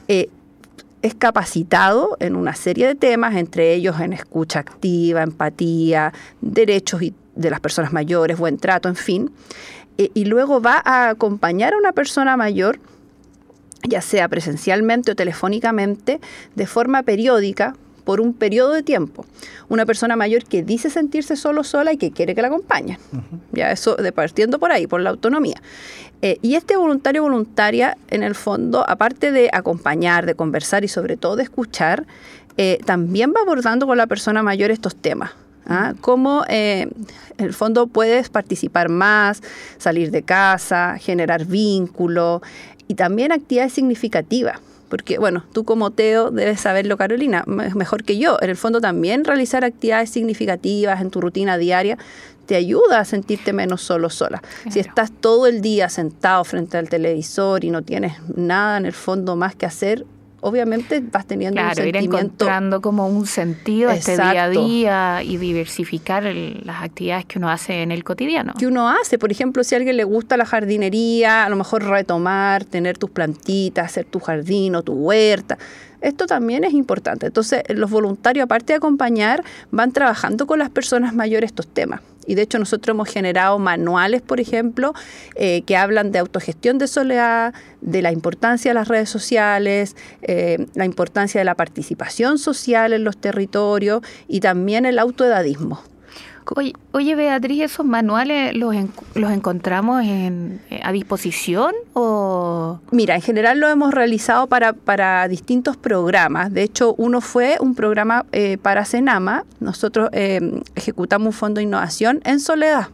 eh, 0.09 0.29
es 1.03 1.15
capacitado 1.15 2.17
en 2.21 2.37
una 2.37 2.55
serie 2.55 2.87
de 2.87 2.95
temas, 2.95 3.37
entre 3.37 3.75
ellos 3.75 4.01
en 4.01 4.13
escucha 4.13 4.59
activa, 4.59 5.23
empatía, 5.23 6.13
derechos 6.41 7.01
de 7.35 7.51
las 7.51 7.61
personas 7.61 7.93
mayores, 7.93 8.39
buen 8.39 8.59
trato, 8.59 8.89
en 8.89 8.97
fin, 8.97 9.31
eh, 9.99 10.11
y 10.15 10.25
luego 10.25 10.61
va 10.61 10.83
a 10.85 11.11
acompañar 11.11 11.75
a 11.75 11.79
una 11.79 11.93
persona 11.93 12.37
mayor 12.37 12.81
ya 13.89 14.01
sea 14.01 14.29
presencialmente 14.29 15.13
o 15.13 15.15
telefónicamente, 15.15 16.21
de 16.55 16.67
forma 16.67 17.03
periódica, 17.03 17.77
por 18.07 18.21
un 18.21 18.33
periodo 18.33 18.73
de 18.73 18.85
tiempo. 18.85 19.27
Una 19.69 19.85
persona 19.85 20.15
mayor 20.15 20.45
que 20.45 20.63
dice 20.63 20.89
sentirse 20.91 21.35
solo 21.35 21.65
sola 21.65 21.93
y 21.93 21.99
que 21.99 22.13
quiere 22.13 22.37
que 22.37 22.41
la 22.41 22.49
acompañen. 22.49 22.99
Ya 23.53 23.73
eso 23.73 23.97
de 23.97 24.13
partiendo 24.13 24.61
por 24.61 24.71
ahí, 24.71 24.87
por 24.87 25.01
la 25.01 25.11
autonomía. 25.11 25.61
Eh, 26.23 26.39
y 26.41 26.55
este 26.55 26.77
voluntario 26.77 27.25
voluntaria, 27.25 27.99
en 28.09 28.23
el 28.23 28.37
fondo, 28.37 28.89
aparte 28.89 29.33
de 29.33 29.51
acompañar, 29.53 30.25
de 30.25 30.37
conversar 30.37 30.85
y 30.85 30.89
sobre 30.89 31.17
todo 31.17 31.35
de 31.35 31.43
escuchar, 31.43 32.07
eh, 32.57 32.79
también 32.87 33.33
va 33.37 33.41
abordando 33.43 33.89
con 33.89 33.99
la 33.99 34.07
persona 34.07 34.41
mayor 34.41 34.71
estos 34.71 34.95
temas. 34.95 35.33
¿ah? 35.67 35.95
Cómo 36.01 36.45
eh, 36.49 36.89
en 37.39 37.45
el 37.45 37.55
fondo 37.55 37.89
puedes 37.89 38.29
participar 38.29 38.89
más, 38.89 39.43
salir 39.79 40.13
de 40.13 40.23
casa, 40.23 40.97
generar 41.01 41.45
vínculo 41.45 42.41
y 42.87 42.95
también 42.95 43.33
actividades 43.33 43.73
significativas 43.73 44.61
porque 44.89 45.19
bueno, 45.19 45.45
tú 45.53 45.65
como 45.65 45.91
Teo 45.91 46.31
debes 46.31 46.61
saberlo, 46.61 46.97
Carolina, 46.97 47.45
mejor 47.47 48.05
que 48.05 48.19
yo. 48.19 48.39
En 48.41 48.51
el 48.51 48.57
fondo 48.57 48.81
también 48.81 49.25
realizar 49.25 49.65
actividades 49.65 50.11
significativas 50.11 51.01
en 51.01 51.11
tu 51.11 51.21
rutina 51.21 51.59
diaria 51.59 51.99
te 52.47 52.55
ayuda 52.55 53.01
a 53.01 53.05
sentirte 53.05 53.53
menos 53.53 53.83
solo 53.83 54.09
sola. 54.09 54.43
Si 54.71 54.79
estás 54.79 55.11
todo 55.11 55.49
el 55.49 55.61
día 55.61 55.89
sentado 55.89 56.45
frente 56.45 56.79
al 56.79 56.89
televisor 56.89 57.65
y 57.65 57.71
no 57.71 57.83
tienes 57.83 58.15
nada 58.35 58.77
en 58.79 58.87
el 58.87 58.93
fondo 58.93 59.37
más 59.37 59.57
que 59.57 59.67
hacer, 59.67 60.07
obviamente 60.47 61.03
vas 61.13 61.27
teniendo 61.27 61.61
un 61.61 61.75
sentimiento. 61.75 61.99
ir 61.99 62.05
encontrando 62.05 62.81
como 62.81 63.09
un 63.09 63.27
sentido 63.27 63.91
este 63.91 64.13
día 64.13 64.45
a 64.45 64.49
día 64.49 65.23
y 65.25 65.37
diversificar 65.39 66.23
las 66.25 66.83
actividades 66.83 67.25
que 67.27 67.39
uno 67.39 67.51
hace 67.51 67.83
en 67.83 67.91
el 67.91 68.05
cotidiano. 68.05 68.55
Que 68.57 68.67
uno 68.67 68.89
hace, 68.89 69.19
por 69.19 69.33
ejemplo, 69.33 69.65
si 69.65 69.75
a 69.75 69.79
alguien 69.79 69.97
le 69.97 70.05
gusta 70.05 70.37
la 70.37 70.47
jardinería, 70.47 71.45
a 71.45 71.49
lo 71.49 71.57
mejor 71.57 71.85
retomar, 71.85 72.65
tener 72.65 72.97
tus 72.97 73.11
plantitas, 73.11 73.87
hacer 73.87 74.05
tu 74.05 74.21
jardín 74.21 74.77
o 74.77 74.83
tu 74.83 74.93
huerta. 74.93 75.59
Esto 76.01 76.27
también 76.27 76.63
es 76.63 76.73
importante. 76.73 77.27
Entonces, 77.27 77.63
los 77.69 77.91
voluntarios, 77.91 78.45
aparte 78.45 78.73
de 78.73 78.77
acompañar, 78.77 79.43
van 79.73 79.91
trabajando 79.91 80.47
con 80.47 80.61
las 80.61 80.71
personas 80.71 81.15
mayores 81.15 81.51
estos 81.51 81.67
temas. 81.67 82.01
Y 82.27 82.35
de 82.35 82.43
hecho 82.43 82.59
nosotros 82.59 82.95
hemos 82.95 83.09
generado 83.09 83.59
manuales, 83.59 84.23
por 84.23 84.41
ejemplo, 84.41 84.95
eh, 85.35 85.63
que 85.63 85.77
hablan 85.77 86.13
de 86.13 86.19
autogestión 86.19 86.79
de 86.79 86.89
soledad, 86.89 87.55
de 87.81 88.03
la 88.03 88.13
importancia 88.13 88.71
de 88.71 88.75
las 88.75 88.89
redes 88.89 89.09
sociales, 89.09 89.97
eh, 90.23 90.67
la 90.75 90.85
importancia 90.85 91.41
de 91.41 91.45
la 91.45 91.55
participación 91.55 92.39
social 92.39 92.93
en 92.93 93.05
los 93.05 93.17
territorios 93.17 94.03
y 94.29 94.41
también 94.41 94.87
el 94.87 94.99
autoedadismo. 94.99 95.83
Oye, 96.93 97.15
Beatriz, 97.15 97.63
¿esos 97.63 97.85
manuales 97.85 98.55
los, 98.55 98.75
los 99.15 99.31
encontramos 99.33 100.05
en, 100.05 100.61
eh, 100.71 100.81
a 100.83 100.93
disposición 100.93 101.73
o...? 101.93 102.81
Mira, 102.91 103.17
en 103.17 103.23
general 103.23 103.59
lo 103.59 103.69
hemos 103.69 103.93
realizado 103.93 104.47
para, 104.47 104.73
para 104.73 105.27
distintos 105.29 105.77
programas. 105.77 106.53
De 106.53 106.63
hecho, 106.63 106.95
uno 106.99 107.21
fue 107.21 107.57
un 107.61 107.75
programa 107.75 108.27
eh, 108.33 108.59
para 108.59 108.85
Senama. 108.85 109.45
Nosotros 109.61 110.09
eh, 110.13 110.61
ejecutamos 110.75 111.27
un 111.27 111.33
fondo 111.33 111.59
de 111.59 111.65
innovación 111.65 112.21
en 112.25 112.39
Soledad 112.41 112.89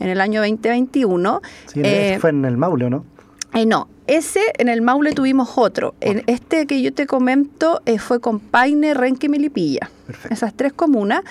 en 0.00 0.08
el 0.08 0.20
año 0.20 0.40
2021. 0.40 1.40
Sí, 1.66 1.82
fue 2.20 2.30
en 2.30 2.44
el 2.44 2.56
Maule, 2.56 2.90
¿no? 2.90 3.04
No, 3.66 3.88
ese 4.06 4.40
en 4.58 4.68
el 4.68 4.82
Maule 4.82 5.12
tuvimos 5.12 5.52
otro. 5.56 5.94
En 6.00 6.24
este 6.26 6.66
que 6.66 6.82
yo 6.82 6.92
te 6.92 7.06
comento 7.06 7.80
fue 7.98 8.20
con 8.20 8.40
Paine, 8.40 8.94
Renque 8.94 9.26
y 9.26 9.28
Melipilla. 9.30 9.90
Esas 10.30 10.54
tres 10.54 10.72
comunas. 10.72 11.22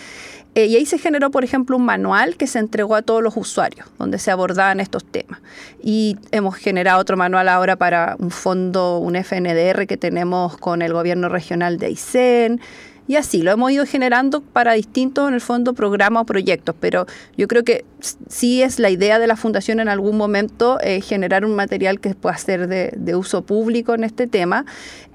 Eh, 0.55 0.67
y 0.67 0.75
ahí 0.75 0.85
se 0.85 0.99
generó, 0.99 1.31
por 1.31 1.43
ejemplo, 1.43 1.75
un 1.77 1.85
manual 1.85 2.35
que 2.37 2.45
se 2.45 2.59
entregó 2.59 2.95
a 2.95 3.01
todos 3.01 3.23
los 3.23 3.35
usuarios, 3.35 3.87
donde 3.97 4.19
se 4.19 4.29
abordaban 4.29 4.79
estos 4.79 5.03
temas. 5.03 5.39
Y 5.81 6.17
hemos 6.31 6.55
generado 6.55 7.01
otro 7.01 7.17
manual 7.17 7.49
ahora 7.49 7.75
para 7.75 8.15
un 8.19 8.29
fondo, 8.29 8.99
un 8.99 9.15
FNDR 9.15 9.87
que 9.87 9.97
tenemos 9.97 10.57
con 10.57 10.83
el 10.83 10.93
gobierno 10.93 11.27
regional 11.27 11.77
de 11.77 11.87
Aysén. 11.87 12.61
Y 13.07 13.15
así, 13.17 13.41
lo 13.41 13.51
hemos 13.51 13.71
ido 13.71 13.85
generando 13.85 14.41
para 14.41 14.73
distintos, 14.73 15.27
en 15.27 15.33
el 15.33 15.41
fondo, 15.41 15.73
programas 15.73 16.23
o 16.23 16.25
proyectos. 16.25 16.75
Pero 16.79 17.05
yo 17.37 17.47
creo 17.47 17.63
que 17.63 17.83
sí 18.29 18.61
es 18.61 18.79
la 18.79 18.89
idea 18.89 19.19
de 19.19 19.27
la 19.27 19.35
Fundación 19.35 19.79
en 19.79 19.89
algún 19.89 20.17
momento 20.17 20.79
eh, 20.81 21.01
generar 21.01 21.45
un 21.45 21.55
material 21.55 21.99
que 21.99 22.15
pueda 22.15 22.37
ser 22.37 22.67
de, 22.67 23.15
uso 23.15 23.41
público 23.43 23.93
en 23.93 24.03
este 24.03 24.27
tema. 24.27 24.65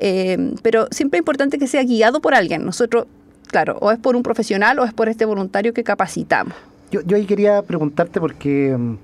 Eh, 0.00 0.54
pero 0.62 0.86
siempre 0.90 1.18
es 1.18 1.22
importante 1.22 1.58
que 1.58 1.66
sea 1.66 1.82
guiado 1.82 2.20
por 2.20 2.34
alguien. 2.34 2.64
Nosotros 2.64 3.06
claro, 3.48 3.78
o 3.80 3.90
es 3.90 3.98
por 3.98 4.14
un 4.14 4.22
profesional 4.22 4.78
o 4.78 4.84
es 4.84 4.92
por 4.92 5.08
este 5.08 5.24
voluntario 5.24 5.72
que 5.74 5.82
capacitamos. 5.82 6.54
Yo, 6.90 7.00
yo 7.02 7.16
ahí 7.16 7.24
quería 7.26 7.62
preguntarte 7.62 8.20
porque 8.20 8.76
mm, 8.78 8.96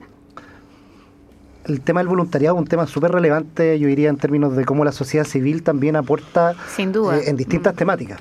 el 1.66 1.80
tema 1.80 2.00
del 2.00 2.08
voluntariado 2.08 2.56
es 2.56 2.60
un 2.60 2.66
tema 2.66 2.86
súper 2.86 3.12
relevante, 3.12 3.78
yo 3.78 3.88
diría, 3.88 4.10
en 4.10 4.16
términos 4.16 4.56
de 4.56 4.64
cómo 4.64 4.84
la 4.84 4.92
sociedad 4.92 5.24
civil 5.24 5.62
también 5.62 5.96
aporta 5.96 6.54
Sin 6.74 6.92
duda. 6.92 7.18
Eh, 7.18 7.30
en 7.30 7.36
distintas 7.36 7.74
mm. 7.74 7.76
temáticas. 7.76 8.20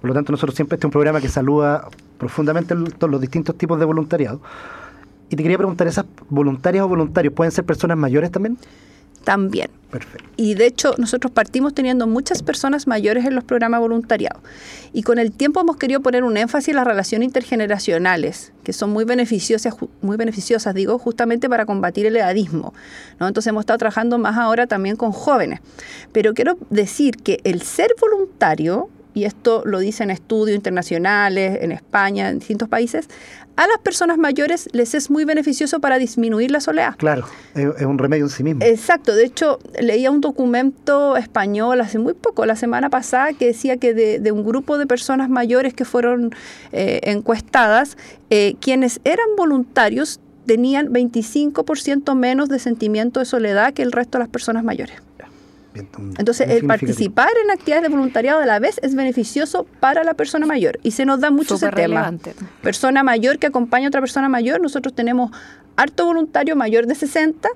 Por 0.00 0.08
lo 0.08 0.14
tanto, 0.14 0.32
nosotros 0.32 0.54
siempre 0.54 0.76
este 0.76 0.86
es 0.86 0.88
un 0.88 0.92
programa 0.92 1.20
que 1.20 1.28
saluda 1.28 1.88
profundamente 2.18 2.74
todos 2.98 3.10
los 3.10 3.20
distintos 3.20 3.56
tipos 3.56 3.78
de 3.78 3.84
voluntariado. 3.84 4.40
Y 5.30 5.36
te 5.36 5.42
quería 5.42 5.58
preguntar, 5.58 5.86
¿esas 5.86 6.06
voluntarias 6.28 6.84
o 6.84 6.88
voluntarios 6.88 7.34
pueden 7.34 7.52
ser 7.52 7.64
personas 7.64 7.98
mayores 7.98 8.30
también? 8.30 8.56
También. 9.28 9.68
Y 10.38 10.54
de 10.54 10.64
hecho, 10.64 10.94
nosotros 10.96 11.30
partimos 11.30 11.74
teniendo 11.74 12.06
muchas 12.06 12.42
personas 12.42 12.86
mayores 12.86 13.26
en 13.26 13.34
los 13.34 13.44
programas 13.44 13.80
voluntariados. 13.80 14.42
Y 14.94 15.02
con 15.02 15.18
el 15.18 15.32
tiempo 15.32 15.60
hemos 15.60 15.76
querido 15.76 16.00
poner 16.00 16.24
un 16.24 16.38
énfasis 16.38 16.68
en 16.68 16.76
las 16.76 16.86
relaciones 16.86 17.26
intergeneracionales, 17.26 18.54
que 18.64 18.72
son 18.72 18.88
muy 18.88 19.04
beneficiosas, 19.04 19.74
muy 20.00 20.16
beneficiosas, 20.16 20.74
digo, 20.74 20.98
justamente 20.98 21.46
para 21.50 21.66
combatir 21.66 22.06
el 22.06 22.16
edadismo. 22.16 22.72
¿no? 23.20 23.28
Entonces 23.28 23.50
hemos 23.50 23.60
estado 23.60 23.76
trabajando 23.76 24.16
más 24.16 24.38
ahora 24.38 24.66
también 24.66 24.96
con 24.96 25.12
jóvenes. 25.12 25.60
Pero 26.10 26.32
quiero 26.32 26.56
decir 26.70 27.18
que 27.18 27.40
el 27.44 27.60
ser 27.60 27.94
voluntario 28.00 28.88
y 29.18 29.24
esto 29.24 29.62
lo 29.64 29.80
dicen 29.80 30.10
estudios 30.10 30.54
internacionales 30.54 31.58
en 31.60 31.72
España, 31.72 32.28
en 32.28 32.38
distintos 32.38 32.68
países, 32.68 33.08
a 33.56 33.66
las 33.66 33.78
personas 33.78 34.18
mayores 34.18 34.68
les 34.72 34.94
es 34.94 35.10
muy 35.10 35.24
beneficioso 35.24 35.80
para 35.80 35.98
disminuir 35.98 36.52
la 36.52 36.60
soledad. 36.60 36.94
Claro, 36.96 37.26
es 37.56 37.84
un 37.84 37.98
remedio 37.98 38.26
en 38.26 38.30
sí 38.30 38.44
mismo. 38.44 38.64
Exacto, 38.64 39.16
de 39.16 39.24
hecho 39.24 39.58
leía 39.80 40.12
un 40.12 40.20
documento 40.20 41.16
español 41.16 41.80
hace 41.80 41.98
muy 41.98 42.14
poco, 42.14 42.46
la 42.46 42.54
semana 42.54 42.88
pasada, 42.88 43.32
que 43.32 43.46
decía 43.46 43.76
que 43.76 43.94
de, 43.94 44.30
un 44.30 44.44
grupo 44.44 44.78
de 44.78 44.86
personas 44.86 45.28
mayores 45.28 45.74
que 45.74 45.84
fueron 45.84 46.30
eh, 46.70 47.00
encuestadas, 47.02 47.98
eh, 48.30 48.54
quienes 48.60 49.00
eran 49.02 49.26
voluntarios 49.36 50.20
tenían 50.46 50.92
25% 50.92 52.14
menos 52.14 52.48
de 52.48 52.60
sentimiento 52.60 53.18
de 53.18 53.26
soledad 53.26 53.74
que 53.74 53.82
el 53.82 53.90
resto 53.90 54.18
de 54.18 54.24
las 54.24 54.28
personas 54.28 54.62
mayores. 54.62 55.07
Entonces, 56.18 56.48
el 56.50 56.66
participar 56.66 57.30
en 57.42 57.50
actividades 57.50 57.82
de 57.82 57.88
voluntariado 57.88 58.40
a 58.40 58.46
la 58.46 58.58
vez 58.58 58.78
es 58.82 58.94
beneficioso 58.94 59.66
para 59.80 60.04
la 60.04 60.14
persona 60.14 60.46
mayor 60.46 60.78
y 60.82 60.92
se 60.92 61.04
nos 61.04 61.20
da 61.20 61.30
mucho 61.30 61.56
ese 61.56 61.70
tema. 61.70 62.12
Persona 62.62 63.02
mayor 63.02 63.38
que 63.38 63.46
acompaña 63.46 63.86
a 63.86 63.88
otra 63.88 64.00
persona 64.00 64.28
mayor, 64.28 64.60
nosotros 64.60 64.94
tenemos 64.94 65.30
harto 65.76 66.06
voluntario 66.06 66.56
mayor 66.56 66.86
de 66.86 66.94
60 66.94 67.48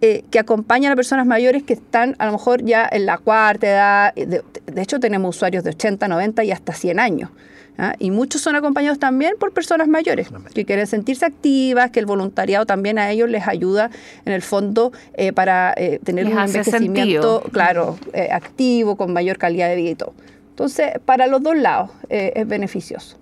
eh, 0.00 0.24
que 0.30 0.38
acompañan 0.38 0.92
a 0.92 0.96
personas 0.96 1.26
mayores 1.26 1.62
que 1.62 1.72
están 1.72 2.16
a 2.18 2.26
lo 2.26 2.32
mejor 2.32 2.62
ya 2.62 2.86
en 2.90 3.06
la 3.06 3.16
cuarta 3.18 3.66
edad. 3.66 4.14
De, 4.14 4.42
de 4.66 4.82
hecho, 4.82 5.00
tenemos 5.00 5.34
usuarios 5.36 5.64
de 5.64 5.70
80, 5.70 6.06
90 6.06 6.44
y 6.44 6.52
hasta 6.52 6.74
100 6.74 7.00
años. 7.00 7.30
¿Ah? 7.78 7.94
Y 7.98 8.10
muchos 8.10 8.40
son 8.40 8.56
acompañados 8.56 8.98
también 8.98 9.34
por 9.38 9.52
personas 9.52 9.88
mayores 9.88 10.28
que 10.54 10.64
quieren 10.64 10.86
sentirse 10.86 11.26
activas, 11.26 11.90
que 11.90 12.00
el 12.00 12.06
voluntariado 12.06 12.66
también 12.66 12.98
a 12.98 13.10
ellos 13.10 13.28
les 13.28 13.46
ayuda 13.46 13.90
en 14.24 14.32
el 14.32 14.42
fondo 14.42 14.92
eh, 15.14 15.32
para 15.32 15.74
eh, 15.76 16.00
tener 16.02 16.26
un 16.26 16.38
envejecimiento, 16.38 17.42
claro, 17.52 17.98
eh, 18.12 18.28
activo, 18.30 18.96
con 18.96 19.12
mayor 19.12 19.38
calidad 19.38 19.68
de 19.68 19.76
vida 19.76 19.90
y 19.90 19.94
todo. 19.94 20.14
Entonces, 20.50 20.92
para 21.04 21.26
los 21.26 21.42
dos 21.42 21.56
lados 21.56 21.90
es 22.08 22.48
beneficioso. 22.48 23.18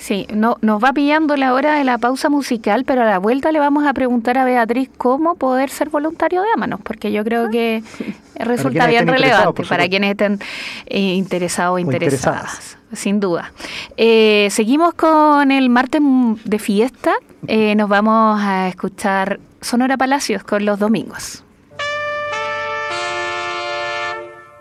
Sí, 0.00 0.26
no, 0.32 0.56
nos 0.62 0.82
va 0.82 0.94
pillando 0.94 1.36
la 1.36 1.52
hora 1.52 1.74
de 1.74 1.84
la 1.84 1.98
pausa 1.98 2.30
musical, 2.30 2.84
pero 2.86 3.02
a 3.02 3.04
la 3.04 3.18
vuelta 3.18 3.52
le 3.52 3.58
vamos 3.58 3.86
a 3.86 3.92
preguntar 3.92 4.38
a 4.38 4.44
Beatriz 4.44 4.88
cómo 4.96 5.34
poder 5.34 5.68
ser 5.68 5.90
voluntario 5.90 6.40
de 6.40 6.48
Amanos, 6.54 6.80
porque 6.82 7.12
yo 7.12 7.22
creo 7.22 7.50
que 7.50 7.82
resulta 8.36 8.86
bien 8.86 9.06
relevante 9.06 9.62
para 9.64 9.86
quienes 9.88 10.12
estén 10.12 10.40
interesados 10.86 11.74
o 11.74 11.78
interesadas 11.78 12.78
sin 12.92 13.20
duda. 13.20 13.52
Eh, 13.96 14.48
seguimos 14.50 14.94
con 14.94 15.50
el 15.52 15.68
martes 15.68 16.00
de 16.44 16.58
fiesta. 16.58 17.12
Eh, 17.46 17.74
nos 17.74 17.88
vamos 17.88 18.40
a 18.40 18.68
escuchar 18.68 19.38
Sonora 19.60 19.96
Palacios 19.96 20.42
con 20.42 20.64
los 20.64 20.78
domingos. 20.78 21.44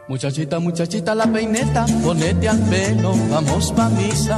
Muchachita, 0.08 0.60
muchachita, 0.60 1.16
la 1.16 1.28
peineta, 1.28 1.86
ponete 2.04 2.50
al 2.50 2.60
pelo, 2.68 3.14
vamos 3.30 3.72
pa' 3.72 3.90
misa. 3.90 4.38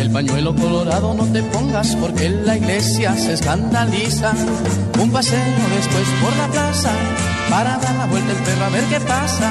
El 0.00 0.10
pañuelo 0.10 0.54
colorado 0.54 1.12
no 1.12 1.24
te 1.24 1.42
pongas 1.42 1.94
porque 1.96 2.30
la 2.30 2.56
iglesia 2.56 3.14
se 3.18 3.34
escandaliza. 3.34 4.32
Un 4.98 5.10
paseo 5.10 5.38
después 5.76 6.08
por 6.22 6.34
la 6.38 6.46
plaza 6.48 6.90
para 7.50 7.76
dar 7.76 7.94
la 7.96 8.06
vuelta 8.06 8.32
el 8.32 8.38
perro 8.38 8.64
a 8.64 8.68
ver 8.70 8.84
qué 8.84 9.00
pasa. 9.00 9.50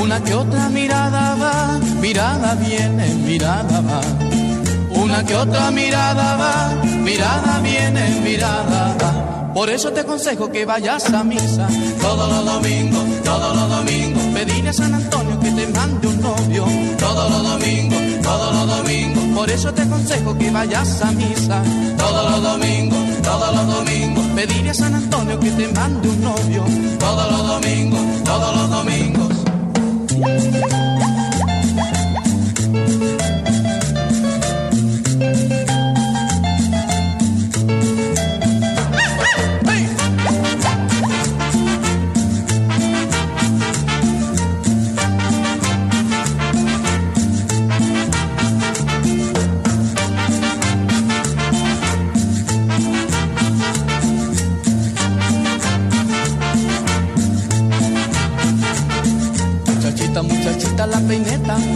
Una 0.00 0.22
que 0.22 0.32
otra 0.32 0.68
mirada 0.68 1.34
va, 1.34 1.80
mirada 2.00 2.54
viene, 2.54 3.14
mirada 3.14 3.80
va. 3.80 4.00
Una 4.90 5.26
que 5.26 5.34
otra 5.34 5.72
mirada 5.72 6.36
va, 6.36 6.74
mirada 6.84 7.58
viene, 7.58 8.20
mirada 8.22 8.96
va. 9.02 9.52
Por 9.52 9.70
eso 9.70 9.90
te 9.90 10.00
aconsejo 10.00 10.52
que 10.52 10.64
vayas 10.64 11.12
a 11.12 11.24
misa 11.24 11.66
todos 12.00 12.30
los 12.30 12.46
domingos, 12.46 13.02
todos 13.24 13.56
los 13.56 13.68
domingos. 13.68 14.22
Pedirle 14.34 14.70
a 14.70 14.72
San 14.72 14.94
Antonio 14.94 15.40
que 15.40 15.50
te 15.50 15.66
mande 15.66 16.06
un 16.06 16.20
novio 16.20 16.64
todos 16.96 17.30
los 17.30 17.42
domingos, 17.42 17.98
todos 18.22 18.54
los 18.54 18.76
domingos. 18.78 19.09
Por 19.40 19.50
eso 19.50 19.72
te 19.72 19.80
aconsejo 19.80 20.36
que 20.36 20.50
vayas 20.50 21.00
a 21.00 21.12
misa 21.12 21.62
todos 21.96 22.30
los 22.30 22.42
domingos, 22.42 22.98
todos 23.22 23.54
los 23.54 23.74
domingos. 23.74 24.26
Pedirle 24.34 24.68
a 24.68 24.74
San 24.74 24.94
Antonio 24.94 25.40
que 25.40 25.50
te 25.52 25.66
mande 25.68 26.10
un 26.10 26.20
novio 26.20 26.62
todos 26.98 27.32
los 27.32 27.48
domingos, 27.48 28.00
todos 28.22 28.54
los 28.54 28.70
domingos. 28.70 29.30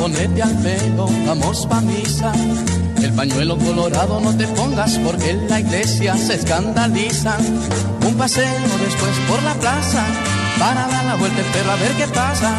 Ponete 0.04 0.42
al 0.42 0.54
pelo, 0.58 1.06
vamos 1.26 1.66
pa' 1.66 1.80
misa. 1.80 2.30
El 3.02 3.12
pañuelo 3.14 3.56
colorado 3.56 4.20
no 4.20 4.36
te 4.36 4.46
pongas 4.48 4.98
porque 4.98 5.30
en 5.30 5.48
la 5.48 5.60
iglesia 5.60 6.14
se 6.14 6.34
escandalizan. 6.34 7.40
Un 8.06 8.14
paseo 8.14 8.68
después 8.84 9.14
por 9.26 9.42
la 9.42 9.54
plaza 9.54 10.04
para 10.58 10.86
dar 10.88 11.04
la 11.06 11.14
vuelta 11.14 11.40
entera 11.40 11.72
a 11.72 11.76
ver 11.76 11.92
qué 11.92 12.06
pasa. 12.08 12.52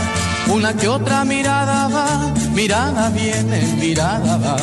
Una 0.52 0.74
que 0.74 0.88
otra 0.88 1.24
mirada 1.24 1.88
va, 1.88 2.34
mirada 2.56 3.10
viene, 3.10 3.60
mirada 3.80 4.38
va. 4.38 4.58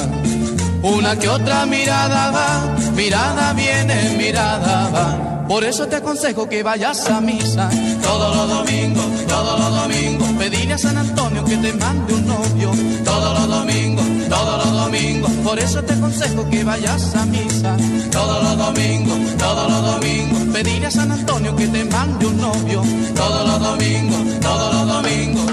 Una 0.83 1.17
que 1.17 1.29
otra 1.29 1.65
mirada 1.67 2.33
va, 2.33 2.77
mirada 2.97 3.53
viene, 3.53 4.17
mirada 4.19 4.89
va. 4.89 5.42
Por 5.53 5.65
eso 5.65 5.87
te 5.87 5.97
aconsejo 5.97 6.49
que 6.49 6.63
vayas 6.63 7.11
a 7.11 7.21
misa 7.21 7.69
todos 8.03 8.35
los 8.35 8.49
domingos, 8.49 9.05
todos 9.29 9.61
los 9.61 9.83
domingos. 9.83 10.29
Pedirle 10.39 10.73
a 10.73 10.79
San 10.79 10.97
Antonio 10.97 11.45
que 11.45 11.59
te 11.59 11.75
mande 11.75 12.15
un 12.15 12.27
novio 12.27 12.71
todos 13.05 13.39
los 13.39 13.59
domingos, 13.59 14.07
todos 14.31 14.65
los 14.65 14.85
domingos. 14.85 15.31
Por 15.45 15.59
eso 15.59 15.83
te 15.83 15.93
aconsejo 15.93 16.49
que 16.49 16.65
vayas 16.65 17.15
a 17.15 17.27
misa 17.27 17.77
todos 18.11 18.43
los 18.43 18.57
domingos, 18.57 19.19
todos 19.37 19.71
los 19.71 19.93
domingos. 19.93 20.43
Pedirle 20.55 20.87
a 20.87 20.91
San 20.91 21.13
Antonio 21.13 21.55
que 21.55 21.69
te 21.69 21.85
mande 21.85 22.25
un 22.25 22.39
novio 22.39 22.83
todos 23.15 23.47
los 23.47 23.61
domingos, 23.61 24.41
todos 24.41 24.75
los 24.75 24.89
domingos. 24.89 25.53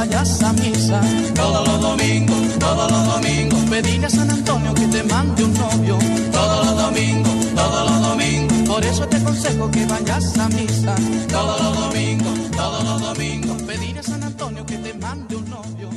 Vayas 0.00 0.42
a 0.42 0.52
misa 0.54 0.98
todos 1.34 1.68
los 1.68 1.80
domingos, 1.80 2.58
todos 2.58 2.90
los 2.90 3.06
domingos. 3.14 3.60
Pedirle 3.68 4.06
a 4.06 4.10
San 4.10 4.30
Antonio 4.30 4.72
que 4.72 4.86
te 4.86 5.02
mande 5.02 5.44
un 5.44 5.52
novio 5.52 5.98
todos 6.32 6.66
los 6.66 6.76
domingos, 6.84 7.32
todos 7.54 7.90
los 7.90 8.00
domingos. 8.08 8.58
Por 8.66 8.84
eso 8.84 9.06
te 9.06 9.16
aconsejo 9.18 9.70
que 9.70 9.84
vayas 9.84 10.38
a 10.38 10.48
misa 10.48 10.94
todos 11.28 11.62
los 11.62 11.80
domingos, 11.84 12.50
todos 12.50 12.84
los 12.84 13.00
domingos. 13.08 13.62
Pedirle 13.62 14.00
a 14.00 14.02
San 14.02 14.22
Antonio 14.22 14.64
que 14.64 14.78
te 14.78 14.94
mande 14.94 15.36
un 15.36 15.50
novio. 15.50 15.90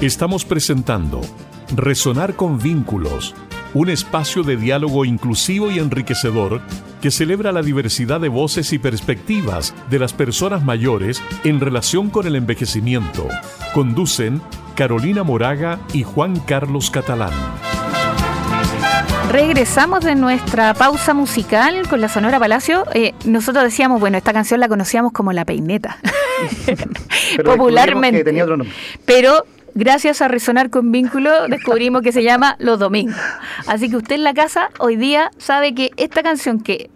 Estamos 0.00 0.46
presentando 0.46 1.20
Resonar 1.76 2.36
con 2.36 2.58
Vínculos, 2.58 3.34
un 3.74 3.90
espacio 3.90 4.42
de 4.44 4.56
diálogo 4.56 5.04
inclusivo 5.04 5.70
y 5.70 5.78
enriquecedor 5.78 6.62
que 7.00 7.10
celebra 7.10 7.52
la 7.52 7.62
diversidad 7.62 8.20
de 8.20 8.28
voces 8.28 8.72
y 8.72 8.78
perspectivas 8.78 9.74
de 9.88 9.98
las 9.98 10.12
personas 10.12 10.64
mayores 10.64 11.22
en 11.44 11.60
relación 11.60 12.10
con 12.10 12.26
el 12.26 12.36
envejecimiento. 12.36 13.26
Conducen 13.72 14.40
Carolina 14.74 15.22
Moraga 15.22 15.80
y 15.92 16.02
Juan 16.02 16.38
Carlos 16.40 16.90
Catalán. 16.90 17.32
Regresamos 19.30 20.04
de 20.04 20.16
nuestra 20.16 20.74
pausa 20.74 21.14
musical 21.14 21.86
con 21.88 22.00
la 22.00 22.08
Sonora 22.08 22.40
Palacio. 22.40 22.84
Eh, 22.94 23.14
nosotros 23.24 23.62
decíamos, 23.62 24.00
bueno, 24.00 24.18
esta 24.18 24.32
canción 24.32 24.58
la 24.58 24.66
conocíamos 24.68 25.12
como 25.12 25.32
La 25.32 25.44
Peineta, 25.44 25.98
Pero 26.66 26.84
popularmente. 27.56 27.70
descubrimos 27.76 28.18
que 28.18 28.24
tenía 28.24 28.42
otro 28.44 28.56
nombre. 28.56 28.76
Pero 29.04 29.44
gracias 29.80 30.20
a 30.20 30.28
Resonar 30.28 30.68
con 30.68 30.92
Vínculo 30.92 31.48
descubrimos 31.48 32.02
que 32.02 32.12
se 32.12 32.22
llama 32.22 32.54
Los 32.58 32.78
Domingos. 32.78 33.16
Así 33.66 33.88
que 33.88 33.96
usted 33.96 34.16
en 34.16 34.24
la 34.24 34.34
casa 34.34 34.68
hoy 34.78 34.96
día 34.96 35.30
sabe 35.38 35.74
que 35.74 35.90
esta 35.96 36.22
canción 36.22 36.60
que 36.60 36.90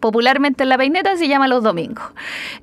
popularmente 0.00 0.62
en 0.62 0.68
la 0.68 0.78
peineta 0.78 1.16
se 1.16 1.28
llama 1.28 1.48
Los 1.48 1.62
Domingos. 1.62 2.04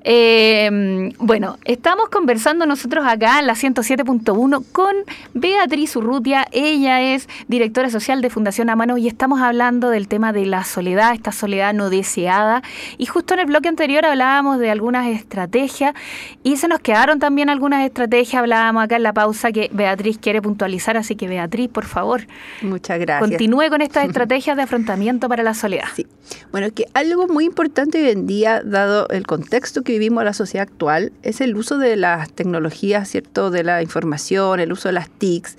Eh, 0.04 1.12
bueno, 1.18 1.58
estamos 1.64 2.08
conversando 2.08 2.66
nosotros 2.66 3.04
acá 3.06 3.38
en 3.38 3.46
la 3.46 3.54
107.1 3.54 4.64
con 4.72 4.94
Beatriz 5.34 5.96
Urrutia. 5.96 6.46
Ella 6.52 7.02
es 7.02 7.28
directora 7.48 7.90
social 7.90 8.22
de 8.22 8.30
Fundación 8.30 8.70
Amano 8.70 8.96
y 8.96 9.08
estamos 9.08 9.40
hablando 9.40 9.90
del 9.90 10.08
tema 10.08 10.32
de 10.32 10.46
la 10.46 10.64
soledad, 10.64 11.14
esta 11.14 11.32
soledad 11.32 11.74
no 11.74 11.90
deseada. 11.90 12.62
Y 12.98 13.06
justo 13.06 13.34
en 13.34 13.40
el 13.40 13.46
bloque 13.46 13.68
anterior 13.68 14.04
hablábamos 14.04 14.58
de 14.58 14.70
algunas 14.70 15.06
estrategias 15.08 15.94
y 16.42 16.56
se 16.56 16.68
nos 16.68 16.80
quedaron 16.80 17.18
también 17.18 17.50
algunas 17.50 17.84
estrategias. 17.84 18.40
Hablábamos 18.40 18.84
acá 18.84 18.96
en 18.96 19.02
la 19.02 19.12
pausa 19.12 19.52
que 19.52 19.70
Beatriz 19.72 20.18
quiere 20.18 20.40
puntualizar, 20.42 20.96
así 20.96 21.16
que 21.16 21.28
Beatriz, 21.28 21.68
por 21.68 21.84
favor, 21.84 22.26
Muchas 22.62 22.98
gracias. 22.98 23.28
continúe 23.28 23.68
con 23.68 23.82
estas 23.82 24.06
estrategias 24.06 24.56
de 24.56 24.62
afrontamiento 24.62 25.28
para 25.28 25.42
la 25.42 25.54
soledad. 25.54 25.86
Sí. 25.94 26.06
Bueno, 26.50 26.68
que 26.74 26.86
algo 26.94 27.25
muy 27.28 27.44
importante 27.44 28.02
hoy 28.02 28.10
en 28.10 28.26
día, 28.26 28.62
dado 28.64 29.08
el 29.08 29.26
contexto 29.26 29.82
que 29.82 29.92
vivimos 29.92 30.22
en 30.22 30.26
la 30.26 30.32
sociedad 30.32 30.66
actual, 30.68 31.12
es 31.22 31.40
el 31.40 31.56
uso 31.56 31.78
de 31.78 31.96
las 31.96 32.32
tecnologías, 32.32 33.08
¿cierto? 33.08 33.50
De 33.50 33.64
la 33.64 33.82
información, 33.82 34.60
el 34.60 34.72
uso 34.72 34.88
de 34.88 34.92
las 34.92 35.10
TICs. 35.10 35.56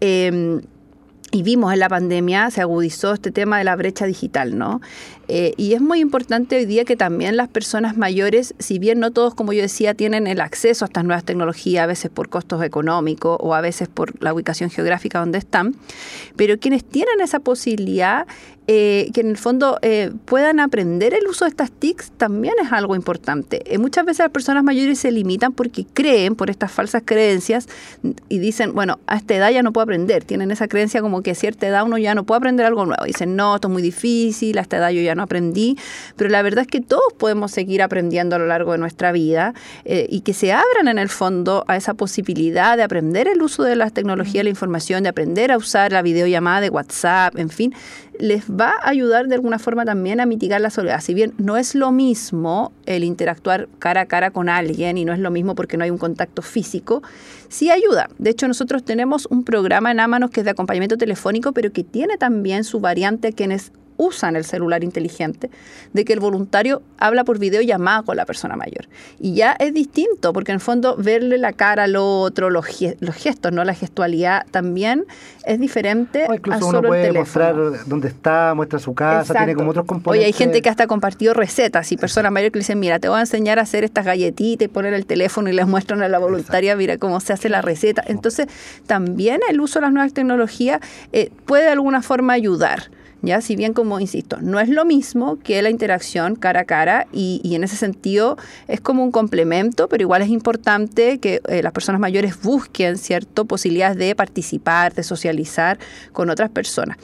Eh, 0.00 0.60
y 1.30 1.42
vimos 1.42 1.72
en 1.72 1.80
la 1.80 1.88
pandemia, 1.88 2.50
se 2.50 2.62
agudizó 2.62 3.12
este 3.12 3.30
tema 3.30 3.58
de 3.58 3.64
la 3.64 3.76
brecha 3.76 4.06
digital, 4.06 4.56
¿no? 4.56 4.80
Eh, 5.28 5.52
y 5.58 5.74
es 5.74 5.82
muy 5.82 6.00
importante 6.00 6.56
hoy 6.56 6.64
día 6.64 6.84
que 6.84 6.96
también 6.96 7.36
las 7.36 7.48
personas 7.48 7.96
mayores, 7.98 8.54
si 8.58 8.78
bien 8.78 8.98
no 8.98 9.10
todos, 9.10 9.34
como 9.34 9.52
yo 9.52 9.60
decía, 9.60 9.92
tienen 9.94 10.26
el 10.26 10.40
acceso 10.40 10.84
a 10.84 10.86
estas 10.86 11.04
nuevas 11.04 11.24
tecnologías, 11.24 11.84
a 11.84 11.86
veces 11.86 12.10
por 12.10 12.30
costos 12.30 12.62
económicos 12.62 13.36
o 13.40 13.54
a 13.54 13.60
veces 13.60 13.88
por 13.88 14.22
la 14.22 14.32
ubicación 14.32 14.70
geográfica 14.70 15.20
donde 15.20 15.38
están, 15.38 15.76
pero 16.36 16.58
quienes 16.58 16.82
tienen 16.82 17.20
esa 17.20 17.40
posibilidad, 17.40 18.26
eh, 18.70 19.10
que 19.14 19.22
en 19.22 19.30
el 19.30 19.38
fondo 19.38 19.78
eh, 19.80 20.12
puedan 20.26 20.60
aprender 20.60 21.14
el 21.14 21.26
uso 21.26 21.46
de 21.46 21.50
estas 21.50 21.70
TICs, 21.70 22.10
también 22.18 22.52
es 22.62 22.70
algo 22.70 22.94
importante. 22.94 23.64
Muchas 23.78 24.04
veces 24.04 24.20
las 24.20 24.30
personas 24.30 24.62
mayores 24.62 24.98
se 24.98 25.10
limitan 25.10 25.54
porque 25.54 25.86
creen, 25.86 26.36
por 26.36 26.50
estas 26.50 26.70
falsas 26.70 27.02
creencias, 27.02 27.66
y 28.28 28.38
dicen, 28.38 28.74
bueno, 28.74 28.98
a 29.06 29.16
esta 29.16 29.36
edad 29.36 29.50
ya 29.50 29.62
no 29.62 29.72
puedo 29.72 29.84
aprender. 29.84 30.24
Tienen 30.24 30.50
esa 30.50 30.68
creencia 30.68 31.00
como 31.00 31.22
que 31.22 31.30
a 31.30 31.34
cierta 31.34 31.66
edad 31.66 31.84
uno 31.84 31.96
ya 31.96 32.14
no 32.14 32.24
puede 32.24 32.38
aprender 32.38 32.66
algo 32.66 32.84
nuevo. 32.84 33.02
Dicen, 33.06 33.36
no, 33.36 33.54
esto 33.54 33.68
es 33.68 33.72
muy 33.72 33.80
difícil, 33.80 34.58
a 34.58 34.60
esta 34.60 34.76
edad 34.76 34.90
yo 34.90 35.00
ya 35.00 35.14
no 35.14 35.17
aprendí, 35.22 35.76
pero 36.16 36.30
la 36.30 36.42
verdad 36.42 36.62
es 36.62 36.66
que 36.68 36.80
todos 36.80 37.12
podemos 37.16 37.50
seguir 37.50 37.82
aprendiendo 37.82 38.36
a 38.36 38.38
lo 38.38 38.46
largo 38.46 38.72
de 38.72 38.78
nuestra 38.78 39.12
vida 39.12 39.54
eh, 39.84 40.06
y 40.08 40.20
que 40.20 40.32
se 40.32 40.52
abran 40.52 40.88
en 40.88 40.98
el 40.98 41.08
fondo 41.08 41.64
a 41.68 41.76
esa 41.76 41.94
posibilidad 41.94 42.76
de 42.76 42.82
aprender 42.82 43.28
el 43.28 43.42
uso 43.42 43.62
de 43.62 43.76
las 43.76 43.92
tecnologías 43.92 44.40
de 44.40 44.44
la 44.44 44.50
información, 44.50 45.02
de 45.02 45.08
aprender 45.08 45.52
a 45.52 45.56
usar 45.56 45.92
la 45.92 46.02
videollamada 46.02 46.60
de 46.60 46.70
WhatsApp, 46.70 47.36
en 47.38 47.50
fin, 47.50 47.74
les 48.18 48.50
va 48.50 48.74
a 48.82 48.90
ayudar 48.90 49.28
de 49.28 49.34
alguna 49.36 49.58
forma 49.58 49.84
también 49.84 50.20
a 50.20 50.26
mitigar 50.26 50.60
la 50.60 50.70
soledad. 50.70 51.00
Si 51.00 51.14
bien 51.14 51.34
no 51.38 51.56
es 51.56 51.74
lo 51.74 51.92
mismo 51.92 52.72
el 52.86 53.04
interactuar 53.04 53.68
cara 53.78 54.02
a 54.02 54.06
cara 54.06 54.30
con 54.30 54.48
alguien 54.48 54.98
y 54.98 55.04
no 55.04 55.12
es 55.12 55.18
lo 55.18 55.30
mismo 55.30 55.54
porque 55.54 55.76
no 55.76 55.84
hay 55.84 55.90
un 55.90 55.98
contacto 55.98 56.42
físico, 56.42 57.02
sí 57.48 57.70
ayuda. 57.70 58.08
De 58.18 58.30
hecho, 58.30 58.48
nosotros 58.48 58.84
tenemos 58.84 59.26
un 59.30 59.44
programa 59.44 59.90
en 59.90 60.00
Amanos 60.00 60.30
que 60.30 60.40
es 60.40 60.44
de 60.44 60.50
acompañamiento 60.50 60.96
telefónico, 60.96 61.52
pero 61.52 61.72
que 61.72 61.84
tiene 61.84 62.18
también 62.18 62.64
su 62.64 62.80
variante 62.80 63.28
a 63.28 63.32
quienes 63.32 63.72
usan 63.98 64.36
el 64.36 64.44
celular 64.44 64.82
inteligente, 64.82 65.50
de 65.92 66.04
que 66.04 66.14
el 66.14 66.20
voluntario 66.20 66.82
habla 66.98 67.24
por 67.24 67.38
videollamada 67.38 68.02
con 68.02 68.16
la 68.16 68.24
persona 68.24 68.56
mayor. 68.56 68.88
Y 69.20 69.34
ya 69.34 69.52
es 69.58 69.74
distinto, 69.74 70.32
porque 70.32 70.52
en 70.52 70.56
el 70.56 70.60
fondo 70.60 70.96
verle 70.96 71.36
la 71.36 71.52
cara 71.52 71.84
al 71.84 71.96
otro, 71.96 72.48
los, 72.48 72.64
gestos, 72.64 73.52
no 73.52 73.64
la 73.64 73.74
gestualidad, 73.74 74.46
también 74.50 75.04
es 75.44 75.60
diferente. 75.60 76.26
O 76.28 76.34
incluso 76.34 76.68
uno 76.68 76.82
puede 76.82 77.12
mostrar 77.12 77.54
dónde 77.86 78.08
está, 78.08 78.54
muestra 78.54 78.78
su 78.78 78.94
casa, 78.94 79.34
tiene 79.34 79.54
como 79.54 79.70
otros 79.70 79.84
componentes. 79.84 80.20
Oye, 80.20 80.26
hay 80.26 80.32
gente 80.32 80.62
que 80.62 80.68
hasta 80.68 80.84
ha 80.84 80.86
compartido 80.86 81.34
recetas 81.34 81.90
y 81.92 81.96
personas 81.96 82.32
mayores 82.32 82.52
que 82.52 82.58
le 82.58 82.62
dicen, 82.62 82.80
mira, 82.80 82.98
te 82.98 83.08
voy 83.08 83.18
a 83.18 83.20
enseñar 83.20 83.58
a 83.58 83.62
hacer 83.62 83.84
estas 83.84 84.04
galletitas 84.04 84.66
y 84.66 84.68
poner 84.68 84.94
el 84.94 85.06
teléfono 85.06 85.48
y 85.48 85.52
les 85.52 85.66
muestran 85.66 86.02
a 86.02 86.08
la 86.08 86.18
voluntaria, 86.18 86.76
mira 86.76 86.98
cómo 86.98 87.20
se 87.20 87.32
hace 87.32 87.48
la 87.48 87.62
receta. 87.62 88.02
Entonces, 88.06 88.46
también 88.86 89.40
el 89.50 89.60
uso 89.60 89.80
de 89.80 89.86
las 89.86 89.92
nuevas 89.92 90.12
tecnologías 90.12 90.80
eh, 91.12 91.30
puede 91.46 91.64
de 91.64 91.70
alguna 91.70 92.02
forma 92.02 92.32
ayudar. 92.32 92.90
¿Ya? 93.22 93.40
Si 93.40 93.56
bien, 93.56 93.72
como 93.72 94.00
insisto, 94.00 94.38
no 94.40 94.60
es 94.60 94.68
lo 94.68 94.84
mismo 94.84 95.38
que 95.38 95.60
la 95.62 95.70
interacción 95.70 96.36
cara 96.36 96.60
a 96.60 96.64
cara 96.64 97.06
y, 97.12 97.40
en 97.54 97.64
ese 97.64 97.76
sentido 97.76 98.36
es 98.66 98.80
como 98.80 99.02
un 99.02 99.10
complemento, 99.10 99.88
pero 99.88 100.02
igual 100.02 100.22
es 100.22 100.28
importante 100.28 101.18
que 101.18 101.40
eh, 101.48 101.62
las 101.62 101.72
personas 101.72 102.00
mayores 102.00 102.40
busquen, 102.42 102.98
¿cierto?, 102.98 103.44
posibilidades 103.44 103.96
de 103.96 104.14
participar, 104.14 104.94
de 104.94 105.02
socializar 105.02 105.78
con 106.12 106.30
otras 106.30 106.50
personas. 106.50 106.96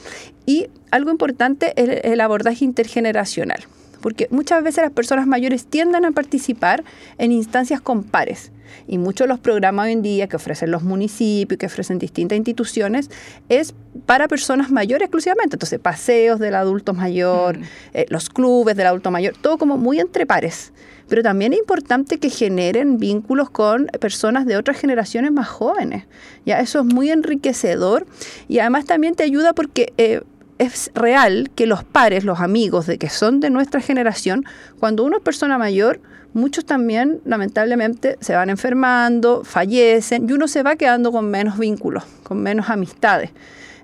Y 0.46 0.66
algo 0.90 1.10
importante 1.10 1.72
es 1.76 2.04
el 2.04 2.20
abordaje 2.20 2.64
intergeneracional 2.64 3.64
porque 4.05 4.28
muchas 4.30 4.62
veces 4.62 4.84
las 4.84 4.92
personas 4.92 5.26
mayores 5.26 5.64
tienden 5.64 6.05
a 6.05 6.11
participar 6.12 6.84
en 7.16 7.32
instancias 7.32 7.80
con 7.80 8.02
pares. 8.02 8.52
Y 8.86 8.98
muchos 8.98 9.24
de 9.24 9.28
los 9.28 9.38
programas 9.38 9.86
hoy 9.86 9.92
en 9.92 10.02
día 10.02 10.28
que 10.28 10.36
ofrecen 10.36 10.70
los 10.70 10.82
municipios, 10.82 11.57
que 11.57 11.64
ofrecen 11.64 11.98
distintas 11.98 12.36
instituciones, 12.36 13.09
es 13.48 13.72
para 14.05 14.28
personas 14.28 14.70
mayores 14.70 15.07
exclusivamente. 15.07 15.57
Entonces, 15.57 15.80
paseos 15.80 16.38
del 16.38 16.55
adulto 16.55 16.92
mayor, 16.92 17.59
mm. 17.59 17.62
eh, 17.94 18.07
los 18.11 18.28
clubes 18.28 18.76
del 18.76 18.88
adulto 18.88 19.11
mayor, 19.11 19.36
todo 19.40 19.57
como 19.57 19.78
muy 19.78 19.98
entre 20.00 20.26
pares. 20.26 20.74
Pero 21.09 21.22
también 21.22 21.55
es 21.55 21.61
importante 21.61 22.18
que 22.18 22.28
generen 22.28 22.98
vínculos 22.98 23.48
con 23.48 23.86
personas 24.00 24.44
de 24.44 24.59
otras 24.59 24.78
generaciones 24.78 25.32
más 25.32 25.48
jóvenes. 25.48 26.05
Ya 26.44 26.61
eso 26.61 26.80
es 26.80 26.84
muy 26.84 27.11
enriquecedor 27.11 28.07
y 28.48 28.59
además 28.59 28.84
también 28.84 29.14
te 29.14 29.22
ayuda 29.22 29.55
porque 29.55 29.94
eh, 29.96 30.20
es 30.64 30.90
real 30.94 31.50
que 31.54 31.66
los 31.66 31.84
pares, 31.84 32.24
los 32.24 32.40
amigos 32.40 32.86
de 32.86 32.98
que 32.98 33.08
son 33.08 33.40
de 33.40 33.50
nuestra 33.50 33.80
generación, 33.80 34.44
cuando 34.78 35.04
uno 35.04 35.18
es 35.18 35.22
persona 35.22 35.58
mayor, 35.58 36.00
muchos 36.32 36.64
también 36.64 37.20
lamentablemente 37.24 38.18
se 38.20 38.34
van 38.34 38.50
enfermando, 38.50 39.44
fallecen 39.44 40.28
y 40.28 40.32
uno 40.32 40.48
se 40.48 40.62
va 40.62 40.76
quedando 40.76 41.12
con 41.12 41.30
menos 41.30 41.58
vínculos, 41.58 42.04
con 42.22 42.42
menos 42.42 42.68
amistades. 42.68 43.30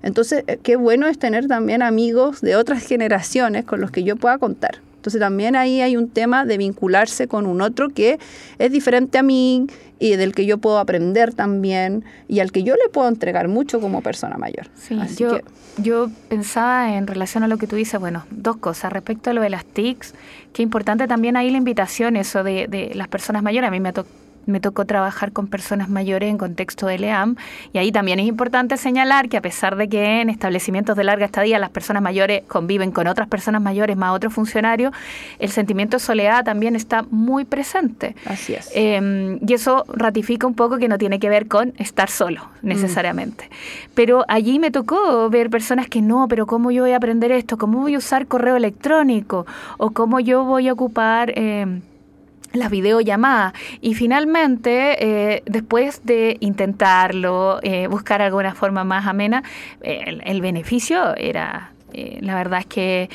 Entonces, 0.03 0.43
eh, 0.47 0.59
qué 0.61 0.75
bueno 0.75 1.07
es 1.07 1.17
tener 1.17 1.47
también 1.47 1.81
amigos 1.81 2.41
de 2.41 2.55
otras 2.55 2.85
generaciones 2.85 3.65
con 3.65 3.81
los 3.81 3.91
que 3.91 4.03
yo 4.03 4.15
pueda 4.15 4.37
contar. 4.37 4.79
Entonces 4.95 5.19
también 5.19 5.55
ahí 5.55 5.81
hay 5.81 5.97
un 5.97 6.09
tema 6.09 6.45
de 6.45 6.59
vincularse 6.59 7.27
con 7.27 7.47
un 7.47 7.61
otro 7.61 7.89
que 7.89 8.19
es 8.59 8.71
diferente 8.71 9.17
a 9.17 9.23
mí 9.23 9.65
y 10.01 10.15
del 10.15 10.33
que 10.33 10.47
yo 10.47 10.57
puedo 10.57 10.79
aprender 10.79 11.35
también 11.35 12.03
y 12.27 12.39
al 12.39 12.51
que 12.51 12.63
yo 12.63 12.73
le 12.73 12.89
puedo 12.91 13.07
entregar 13.07 13.47
mucho 13.47 13.79
como 13.79 14.01
persona 14.01 14.35
mayor. 14.35 14.67
Sí, 14.73 14.99
yo, 15.15 15.37
yo 15.77 16.09
pensaba 16.27 16.95
en 16.97 17.05
relación 17.05 17.43
a 17.43 17.47
lo 17.47 17.57
que 17.57 17.67
tú 17.67 17.75
dices, 17.75 17.99
bueno, 17.99 18.25
dos 18.31 18.57
cosas. 18.57 18.91
Respecto 18.91 19.29
a 19.29 19.33
lo 19.33 19.41
de 19.41 19.51
las 19.51 19.63
TICs, 19.63 20.15
que 20.53 20.63
importante 20.63 21.07
también 21.07 21.37
ahí 21.37 21.51
la 21.51 21.57
invitación, 21.57 22.15
eso 22.15 22.43
de, 22.43 22.67
de 22.67 22.95
las 22.95 23.09
personas 23.09 23.43
mayores. 23.43 23.67
A 23.67 23.71
mí 23.71 23.79
me 23.79 23.89
ha 23.89 23.93
tocado 23.93 24.21
me 24.45 24.59
tocó 24.59 24.85
trabajar 24.85 25.31
con 25.31 25.47
personas 25.47 25.89
mayores 25.89 26.29
en 26.29 26.37
contexto 26.37 26.87
de 26.87 26.99
LEAM 26.99 27.35
y 27.73 27.77
ahí 27.77 27.91
también 27.91 28.19
es 28.19 28.27
importante 28.27 28.77
señalar 28.77 29.29
que 29.29 29.37
a 29.37 29.41
pesar 29.41 29.75
de 29.75 29.87
que 29.87 30.21
en 30.21 30.29
establecimientos 30.29 30.97
de 30.97 31.03
larga 31.03 31.25
estadía 31.25 31.59
las 31.59 31.69
personas 31.69 32.01
mayores 32.01 32.43
conviven 32.47 32.91
con 32.91 33.07
otras 33.07 33.27
personas 33.27 33.61
mayores 33.61 33.97
más 33.97 34.15
otros 34.15 34.33
funcionarios, 34.33 34.93
el 35.39 35.49
sentimiento 35.49 35.97
de 35.97 36.01
soledad 36.01 36.43
también 36.43 36.75
está 36.75 37.03
muy 37.09 37.45
presente. 37.45 38.15
Así 38.25 38.53
es. 38.53 38.69
Em, 38.73 39.39
y 39.45 39.53
eso 39.53 39.85
ratifica 39.87 40.47
un 40.47 40.55
poco 40.55 40.77
que 40.77 40.87
no 40.87 40.97
tiene 40.97 41.19
que 41.19 41.29
ver 41.29 41.47
con 41.47 41.73
estar 41.77 42.09
solo 42.09 42.49
necesariamente. 42.61 43.49
Pero 43.93 44.25
allí 44.27 44.59
me 44.59 44.71
tocó 44.71 45.29
ver 45.29 45.49
personas 45.49 45.87
que 45.87 46.01
no, 46.01 46.27
pero 46.27 46.45
¿cómo 46.45 46.71
yo 46.71 46.83
voy 46.83 46.91
a 46.91 46.97
aprender 46.97 47.31
esto? 47.31 47.57
¿Cómo 47.57 47.79
voy 47.79 47.95
a 47.95 47.97
usar 47.97 48.27
correo 48.27 48.55
electrónico? 48.55 49.45
¿O 49.77 49.91
cómo 49.91 50.19
yo 50.19 50.43
voy 50.43 50.67
a 50.67 50.73
ocupar... 50.73 51.33
Eh, 51.35 51.81
las 52.53 52.69
videollamadas. 52.69 53.53
Y 53.81 53.93
finalmente, 53.93 55.35
eh, 55.35 55.43
después 55.45 56.01
de 56.03 56.37
intentarlo, 56.39 57.59
eh, 57.63 57.87
buscar 57.87 58.21
alguna 58.21 58.53
forma 58.55 58.83
más 58.83 59.07
amena, 59.07 59.43
el, 59.81 60.41
beneficio 60.41 61.15
era 61.17 61.71
eh, 61.93 62.17
la 62.21 62.35
verdad 62.35 62.61
es 62.61 62.65
que 62.65 63.09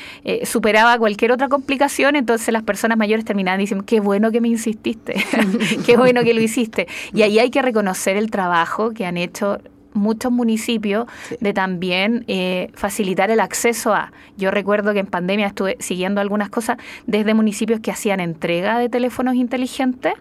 superaba 0.45 0.97
cualquier 0.97 1.31
otra 1.31 1.49
complicación, 1.49 2.15
entonces 2.15 2.53
las 2.53 2.63
personas 2.63 2.97
mayores 2.97 3.25
terminaban 3.25 3.59
diciendo, 3.59 3.85
qué 3.85 3.99
bueno 3.99 4.31
que 4.31 4.39
me 4.39 4.47
insististe, 4.47 5.15
qué 5.85 5.97
bueno 5.97 6.23
que 6.23 6.33
lo 6.33 6.41
hiciste. 6.41 6.87
Y 7.13 7.23
ahí 7.23 7.39
hay 7.39 7.49
que 7.49 7.61
reconocer 7.61 8.15
el 8.15 8.31
trabajo 8.31 8.91
que 8.91 9.05
han 9.05 9.17
hecho 9.17 9.59
muchos 9.97 10.31
municipios 10.31 11.05
de 11.39 11.53
también 11.53 12.23
eh, 12.27 12.69
facilitar 12.73 13.31
el 13.31 13.39
acceso 13.39 13.93
a. 13.93 14.11
Yo 14.37 14.51
recuerdo 14.51 14.93
que 14.93 14.99
en 14.99 15.07
pandemia 15.07 15.47
estuve 15.47 15.77
siguiendo 15.79 16.21
algunas 16.21 16.49
cosas 16.49 16.77
desde 17.05 17.33
municipios 17.33 17.79
que 17.79 17.91
hacían 17.91 18.19
entrega 18.19 18.79
de 18.79 18.89
teléfonos 18.89 19.35
inteligentes. 19.35 20.13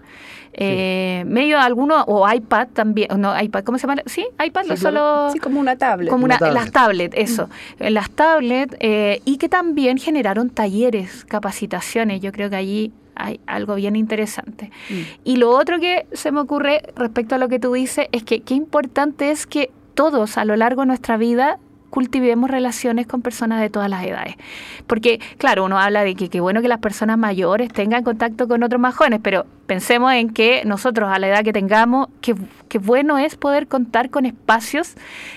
Eh, 0.58 1.24
medio 1.26 1.60
algunos, 1.60 2.04
o 2.06 2.26
iPad 2.32 2.68
también, 2.72 3.08
no, 3.18 3.38
iPad, 3.38 3.62
¿cómo 3.62 3.76
se 3.76 3.86
llama? 3.86 4.00
Sí, 4.06 4.26
iPad, 4.42 4.64
sí, 4.68 4.76
solo... 4.78 5.28
Sí, 5.30 5.38
como 5.38 5.60
una 5.60 5.76
tablet. 5.76 6.08
Como 6.08 6.24
una, 6.24 6.38
las 6.40 6.72
tablets, 6.72 7.14
eso. 7.14 7.50
Mm. 7.78 7.84
Las 7.88 8.10
tablets, 8.10 8.74
eh, 8.80 9.20
y 9.26 9.36
que 9.36 9.50
también 9.50 9.98
generaron 9.98 10.48
talleres, 10.48 11.26
capacitaciones. 11.26 12.22
Yo 12.22 12.32
creo 12.32 12.48
que 12.48 12.56
allí 12.56 12.92
hay 13.16 13.40
algo 13.46 13.74
bien 13.74 13.96
interesante. 13.96 14.70
Mm. 14.88 15.00
Y 15.24 15.36
lo 15.36 15.50
otro 15.50 15.80
que 15.80 16.06
se 16.12 16.30
me 16.30 16.40
ocurre 16.40 16.82
respecto 16.94 17.34
a 17.34 17.38
lo 17.38 17.48
que 17.48 17.58
tú 17.58 17.72
dices 17.72 18.08
es 18.12 18.22
que 18.22 18.40
qué 18.42 18.54
importante 18.54 19.30
es 19.30 19.46
que 19.46 19.70
todos 19.94 20.38
a 20.38 20.44
lo 20.44 20.54
largo 20.56 20.82
de 20.82 20.86
nuestra 20.86 21.16
vida 21.16 21.58
cultivemos 21.90 22.50
relaciones 22.50 23.06
con 23.06 23.22
personas 23.22 23.60
de 23.60 23.70
todas 23.70 23.88
las 23.88 24.04
edades. 24.04 24.34
Porque, 24.86 25.20
claro, 25.38 25.64
uno 25.64 25.78
habla 25.78 26.04
de 26.04 26.14
que 26.14 26.28
qué 26.28 26.40
bueno 26.40 26.62
que 26.62 26.68
las 26.68 26.78
personas 26.78 27.18
mayores 27.18 27.72
tengan 27.72 28.04
contacto 28.04 28.48
con 28.48 28.62
otros 28.62 28.80
más 28.80 28.94
jóvenes, 28.94 29.20
pero 29.22 29.46
pensemos 29.66 30.12
en 30.12 30.30
que 30.30 30.62
nosotros 30.64 31.10
a 31.12 31.18
la 31.18 31.28
edad 31.28 31.44
que 31.44 31.52
tengamos, 31.52 32.08
qué, 32.20 32.34
bueno 32.78 33.16
es 33.16 33.36
poder 33.36 33.68
contar 33.68 34.10
con 34.10 34.26
espacios 34.26 34.94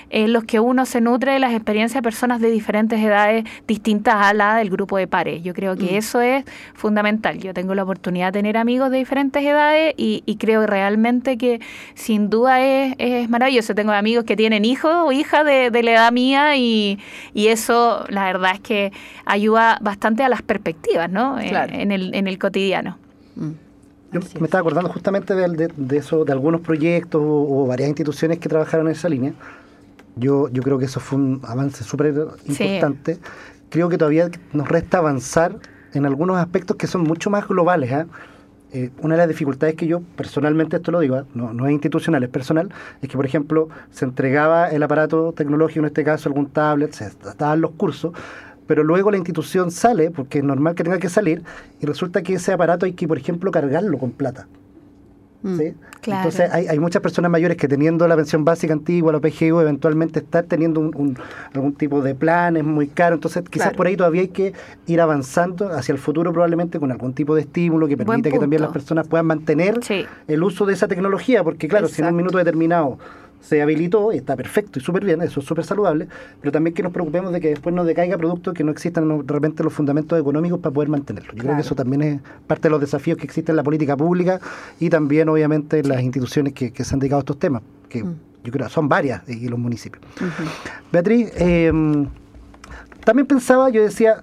en 0.09 0.33
los 0.33 0.43
que 0.43 0.59
uno 0.59 0.85
se 0.85 0.99
nutre 0.99 1.31
de 1.31 1.39
las 1.39 1.53
experiencias 1.53 1.95
de 1.95 2.01
personas 2.01 2.41
de 2.41 2.51
diferentes 2.51 2.99
edades 2.99 3.45
distintas 3.65 4.15
a 4.15 4.33
la 4.33 4.57
del 4.57 4.69
grupo 4.69 4.97
de 4.97 5.07
pares. 5.07 5.41
Yo 5.41 5.53
creo 5.53 5.77
que 5.77 5.93
mm. 5.93 5.95
eso 5.95 6.19
es 6.19 6.43
fundamental. 6.73 7.39
Yo 7.39 7.53
tengo 7.53 7.75
la 7.75 7.83
oportunidad 7.83 8.33
de 8.33 8.39
tener 8.39 8.57
amigos 8.57 8.91
de 8.91 8.97
diferentes 8.97 9.41
edades 9.41 9.93
y, 9.97 10.21
creo 10.39 10.65
realmente 10.67 11.37
que 11.37 11.59
sin 11.95 12.29
duda 12.29 12.61
es, 12.61 13.29
maravilloso. 13.29 13.73
Tengo 13.73 13.91
amigos 13.91 14.25
que 14.25 14.35
tienen 14.35 14.65
hijos 14.65 14.93
o 14.93 15.11
hijas 15.11 15.45
de, 15.45 15.71
la 15.83 15.91
edad 15.91 16.11
mía 16.11 16.38
y, 16.55 16.99
eso 17.33 18.05
la 18.09 18.25
verdad 18.25 18.51
es 18.53 18.59
que 18.59 18.91
ayuda 19.25 19.79
bastante 19.81 20.23
a 20.23 20.29
las 20.29 20.41
perspectivas 20.41 21.09
¿no? 21.09 21.39
En, 21.39 21.91
el, 21.91 22.13
en 22.13 22.27
el 22.27 22.37
cotidiano. 22.37 22.97
Mm. 23.35 23.51
Yo 24.11 24.21
me 24.39 24.45
estaba 24.45 24.61
acordando 24.61 24.89
justamente 24.89 25.35
de, 25.35 25.71
de, 25.75 25.97
eso, 25.97 26.25
de 26.25 26.31
algunos 26.31 26.61
proyectos 26.61 27.21
o, 27.23 27.67
varias 27.67 27.89
instituciones 27.89 28.39
que 28.39 28.49
trabajaron 28.49 28.87
en 28.87 28.93
esa 28.93 29.07
línea. 29.07 29.33
Yo, 30.15 30.49
yo 30.49 30.63
creo 30.63 30.79
que 30.79 30.85
eso 30.85 30.99
fue 30.99 31.19
un 31.19 31.41
avance 31.43 31.83
súper 31.83 32.15
importante. 32.47 33.19
Creo 33.69 33.87
que 33.87 33.97
todavía 33.97 34.29
nos 34.51 34.67
resta 34.67 34.97
avanzar 34.97 35.57
en 35.93 36.05
algunos 36.05 36.37
aspectos 36.37 36.75
que 36.75 36.87
son 36.87 37.03
mucho 37.03 37.29
más 37.29 37.47
globales. 37.47 37.91
¿ah? 37.91 38.07
Eh, 38.71 38.91
una 39.01 39.15
de 39.15 39.19
las 39.19 39.27
dificultades 39.27 39.73
que 39.75 39.87
yo 39.87 40.01
personalmente, 40.15 40.77
esto 40.77 40.91
lo 40.91 40.99
digo, 40.99 41.15
¿ah? 41.15 41.25
no, 41.33 41.53
no 41.53 41.65
es 41.65 41.71
institucional, 41.71 42.23
es 42.23 42.29
personal, 42.29 42.69
es 43.01 43.09
que, 43.09 43.15
por 43.15 43.25
ejemplo, 43.25 43.69
se 43.89 44.05
entregaba 44.05 44.69
el 44.69 44.83
aparato 44.83 45.33
tecnológico, 45.33 45.79
en 45.79 45.85
este 45.85 46.03
caso 46.03 46.29
algún 46.29 46.51
tablet, 46.51 46.93
se 46.93 47.11
daban 47.37 47.61
los 47.61 47.71
cursos, 47.71 48.13
pero 48.67 48.83
luego 48.83 49.09
la 49.09 49.17
institución 49.17 49.71
sale, 49.71 50.11
porque 50.11 50.37
es 50.37 50.43
normal 50.43 50.75
que 50.75 50.83
tenga 50.83 50.99
que 50.99 51.09
salir, 51.09 51.41
y 51.81 51.87
resulta 51.87 52.21
que 52.21 52.35
ese 52.35 52.53
aparato 52.53 52.85
hay 52.85 52.93
que, 52.93 53.07
por 53.07 53.17
ejemplo, 53.17 53.49
cargarlo 53.49 53.97
con 53.97 54.11
plata. 54.11 54.47
Mm, 55.41 55.57
¿sí? 55.57 55.73
claro. 56.01 56.19
Entonces 56.29 56.51
hay, 56.51 56.67
hay 56.67 56.79
muchas 56.79 57.01
personas 57.01 57.31
mayores 57.31 57.55
que 57.55 57.67
teniendo 57.69 58.05
la 58.07 58.15
pensión 58.17 58.43
básica 58.43 58.73
antigua, 58.73 59.13
la 59.13 59.19
PGU, 59.21 59.61
eventualmente 59.61 60.19
estar 60.19 60.43
teniendo 60.45 60.81
un, 60.81 60.91
un- 60.95 61.17
algún 61.53 61.73
tipo 61.75 62.01
de 62.01 62.13
plan 62.13 62.57
es 62.57 62.63
muy 62.65 62.87
caro. 62.87 63.15
Entonces 63.15 63.43
quizás 63.49 63.67
Claro. 63.67 63.77
por 63.77 63.87
ahí 63.87 63.95
todavía 63.95 64.21
hay 64.21 64.27
que 64.27 64.53
ir 64.87 64.99
avanzando 64.99 65.69
hacia 65.71 65.93
el 65.93 65.97
futuro 65.99 66.33
probablemente 66.33 66.77
con 66.79 66.91
algún 66.91 67.13
tipo 67.13 67.35
de 67.35 67.41
estímulo 67.41 67.87
que 67.87 67.95
permita 67.95 68.29
que 68.29 68.39
también 68.39 68.61
las 68.61 68.71
personas 68.71 69.07
puedan 69.07 69.27
mantener 69.27 69.79
Sí. 69.83 70.05
el 70.27 70.43
uso 70.43 70.65
de 70.65 70.73
esa 70.73 70.87
tecnología, 70.89 71.43
porque 71.43 71.67
claro, 71.69 71.87
si 71.87 72.01
en 72.01 72.09
un 72.09 72.15
minuto 72.17 72.37
determinado 72.37 72.97
se 73.41 73.61
habilitó 73.61 74.11
y 74.13 74.17
está 74.17 74.35
perfecto 74.35 74.79
y 74.79 74.81
súper 74.81 75.05
bien, 75.05 75.21
eso 75.21 75.39
es 75.39 75.45
súper 75.45 75.63
saludable, 75.63 76.07
pero 76.41 76.51
también 76.51 76.73
que 76.73 76.83
nos 76.83 76.91
preocupemos 76.91 77.31
de 77.31 77.39
que 77.39 77.49
después 77.49 77.73
no 77.73 77.85
decaiga 77.85 78.17
producto 78.17 78.53
que 78.53 78.63
no 78.63 78.71
existan 78.71 79.25
de 79.25 79.33
repente 79.33 79.63
los 79.63 79.73
fundamentos 79.73 80.19
económicos 80.19 80.59
para 80.59 80.73
poder 80.73 80.89
mantenerlo. 80.89 81.31
Yo 81.33 81.43
creo 81.43 81.55
que 81.55 81.61
eso 81.61 81.75
también 81.75 82.01
es 82.01 82.21
parte 82.47 82.63
de 82.63 82.71
los 82.71 82.81
desafíos 82.81 83.17
que 83.17 83.25
existen 83.25 83.53
en 83.53 83.57
la 83.57 83.63
política 83.63 83.95
pública 83.95 84.39
y 84.79 84.89
también 84.89 85.29
obviamente 85.29 85.79
en 85.79 85.89
las 85.89 86.01
instituciones 86.01 86.53
que, 86.53 86.71
que 86.71 86.83
se 86.83 86.93
han 86.93 86.99
dedicado 86.99 87.19
a 87.19 87.21
estos 87.21 87.39
temas, 87.39 87.61
que 87.87 88.03
Mm. 88.03 88.15
yo 88.43 88.51
creo 88.51 88.69
son 88.69 88.87
varias 88.87 89.27
y 89.27 89.47
los 89.47 89.59
municipios. 89.59 90.03
Beatriz, 90.91 91.31
eh, 91.35 91.71
también 93.03 93.25
pensaba, 93.25 93.69
yo 93.69 93.81
decía, 93.81 94.21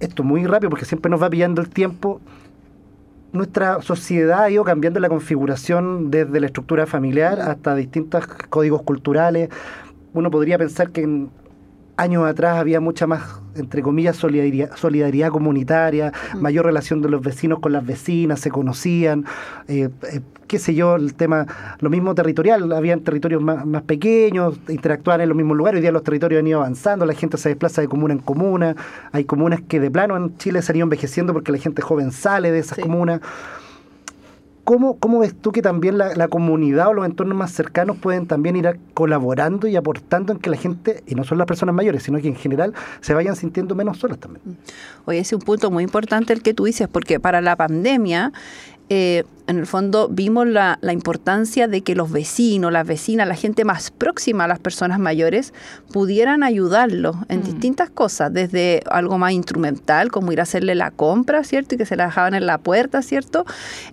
esto 0.00 0.22
muy 0.22 0.46
rápido 0.46 0.70
porque 0.70 0.84
siempre 0.84 1.10
nos 1.10 1.22
va 1.22 1.30
pillando 1.30 1.60
el 1.62 1.68
tiempo, 1.68 2.20
nuestra 3.32 3.82
sociedad 3.82 4.44
ha 4.44 4.50
ido 4.50 4.64
cambiando 4.64 5.00
la 5.00 5.08
configuración 5.08 6.10
desde 6.10 6.40
la 6.40 6.46
estructura 6.46 6.86
familiar 6.86 7.40
hasta 7.40 7.74
distintos 7.74 8.26
códigos 8.26 8.82
culturales. 8.82 9.50
Uno 10.14 10.30
podría 10.30 10.58
pensar 10.58 10.90
que 10.90 11.02
en 11.02 11.30
años 11.96 12.24
atrás 12.26 12.58
había 12.58 12.80
mucha 12.80 13.06
más, 13.06 13.40
entre 13.56 13.82
comillas, 13.82 14.16
solidaridad, 14.16 14.76
solidaridad 14.76 15.30
comunitaria, 15.30 16.12
mayor 16.38 16.66
relación 16.66 17.02
de 17.02 17.08
los 17.08 17.22
vecinos 17.22 17.60
con 17.60 17.72
las 17.72 17.84
vecinas, 17.84 18.40
se 18.40 18.50
conocían, 18.50 19.24
eh, 19.68 19.88
eh, 20.12 20.20
qué 20.46 20.58
sé 20.58 20.74
yo, 20.74 20.96
el 20.96 21.14
tema, 21.14 21.46
lo 21.80 21.90
mismo 21.90 22.14
territorial, 22.14 22.70
habían 22.72 23.00
territorios 23.00 23.42
más, 23.42 23.66
más 23.66 23.82
pequeños, 23.82 24.58
interactuaban 24.68 25.20
en 25.22 25.28
los 25.28 25.36
mismos 25.36 25.56
lugares, 25.56 25.78
hoy 25.78 25.82
día 25.82 25.92
los 25.92 26.04
territorios 26.04 26.40
han 26.40 26.46
ido 26.46 26.60
avanzando, 26.60 27.04
la 27.06 27.14
gente 27.14 27.36
se 27.36 27.48
desplaza 27.48 27.80
de 27.80 27.88
comuna 27.88 28.14
en 28.14 28.20
comuna, 28.20 28.76
hay 29.12 29.24
comunas 29.24 29.60
que 29.66 29.80
de 29.80 29.90
plano 29.90 30.16
en 30.16 30.36
Chile 30.38 30.62
se 30.62 30.72
han 30.72 30.76
ido 30.76 30.84
envejeciendo 30.84 31.32
porque 31.32 31.50
la 31.52 31.58
gente 31.58 31.82
joven 31.82 32.12
sale 32.12 32.52
de 32.52 32.60
esas 32.60 32.76
Sí. 32.76 32.82
comunas. 32.82 33.20
¿Cómo, 34.66 34.98
¿Cómo 34.98 35.20
ves 35.20 35.32
tú 35.40 35.52
que 35.52 35.62
también 35.62 35.96
la, 35.96 36.16
la 36.16 36.26
comunidad 36.26 36.88
o 36.88 36.92
los 36.92 37.06
entornos 37.06 37.38
más 37.38 37.52
cercanos 37.52 37.98
pueden 37.98 38.26
también 38.26 38.56
ir 38.56 38.80
colaborando 38.94 39.68
y 39.68 39.76
aportando 39.76 40.32
en 40.32 40.40
que 40.40 40.50
la 40.50 40.56
gente, 40.56 41.04
y 41.06 41.14
no 41.14 41.22
solo 41.22 41.38
las 41.38 41.46
personas 41.46 41.72
mayores, 41.72 42.02
sino 42.02 42.18
que 42.18 42.26
en 42.26 42.34
general 42.34 42.74
se 43.00 43.14
vayan 43.14 43.36
sintiendo 43.36 43.76
menos 43.76 43.98
solas 43.98 44.18
también? 44.18 44.58
Oye, 45.04 45.20
es 45.20 45.32
un 45.32 45.38
punto 45.38 45.70
muy 45.70 45.84
importante 45.84 46.32
el 46.32 46.42
que 46.42 46.52
tú 46.52 46.64
dices, 46.64 46.88
porque 46.88 47.20
para 47.20 47.40
la 47.40 47.54
pandemia, 47.54 48.32
eh, 48.88 49.24
en 49.46 49.58
el 49.58 49.66
fondo 49.66 50.08
vimos 50.08 50.46
la, 50.46 50.78
la 50.80 50.92
importancia 50.92 51.68
de 51.68 51.82
que 51.82 51.94
los 51.94 52.10
vecinos, 52.10 52.72
las 52.72 52.86
vecinas, 52.86 53.28
la 53.28 53.36
gente 53.36 53.64
más 53.64 53.90
próxima 53.90 54.44
a 54.44 54.48
las 54.48 54.58
personas 54.58 54.98
mayores 54.98 55.54
pudieran 55.92 56.42
ayudarlos 56.42 57.16
en 57.28 57.42
distintas 57.42 57.88
cosas, 57.90 58.32
desde 58.32 58.82
algo 58.90 59.18
más 59.18 59.32
instrumental, 59.32 60.10
como 60.10 60.32
ir 60.32 60.40
a 60.40 60.42
hacerle 60.42 60.74
la 60.74 60.90
compra, 60.90 61.44
¿cierto? 61.44 61.76
Y 61.76 61.78
que 61.78 61.86
se 61.86 61.96
la 61.96 62.06
dejaban 62.06 62.34
en 62.34 62.46
la 62.46 62.58
puerta, 62.58 63.02
¿cierto? 63.02 63.44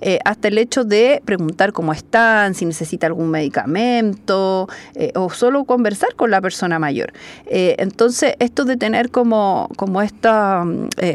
Eh, 0.02 0.20
hasta 0.26 0.48
el 0.48 0.58
hecho 0.58 0.84
de 0.84 1.22
preguntar 1.24 1.72
cómo 1.72 1.94
están, 1.94 2.56
si 2.56 2.66
necesita 2.66 3.08
algún 3.08 3.30
medicamento, 3.30 4.68
eh, 4.96 5.12
o 5.16 5.30
solo 5.30 5.66
conversar 5.66 6.16
con 6.16 6.32
la 6.32 6.42
persona 6.42 6.80
mayor. 6.80 7.14
Eh, 7.46 7.76
entonces, 7.78 8.34
esto 8.40 8.66
de 8.66 8.78
tener 8.78 9.12
como, 9.12 9.70
como 9.76 10.02
estos 10.02 10.24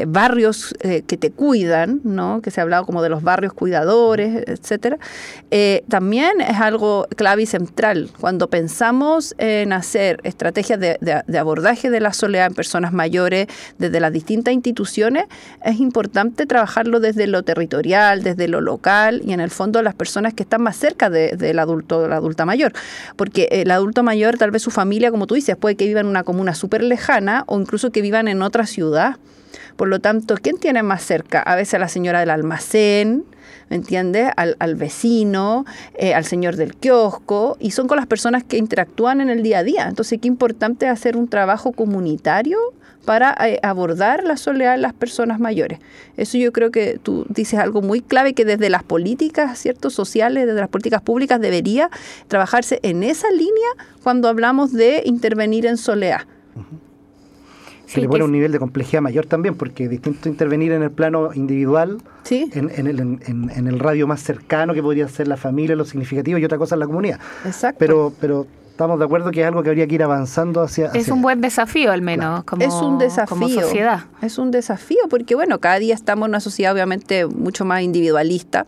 barrios 0.07 0.73
eh, 0.81 1.03
que 1.05 1.17
te 1.17 1.31
cuidan, 1.31 1.99
¿no? 2.03 2.41
Que 2.41 2.51
se 2.51 2.61
ha 2.61 2.63
hablado 2.63 2.85
como 2.85 3.01
de 3.01 3.09
los 3.09 3.21
barrios 3.21 3.53
cuidadores, 3.69 4.43
etcétera, 4.47 4.97
eh, 5.51 5.83
también 5.87 6.41
es 6.41 6.59
algo 6.59 7.07
clave 7.15 7.43
y 7.43 7.45
central. 7.45 8.09
Cuando 8.19 8.47
pensamos 8.47 9.35
en 9.37 9.73
hacer 9.73 10.19
estrategias 10.23 10.79
de, 10.79 10.97
abordaje 11.37 11.91
de 11.91 11.99
la 11.99 12.13
soledad 12.13 12.47
en 12.47 12.55
personas 12.55 12.93
mayores 12.93 13.45
desde 13.77 13.99
las 13.99 14.11
distintas 14.11 14.55
instituciones, 14.55 15.25
es 15.63 15.79
importante 15.79 16.47
trabajarlo 16.47 16.99
desde 16.99 17.27
lo 17.27 17.43
territorial, 17.43 18.23
desde 18.23 18.47
lo 18.47 18.59
local 18.59 19.21
y 19.23 19.33
en 19.33 19.39
el 19.39 19.51
fondo 19.51 19.83
las 19.83 19.93
personas 19.93 20.33
que 20.33 20.41
están 20.43 20.63
más 20.63 20.75
cerca 20.75 21.11
de- 21.11 21.35
del 21.37 21.59
adulto, 21.59 22.01
de 22.01 22.07
la 22.07 22.15
adulta 22.15 22.45
mayor. 22.45 22.73
Porque 23.15 23.49
el 23.51 23.69
adulto 23.69 24.01
mayor, 24.01 24.39
tal 24.39 24.49
vez 24.49 24.63
su 24.63 24.71
familia, 24.71 25.11
como 25.11 25.27
tú 25.27 25.35
dices, 25.35 25.55
puede 25.55 25.75
que 25.75 25.85
viva 25.85 25.99
en 25.99 26.07
una 26.07 26.23
comuna 26.23 26.55
súper 26.55 26.81
lejana 26.83 27.43
o 27.45 27.59
incluso 27.59 27.91
que 27.91 28.01
vivan 28.01 28.27
en 28.27 28.41
otra 28.41 28.65
ciudad. 28.65 29.17
Por 29.75 29.87
lo 29.87 29.99
tanto, 29.99 30.35
¿quién 30.41 30.57
tiene 30.57 30.83
más 30.83 31.03
cerca? 31.03 31.41
A 31.41 31.55
veces 31.55 31.79
la 31.79 31.87
señora 31.87 32.19
del 32.19 32.29
almacén, 32.31 33.23
¿me 33.69 33.75
entiendes? 33.75 34.31
Al, 34.35 34.55
al 34.59 34.75
vecino, 34.75 35.65
eh, 35.95 36.13
al 36.13 36.25
señor 36.25 36.55
del 36.55 36.75
kiosco, 36.75 37.57
y 37.59 37.71
son 37.71 37.87
con 37.87 37.97
las 37.97 38.07
personas 38.07 38.43
que 38.43 38.57
interactúan 38.57 39.21
en 39.21 39.29
el 39.29 39.43
día 39.43 39.59
a 39.59 39.63
día. 39.63 39.87
Entonces, 39.87 40.19
qué 40.21 40.27
importante 40.27 40.87
hacer 40.87 41.17
un 41.17 41.27
trabajo 41.27 41.71
comunitario 41.71 42.57
para 43.05 43.35
eh, 43.47 43.59
abordar 43.63 44.23
la 44.23 44.37
soledad 44.37 44.75
en 44.75 44.81
las 44.81 44.93
personas 44.93 45.39
mayores. 45.39 45.79
Eso 46.17 46.37
yo 46.37 46.51
creo 46.51 46.69
que 46.69 46.99
tú 47.01 47.25
dices 47.29 47.59
algo 47.59 47.81
muy 47.81 48.01
clave 48.01 48.33
que 48.33 48.45
desde 48.45 48.69
las 48.69 48.83
políticas 48.83 49.65
sociales, 49.89 50.45
desde 50.45 50.59
las 50.59 50.69
políticas 50.69 51.01
públicas 51.01 51.39
debería 51.39 51.89
trabajarse 52.27 52.79
en 52.83 53.03
esa 53.03 53.31
línea 53.31 53.69
cuando 54.03 54.27
hablamos 54.27 54.73
de 54.73 55.01
intervenir 55.05 55.65
en 55.65 55.77
soledad. 55.77 56.21
Se 57.89 57.95
Sí, 57.95 58.01
le 58.01 58.07
pone 58.07 58.23
un 58.23 58.31
nivel 58.31 58.51
de 58.51 58.59
complejidad 58.59 59.01
mayor 59.01 59.25
también, 59.25 59.55
porque 59.55 59.85
es 59.85 59.89
distinto 59.89 60.29
intervenir 60.29 60.71
en 60.73 60.83
el 60.83 60.91
plano 60.91 61.31
individual, 61.33 61.97
Sí, 62.21 62.47
en, 62.53 62.69
en 62.75 62.85
el, 62.85 62.99
en- 62.99 63.19
en- 63.25 63.49
en 63.49 63.67
el 63.67 63.79
radio 63.79 64.05
más 64.05 64.21
cercano 64.21 64.75
que 64.75 64.83
podría 64.83 65.07
ser 65.07 65.27
la 65.27 65.37
familia, 65.37 65.75
lo 65.75 65.85
significativo, 65.85 66.37
y 66.37 66.45
otra 66.45 66.59
cosa 66.59 66.75
en 66.75 66.81
la 66.81 66.85
comunidad. 66.85 67.19
exacto. 67.45 67.79
Pero, 67.79 68.13
pero 68.21 68.45
estamos 68.79 68.97
de 68.97 69.03
acuerdo 69.03 69.29
que 69.31 69.41
es 69.41 69.45
algo 69.47 69.61
que 69.61 69.67
habría 69.67 69.87
que 69.87 69.95
ir 69.95 70.03
avanzando 70.03 70.61
hacia... 70.61 70.85
Es 70.85 70.91
hacia 71.01 71.13
un 71.13 71.19
allá. 71.19 71.23
buen 71.23 71.41
desafío 71.41 71.91
al 71.91 72.01
menos 72.01 72.45
como, 72.45 72.63
es 72.63 72.73
un 72.75 72.97
desafío. 72.97 73.27
como 73.27 73.49
sociedad. 73.49 74.05
Es 74.21 74.37
un 74.37 74.51
desafío 74.51 74.99
porque, 75.09 75.35
bueno, 75.35 75.59
cada 75.59 75.79
día 75.79 75.93
estamos 75.93 76.27
en 76.27 76.29
una 76.31 76.39
sociedad 76.39 76.71
obviamente 76.71 77.25
mucho 77.25 77.65
más 77.65 77.81
individualista, 77.81 78.63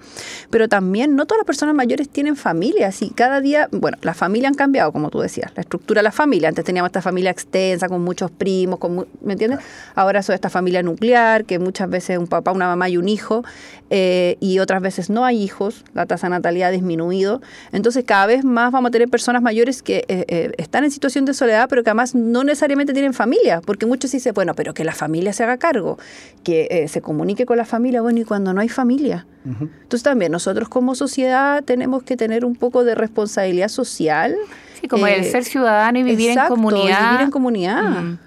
pero 0.49 0.67
también 0.67 1.15
no 1.15 1.25
todas 1.25 1.39
las 1.39 1.45
personas 1.45 1.75
mayores 1.75 2.09
tienen 2.09 2.35
familias 2.35 3.01
y 3.01 3.11
cada 3.11 3.39
día, 3.39 3.69
bueno, 3.71 3.97
las 4.01 4.17
familias 4.17 4.49
han 4.49 4.55
cambiado, 4.55 4.91
como 4.91 5.09
tú 5.09 5.21
decías, 5.21 5.49
la 5.55 5.61
estructura 5.61 5.99
de 5.99 6.03
la 6.03 6.11
familia. 6.11 6.49
Antes 6.49 6.65
teníamos 6.65 6.89
esta 6.89 7.01
familia 7.01 7.31
extensa 7.31 7.87
con 7.87 8.01
muchos 8.03 8.31
primos, 8.31 8.79
con, 8.79 8.93
mu- 8.95 9.05
¿me 9.21 9.31
entiendes? 9.31 9.59
Ahora 9.95 10.21
son 10.23 10.35
esta 10.35 10.49
familia 10.49 10.83
nuclear, 10.83 11.45
que 11.45 11.57
muchas 11.57 11.89
veces 11.89 12.09
es 12.11 12.17
un 12.17 12.27
papá, 12.27 12.51
una 12.51 12.67
mamá 12.67 12.89
y 12.89 12.97
un 12.97 13.07
hijo, 13.07 13.45
eh, 13.89 14.35
y 14.41 14.59
otras 14.59 14.81
veces 14.81 15.09
no 15.09 15.23
hay 15.23 15.41
hijos, 15.41 15.85
la 15.93 16.05
tasa 16.05 16.27
de 16.27 16.31
natalidad 16.31 16.67
ha 16.67 16.71
disminuido. 16.71 17.41
Entonces, 17.71 18.03
cada 18.05 18.25
vez 18.25 18.43
más 18.43 18.73
vamos 18.73 18.89
a 18.89 18.91
tener 18.91 19.07
personas 19.07 19.41
mayores 19.41 19.81
que 19.81 20.00
eh, 20.07 20.25
eh, 20.27 20.51
están 20.57 20.83
en 20.83 20.91
situación 20.91 21.25
de 21.25 21.33
soledad, 21.33 21.67
pero 21.69 21.83
que 21.83 21.89
además 21.89 22.15
no 22.15 22.43
necesariamente 22.43 22.93
tienen 22.93 23.13
familia, 23.13 23.61
porque 23.61 23.85
muchos 23.85 24.11
dicen, 24.11 24.33
bueno, 24.33 24.53
pero 24.55 24.73
que 24.73 24.83
la 24.83 24.93
familia 24.93 25.33
se 25.33 25.43
haga 25.43 25.57
cargo, 25.57 25.97
que 26.43 26.67
eh, 26.71 26.87
se 26.87 27.01
comunique 27.01 27.45
con 27.45 27.57
la 27.57 27.65
familia, 27.65 28.01
bueno, 28.01 28.19
y 28.19 28.23
cuando 28.23 28.53
no 28.53 28.61
hay 28.61 28.69
familia. 28.69 29.25
Entonces 29.43 30.03
también 30.03 30.31
nosotros 30.31 30.69
como 30.69 30.93
sociedad 30.93 31.63
tenemos 31.63 32.03
que 32.03 32.15
tener 32.15 32.45
un 32.45 32.55
poco 32.55 32.83
de 32.83 32.93
responsabilidad 32.93 33.69
social. 33.69 34.35
Sí, 34.81 34.87
como 34.87 35.05
el 35.05 35.21
eh, 35.21 35.23
ser 35.23 35.43
ciudadano 35.43 35.99
y 35.99 36.03
vivir 36.03 36.31
exacto, 36.31 36.55
en 36.55 36.61
comunidad. 36.61 37.11
vivir 37.11 37.21
en 37.21 37.31
comunidad. 37.31 37.83
Mm. 37.83 38.17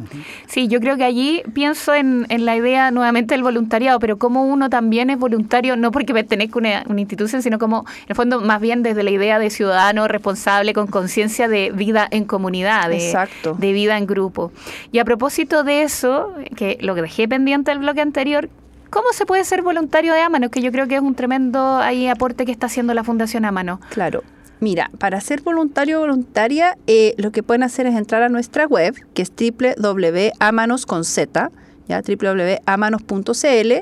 Sí, 0.47 0.69
yo 0.69 0.79
creo 0.81 0.97
que 0.97 1.05
allí 1.05 1.43
pienso 1.53 1.93
en, 1.95 2.27
en 2.29 2.45
la 2.45 2.57
idea 2.57 2.93
nuevamente 2.93 3.35
del 3.35 3.43
voluntariado, 3.43 3.99
pero 3.99 4.19
como 4.19 4.45
uno 4.45 4.71
también 4.71 5.11
es 5.11 5.19
voluntario, 5.19 5.77
no 5.77 5.91
porque 5.91 6.15
pertenezca 6.15 6.55
a 6.55 6.59
una, 6.59 6.85
una 6.87 7.01
institución, 7.01 7.43
sino 7.43 7.59
como, 7.59 7.85
en 7.89 8.07
el 8.09 8.15
fondo, 8.15 8.41
más 8.41 8.61
bien 8.61 8.83
desde 8.85 9.03
la 9.03 9.11
idea 9.11 9.39
de 9.39 9.51
ciudadano 9.51 10.07
responsable 10.07 10.73
con 10.75 10.87
conciencia 10.87 11.49
de 11.49 11.73
vida 11.73 12.07
en 12.11 12.25
comunidad, 12.25 12.89
de, 12.89 12.97
Exacto. 12.97 13.55
de 13.59 13.73
vida 13.73 13.99
en 13.99 14.07
grupo. 14.07 14.53
Y 14.93 15.01
a 15.01 15.05
propósito 15.05 15.65
de 15.65 15.83
eso, 15.83 16.33
que 16.57 16.79
lo 16.81 16.95
que 16.95 17.03
dejé 17.03 17.27
pendiente 17.27 17.73
del 17.73 17.81
bloque 17.81 18.01
anterior, 18.01 18.49
¿cómo 18.91 19.09
se 19.13 19.27
puede 19.27 19.45
ser 19.45 19.63
voluntario 19.63 20.15
de 20.15 20.21
Amano? 20.21 20.51
Que 20.51 20.63
yo 20.63 20.71
creo 20.71 20.87
que 20.87 20.95
es 20.95 21.03
un 21.03 21.15
tremendo 21.15 21.79
ahí 21.79 22.07
aporte 22.07 22.45
que 22.45 22.53
está 22.53 22.67
haciendo 22.67 22.95
la 22.95 23.03
Fundación 23.03 23.45
Amano. 23.45 23.81
Claro. 23.91 24.23
Mira, 24.65 24.91
para 24.97 25.21
ser 25.21 25.43
voluntario 25.43 25.99
o 25.99 26.01
voluntaria, 26.01 26.79
eh, 26.87 27.13
lo 27.19 27.33
que 27.33 27.43
pueden 27.43 27.63
hacer 27.63 27.87
es 27.87 27.95
entrar 27.97 28.23
a 28.23 28.31
nuestra 28.31 28.67
web, 28.67 28.95
que 29.13 29.21
es 29.21 29.31
www.amanos 29.31 30.87
www.amanos.cl, 30.87 33.73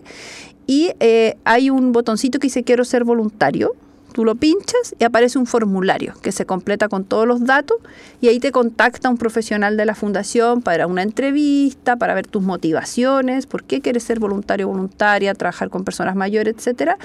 y 0.66 0.90
eh, 0.98 1.36
hay 1.44 1.70
un 1.70 1.92
botoncito 1.92 2.40
que 2.40 2.48
dice 2.48 2.64
quiero 2.64 2.84
ser 2.84 3.04
voluntario. 3.04 3.76
Tú 4.12 4.24
lo 4.24 4.34
pinchas 4.34 4.96
y 4.98 5.04
aparece 5.04 5.38
un 5.38 5.46
formulario 5.46 6.14
que 6.20 6.32
se 6.32 6.46
completa 6.46 6.88
con 6.88 7.04
todos 7.04 7.28
los 7.28 7.44
datos 7.44 7.76
y 8.20 8.26
ahí 8.26 8.40
te 8.40 8.50
contacta 8.50 9.08
un 9.08 9.18
profesional 9.18 9.76
de 9.76 9.86
la 9.86 9.94
fundación 9.94 10.62
para 10.62 10.88
una 10.88 11.04
entrevista, 11.04 11.94
para 11.94 12.14
ver 12.14 12.26
tus 12.26 12.42
motivaciones, 12.42 13.46
por 13.46 13.62
qué 13.62 13.80
quieres 13.80 14.02
ser 14.02 14.18
voluntario 14.18 14.66
o 14.66 14.72
voluntaria, 14.72 15.32
trabajar 15.34 15.70
con 15.70 15.84
personas 15.84 16.16
mayores, 16.16 16.56
etcétera. 16.56 16.98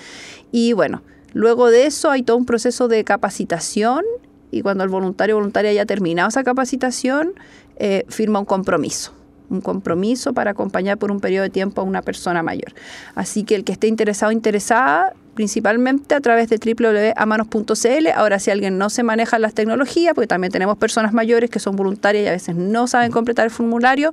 Y 0.51 0.73
bueno, 0.73 1.03
luego 1.33 1.69
de 1.69 1.85
eso 1.85 2.09
hay 2.11 2.23
todo 2.23 2.37
un 2.37 2.45
proceso 2.45 2.87
de 2.87 3.03
capacitación 3.03 4.03
y 4.51 4.61
cuando 4.61 4.83
el 4.83 4.89
voluntario 4.89 5.35
o 5.35 5.39
voluntaria 5.39 5.71
haya 5.71 5.85
terminado 5.85 6.29
esa 6.29 6.43
capacitación, 6.43 7.33
eh, 7.77 8.05
firma 8.07 8.39
un 8.39 8.45
compromiso 8.45 9.13
un 9.49 9.61
compromiso 9.61 10.33
para 10.33 10.51
acompañar 10.51 10.97
por 10.97 11.09
un 11.11 11.19
periodo 11.19 11.43
de 11.43 11.49
tiempo 11.49 11.81
a 11.81 11.83
una 11.85 12.01
persona 12.01 12.43
mayor. 12.43 12.73
Así 13.15 13.43
que 13.43 13.55
el 13.55 13.63
que 13.63 13.71
esté 13.71 13.87
interesado 13.87 14.29
o 14.29 14.33
interesada 14.33 15.13
principalmente 15.35 16.15
a 16.15 16.19
través 16.19 16.49
de 16.49 16.57
www.amanos.cl. 16.57 18.07
Ahora, 18.15 18.39
si 18.39 18.49
alguien 18.49 18.79
no 18.79 18.89
se 18.89 19.03
maneja 19.03 19.37
las 19.37 19.53
tecnologías, 19.53 20.15
porque 20.15 20.27
también 20.27 20.51
tenemos 20.51 20.77
personas 20.79 21.13
mayores 21.13 21.51
que 21.51 21.59
son 21.59 21.75
voluntarias 21.75 22.25
y 22.25 22.27
a 22.27 22.31
veces 22.31 22.55
no 22.55 22.87
saben 22.87 23.11
completar 23.11 23.45
el 23.45 23.51
formulario, 23.51 24.11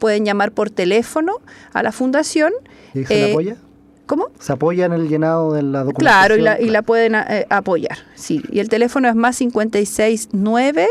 pueden 0.00 0.24
llamar 0.24 0.50
por 0.50 0.70
teléfono 0.70 1.34
a 1.72 1.84
la 1.84 1.92
fundación. 1.92 2.52
¿Y 2.92 3.04
se 3.04 3.28
Eh, 3.28 3.30
apoya? 3.30 3.56
¿Cómo? 4.06 4.28
¿Se 4.38 4.52
apoya 4.52 4.84
en 4.86 4.92
el 4.92 5.08
llenado 5.08 5.52
de 5.54 5.62
la 5.62 5.84
documentación? 5.84 5.96
Claro, 6.26 6.36
y 6.36 6.40
la, 6.42 6.60
y 6.60 6.68
la 6.70 6.82
pueden 6.82 7.14
eh, 7.14 7.46
apoyar, 7.48 7.96
sí. 8.14 8.42
Y 8.50 8.58
el 8.60 8.68
teléfono 8.68 9.08
es 9.08 9.14
más 9.14 9.38
569 9.38 10.88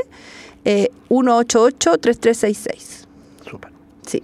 eh, 0.65 0.89
188 1.09 1.97
3366. 1.99 3.07
Súper. 3.49 3.71
Sí. 4.07 4.23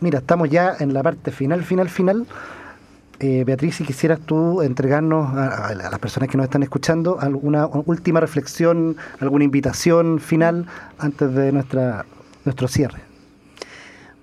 Mira, 0.00 0.20
estamos 0.20 0.48
ya 0.48 0.76
en 0.78 0.94
la 0.94 1.02
parte 1.02 1.32
final, 1.32 1.64
final, 1.64 1.88
final. 1.88 2.24
Eh, 3.18 3.42
Beatriz, 3.44 3.74
si 3.76 3.84
quisieras 3.84 4.20
tú 4.20 4.62
entregarnos 4.62 5.34
a- 5.36 5.66
a 5.68 5.74
las 5.74 5.98
personas 5.98 6.28
que 6.28 6.36
nos 6.36 6.44
están 6.44 6.62
escuchando 6.62 7.18
alguna 7.20 7.66
última 7.66 8.20
reflexión, 8.20 8.96
alguna 9.18 9.42
invitación 9.42 10.20
final 10.20 10.66
antes 10.98 11.34
de 11.34 11.50
nuestra 11.50 12.06
nuestro 12.44 12.68
cierre. 12.68 13.00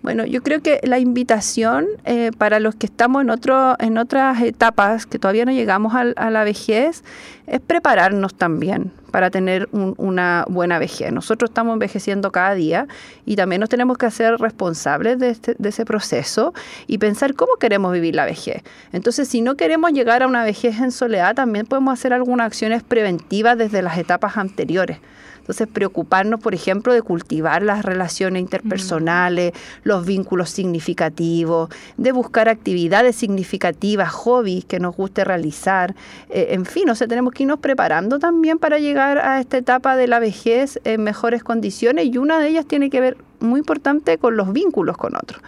Bueno, 0.06 0.24
yo 0.24 0.44
creo 0.44 0.62
que 0.62 0.80
la 0.84 1.00
invitación 1.00 1.88
eh, 2.04 2.30
para 2.38 2.60
los 2.60 2.76
que 2.76 2.86
estamos 2.86 3.24
en, 3.24 3.32
otro, 3.32 3.76
en 3.80 3.98
otras 3.98 4.40
etapas, 4.44 5.08
que 5.08 5.18
todavía 5.18 5.46
no 5.46 5.52
llegamos 5.52 5.96
al- 5.96 6.14
a, 6.16 6.30
la 6.30 6.44
vejez, 6.44 7.04
es 7.48 7.60
prepararnos 7.60 8.36
también 8.36 8.92
para 9.10 9.32
tener 9.32 9.68
un- 9.72 9.96
una 9.98 10.46
buena 10.48 10.78
vejez. 10.78 11.12
Nosotros 11.12 11.50
estamos 11.50 11.74
envejeciendo 11.74 12.32
cada 12.32 12.54
día 12.54 12.88
y 13.26 13.36
también 13.36 13.62
nos 13.62 13.70
tenemos 13.70 13.98
que 13.98 14.06
hacer 14.06 14.38
responsables 14.38 15.18
de, 15.18 15.30
este- 15.32 15.56
de 15.58 15.70
ese 15.70 15.86
proceso 15.86 16.54
y 16.86 17.00
pensar 17.00 17.34
cómo 17.34 17.56
queremos 17.60 17.92
vivir 17.92 18.14
la 18.14 18.26
vejez. 18.26 18.62
Entonces, 18.94 19.28
si 19.28 19.42
no 19.42 19.56
queremos 19.58 19.92
llegar 19.92 20.22
a 20.22 20.28
una 20.28 20.44
vejez 20.44 20.80
en 20.82 20.92
soledad, 20.92 21.34
también 21.34 21.66
podemos 21.66 21.92
hacer 21.92 22.14
algunas 22.14 22.46
acciones 22.46 22.84
preventivas 22.84 23.58
desde 23.58 23.82
las 23.82 23.98
etapas 23.98 24.38
anteriores. 24.38 25.00
Entonces, 25.46 25.68
preocuparnos, 25.68 26.40
por 26.40 26.56
ejemplo, 26.56 26.92
de 26.92 27.04
cultivar 27.04 27.62
las 27.62 27.86
relaciones 27.86 28.42
interpersonales, 28.42 29.54
los 29.84 30.04
vínculos 30.04 30.50
significativos, 30.50 31.70
de 31.98 32.12
buscar 32.12 32.50
actividades 32.50 33.16
significativas, 33.16 34.10
hobbies 34.10 34.66
que 34.66 34.80
nos 34.80 34.96
guste 34.96 35.24
realizar. 35.24 35.94
Eh, 36.32 36.48
en 36.50 36.66
fin, 36.66 36.90
o 36.90 36.96
sea, 36.96 37.08
tenemos 37.08 37.32
que 37.32 37.44
irnos 37.44 37.60
preparando 37.60 38.18
también 38.18 38.58
para 38.58 38.80
llegar 38.80 39.20
a 39.20 39.40
esta 39.40 39.58
etapa 39.58 39.96
de 39.96 40.08
la 40.08 40.18
vejez 40.18 40.80
en 40.84 41.04
mejores 41.04 41.44
condiciones 41.44 42.08
y 42.08 42.18
una 42.18 42.40
de 42.40 42.48
ellas 42.48 42.66
tiene 42.66 42.90
que 42.90 43.00
ver 43.00 43.16
muy 43.40 43.60
importante 43.60 44.18
con 44.18 44.38
los 44.38 44.52
vínculos 44.52 44.98
con 44.98 45.16
otros. 45.16 45.44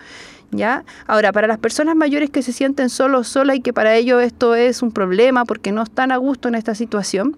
¿Ya? 0.51 0.85
Ahora, 1.07 1.31
para 1.31 1.47
las 1.47 1.57
personas 1.57 1.95
mayores 1.95 2.29
que 2.29 2.43
se 2.43 2.53
sienten 2.53 2.89
solos, 2.89 3.27
solas 3.27 3.57
y 3.57 3.61
que 3.61 3.73
para 3.73 3.95
ellos 3.95 4.21
esto 4.21 4.53
es 4.53 4.83
un 4.83 4.91
problema 4.91 5.43
porque 5.43 5.71
no 5.71 5.81
están 5.81 6.11
a 6.11 6.17
gusto 6.17 6.47
en 6.47 6.55
esta 6.55 6.75
situación, 6.75 7.35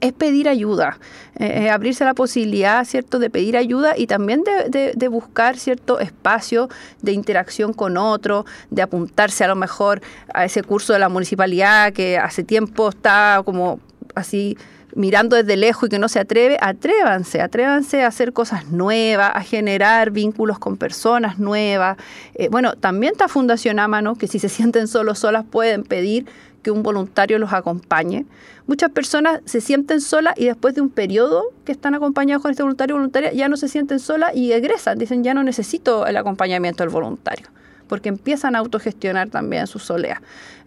es 0.00 0.12
pedir 0.12 0.48
ayuda, 0.48 0.98
eh, 1.38 1.64
eh, 1.64 1.70
abrirse 1.70 2.04
la 2.04 2.14
posibilidad, 2.14 2.84
¿cierto?, 2.84 3.18
de 3.18 3.28
pedir 3.28 3.56
ayuda 3.56 3.96
y 3.96 4.06
también 4.06 4.44
de, 4.44 4.92
de- 4.94 5.08
buscar 5.08 5.58
cierto 5.58 5.98
espacio 5.98 6.68
de 7.02 7.12
interacción 7.12 7.72
con 7.72 7.96
otro, 7.96 8.46
de 8.70 8.82
apuntarse 8.82 9.42
a 9.44 9.48
lo 9.48 9.56
mejor 9.56 10.00
a 10.32 10.44
ese 10.44 10.62
curso 10.62 10.92
de 10.92 11.00
la 11.00 11.08
municipalidad 11.08 11.92
que 11.92 12.16
hace 12.18 12.44
tiempo 12.44 12.90
está 12.90 13.42
como 13.44 13.80
así 14.14 14.56
mirando 14.94 15.36
desde 15.36 15.56
lejos 15.56 15.86
y 15.86 15.90
que 15.90 15.98
no 15.98 16.08
se 16.08 16.18
atreve, 16.20 16.56
atrévanse, 16.60 17.40
atrévanse 17.40 18.02
a 18.02 18.08
hacer 18.08 18.32
cosas 18.32 18.68
nuevas, 18.72 19.30
a 19.34 19.42
generar 19.42 20.10
vínculos 20.10 20.58
con 20.58 20.76
personas 20.76 21.38
nuevas. 21.38 21.96
Eh, 22.34 22.48
bueno, 22.50 22.74
también 22.74 23.12
está 23.12 23.28
Fundación 23.28 23.78
Amano, 23.78 24.16
que 24.16 24.26
si 24.26 24.38
se 24.38 24.48
sienten 24.48 24.88
solos, 24.88 25.18
solas, 25.20 25.44
pueden 25.48 25.84
pedir 25.84 26.26
que 26.62 26.70
un 26.70 26.82
voluntario 26.82 27.38
los 27.38 27.52
acompañe. 27.52 28.26
Muchas 28.66 28.90
personas 28.90 29.40
se 29.44 29.60
sienten 29.60 30.00
solas 30.00 30.34
y 30.36 30.46
después 30.46 30.74
de 30.74 30.80
un 30.80 30.90
periodo 30.90 31.44
que 31.64 31.72
están 31.72 31.94
acompañados 31.94 32.42
con 32.42 32.50
este 32.50 32.62
voluntario 32.62 32.94
o 32.94 32.98
voluntaria, 32.98 33.32
ya 33.32 33.48
no 33.48 33.56
se 33.56 33.68
sienten 33.68 33.98
solas 33.98 34.34
y 34.36 34.52
egresan, 34.52 34.98
dicen 34.98 35.24
ya 35.24 35.34
no 35.34 35.42
necesito 35.42 36.06
el 36.06 36.16
acompañamiento 36.16 36.82
del 36.82 36.90
voluntario 36.90 37.46
porque 37.88 38.08
empiezan 38.08 38.54
a 38.54 38.60
autogestionar 38.60 39.30
también 39.30 39.66
su 39.66 39.80
soledad. 39.80 40.18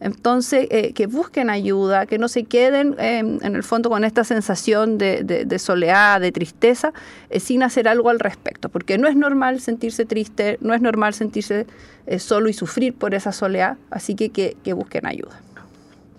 Entonces, 0.01 0.67
eh, 0.69 0.91
que 0.91 1.07
busquen 1.07 1.49
ayuda, 1.49 2.05
que 2.05 2.17
no 2.17 2.27
se 2.27 2.43
queden 2.43 2.97
eh, 2.99 3.19
en 3.19 3.55
el 3.55 3.63
fondo 3.63 3.89
con 3.89 4.03
esta 4.03 4.25
sensación 4.25 4.97
de, 4.97 5.23
de- 5.23 5.59
soledad, 5.59 6.19
de 6.19 6.33
tristeza, 6.33 6.91
eh, 7.29 7.39
sin 7.39 7.63
hacer 7.63 7.87
algo 7.87 8.09
al 8.09 8.19
respecto, 8.19 8.67
porque 8.67 8.97
no 8.97 9.07
es 9.07 9.15
normal 9.15 9.61
sentirse 9.61 10.03
triste, 10.05 10.57
no 10.59 10.73
es 10.73 10.81
normal 10.81 11.13
sentirse 11.13 11.65
eh, 12.07 12.19
solo 12.19 12.49
y 12.49 12.53
sufrir 12.53 12.93
por 12.93 13.13
esa 13.13 13.31
soledad, 13.31 13.77
así 13.89 14.15
que, 14.15 14.29
que 14.61 14.73
busquen 14.73 15.05
ayuda. 15.05 15.39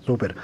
Súper. 0.06 0.34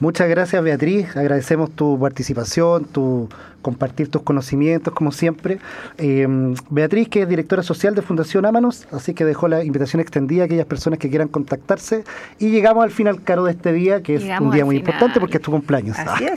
Muchas 0.00 0.28
gracias 0.28 0.62
Beatriz, 0.64 1.16
agradecemos 1.16 1.70
tu 1.70 1.98
participación, 1.98 2.86
tu 2.86 3.28
compartir 3.62 4.10
tus 4.10 4.22
conocimientos 4.22 4.92
como 4.92 5.12
siempre. 5.12 5.58
Eh, 5.98 6.26
Beatriz, 6.68 7.08
que 7.08 7.22
es 7.22 7.28
directora 7.28 7.62
social 7.62 7.94
de 7.94 8.02
Fundación 8.02 8.44
Ámanos, 8.44 8.86
así 8.92 9.14
que 9.14 9.24
dejó 9.24 9.48
la 9.48 9.64
invitación 9.64 10.00
extendida 10.00 10.42
a 10.42 10.44
aquellas 10.46 10.66
personas 10.66 10.98
que 10.98 11.08
quieran 11.08 11.28
contactarse 11.28 12.04
y 12.38 12.50
llegamos 12.50 12.84
al 12.84 12.90
final, 12.90 13.22
Caro, 13.22 13.44
de 13.44 13.52
este 13.52 13.72
día, 13.72 14.02
que 14.02 14.16
es 14.16 14.22
Llegamos 14.22 14.48
un 14.48 14.54
día 14.54 14.64
muy 14.64 14.76
final. 14.76 14.90
importante 14.90 15.20
porque 15.20 15.36
es 15.38 15.42
tu 15.42 15.50
cumpleaños. 15.50 15.98
Así 15.98 16.24
es. 16.24 16.32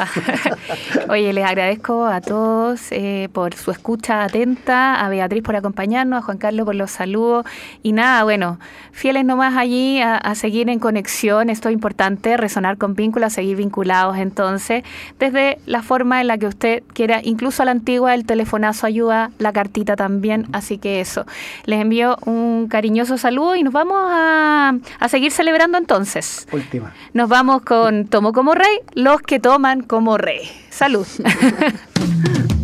Oye, 1.10 1.34
les 1.34 1.46
agradezco 1.46 2.06
a 2.06 2.22
todos 2.22 2.92
eh, 2.92 3.30
por 3.34 3.54
su 3.56 3.72
escucha 3.72 4.24
atenta, 4.24 5.04
a 5.04 5.10
Beatriz 5.10 5.44
por 5.44 5.56
acompañarnos, 5.56 6.20
a 6.20 6.22
Juan 6.22 6.38
Carlos 6.38 6.66
por 6.66 6.76
los 6.76 6.92
saludos 6.92 7.46
y 7.84 7.92
nada, 7.92 8.24
bueno, 8.24 8.60
fieles 8.92 9.26
nomás 9.26 9.56
allí 9.58 10.00
a, 10.02 10.16
a 10.16 10.36
seguir 10.36 10.70
en 10.70 10.80
conexión, 10.80 11.50
esto 11.50 11.70
es 11.70 11.74
importante, 11.74 12.38
resonar 12.38 12.78
con 12.78 12.94
vínculos, 12.94 13.34
seguir 13.34 13.58
vinculados 13.58 14.18
entonces, 14.18 14.84
desde 15.20 15.58
la 15.66 15.82
forma 15.82 16.22
en 16.22 16.28
la 16.28 16.38
que 16.38 16.48
usted 16.48 16.84
quiera, 16.94 17.15
incluso 17.24 17.62
a 17.62 17.66
la 17.66 17.72
antigua, 17.72 18.14
el 18.14 18.26
telefonazo 18.26 18.88
ayuda, 18.88 19.32
la 19.40 19.54
cartita 19.54 19.96
también, 19.96 20.48
así 20.52 20.78
que 20.78 21.02
eso, 21.02 21.26
les 21.66 21.82
envío 21.82 22.18
un 22.26 22.68
cariñoso 22.68 23.18
saludo 23.18 23.56
y 23.56 23.64
nos 23.64 23.74
vamos 23.74 23.98
a, 24.00 24.76
a 25.00 25.10
seguir 25.10 25.32
celebrando 25.32 25.78
entonces. 25.78 26.48
Última. 26.52 26.94
Nos 27.14 27.30
vamos 27.30 27.62
con 27.62 28.08
Tomo 28.08 28.34
como 28.34 28.54
rey, 28.54 28.80
los 28.94 29.22
que 29.22 29.40
toman 29.40 29.82
como 29.82 30.18
rey. 30.18 30.50
Salud. 30.70 31.08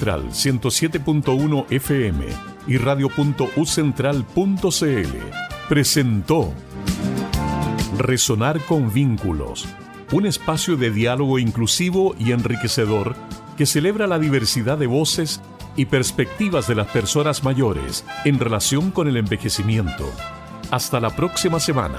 Central 0.00 0.30
107.1 0.30 1.66
FM 1.68 2.24
y 2.66 2.78
radio.ucentral.cl 2.78 5.18
presentó 5.68 6.54
Resonar 7.98 8.60
con 8.60 8.90
Vínculos, 8.94 9.68
un 10.12 10.24
espacio 10.24 10.78
de 10.78 10.90
diálogo 10.90 11.38
inclusivo 11.38 12.16
y 12.18 12.32
enriquecedor 12.32 13.14
que 13.58 13.66
celebra 13.66 14.06
la 14.06 14.18
diversidad 14.18 14.78
de 14.78 14.86
voces 14.86 15.42
y 15.76 15.84
perspectivas 15.84 16.66
de 16.66 16.76
las 16.76 16.86
personas 16.86 17.44
mayores 17.44 18.06
en 18.24 18.38
relación 18.38 18.92
con 18.92 19.06
el 19.06 19.18
envejecimiento. 19.18 20.10
Hasta 20.70 20.98
la 20.98 21.10
próxima 21.10 21.60
semana. 21.60 21.98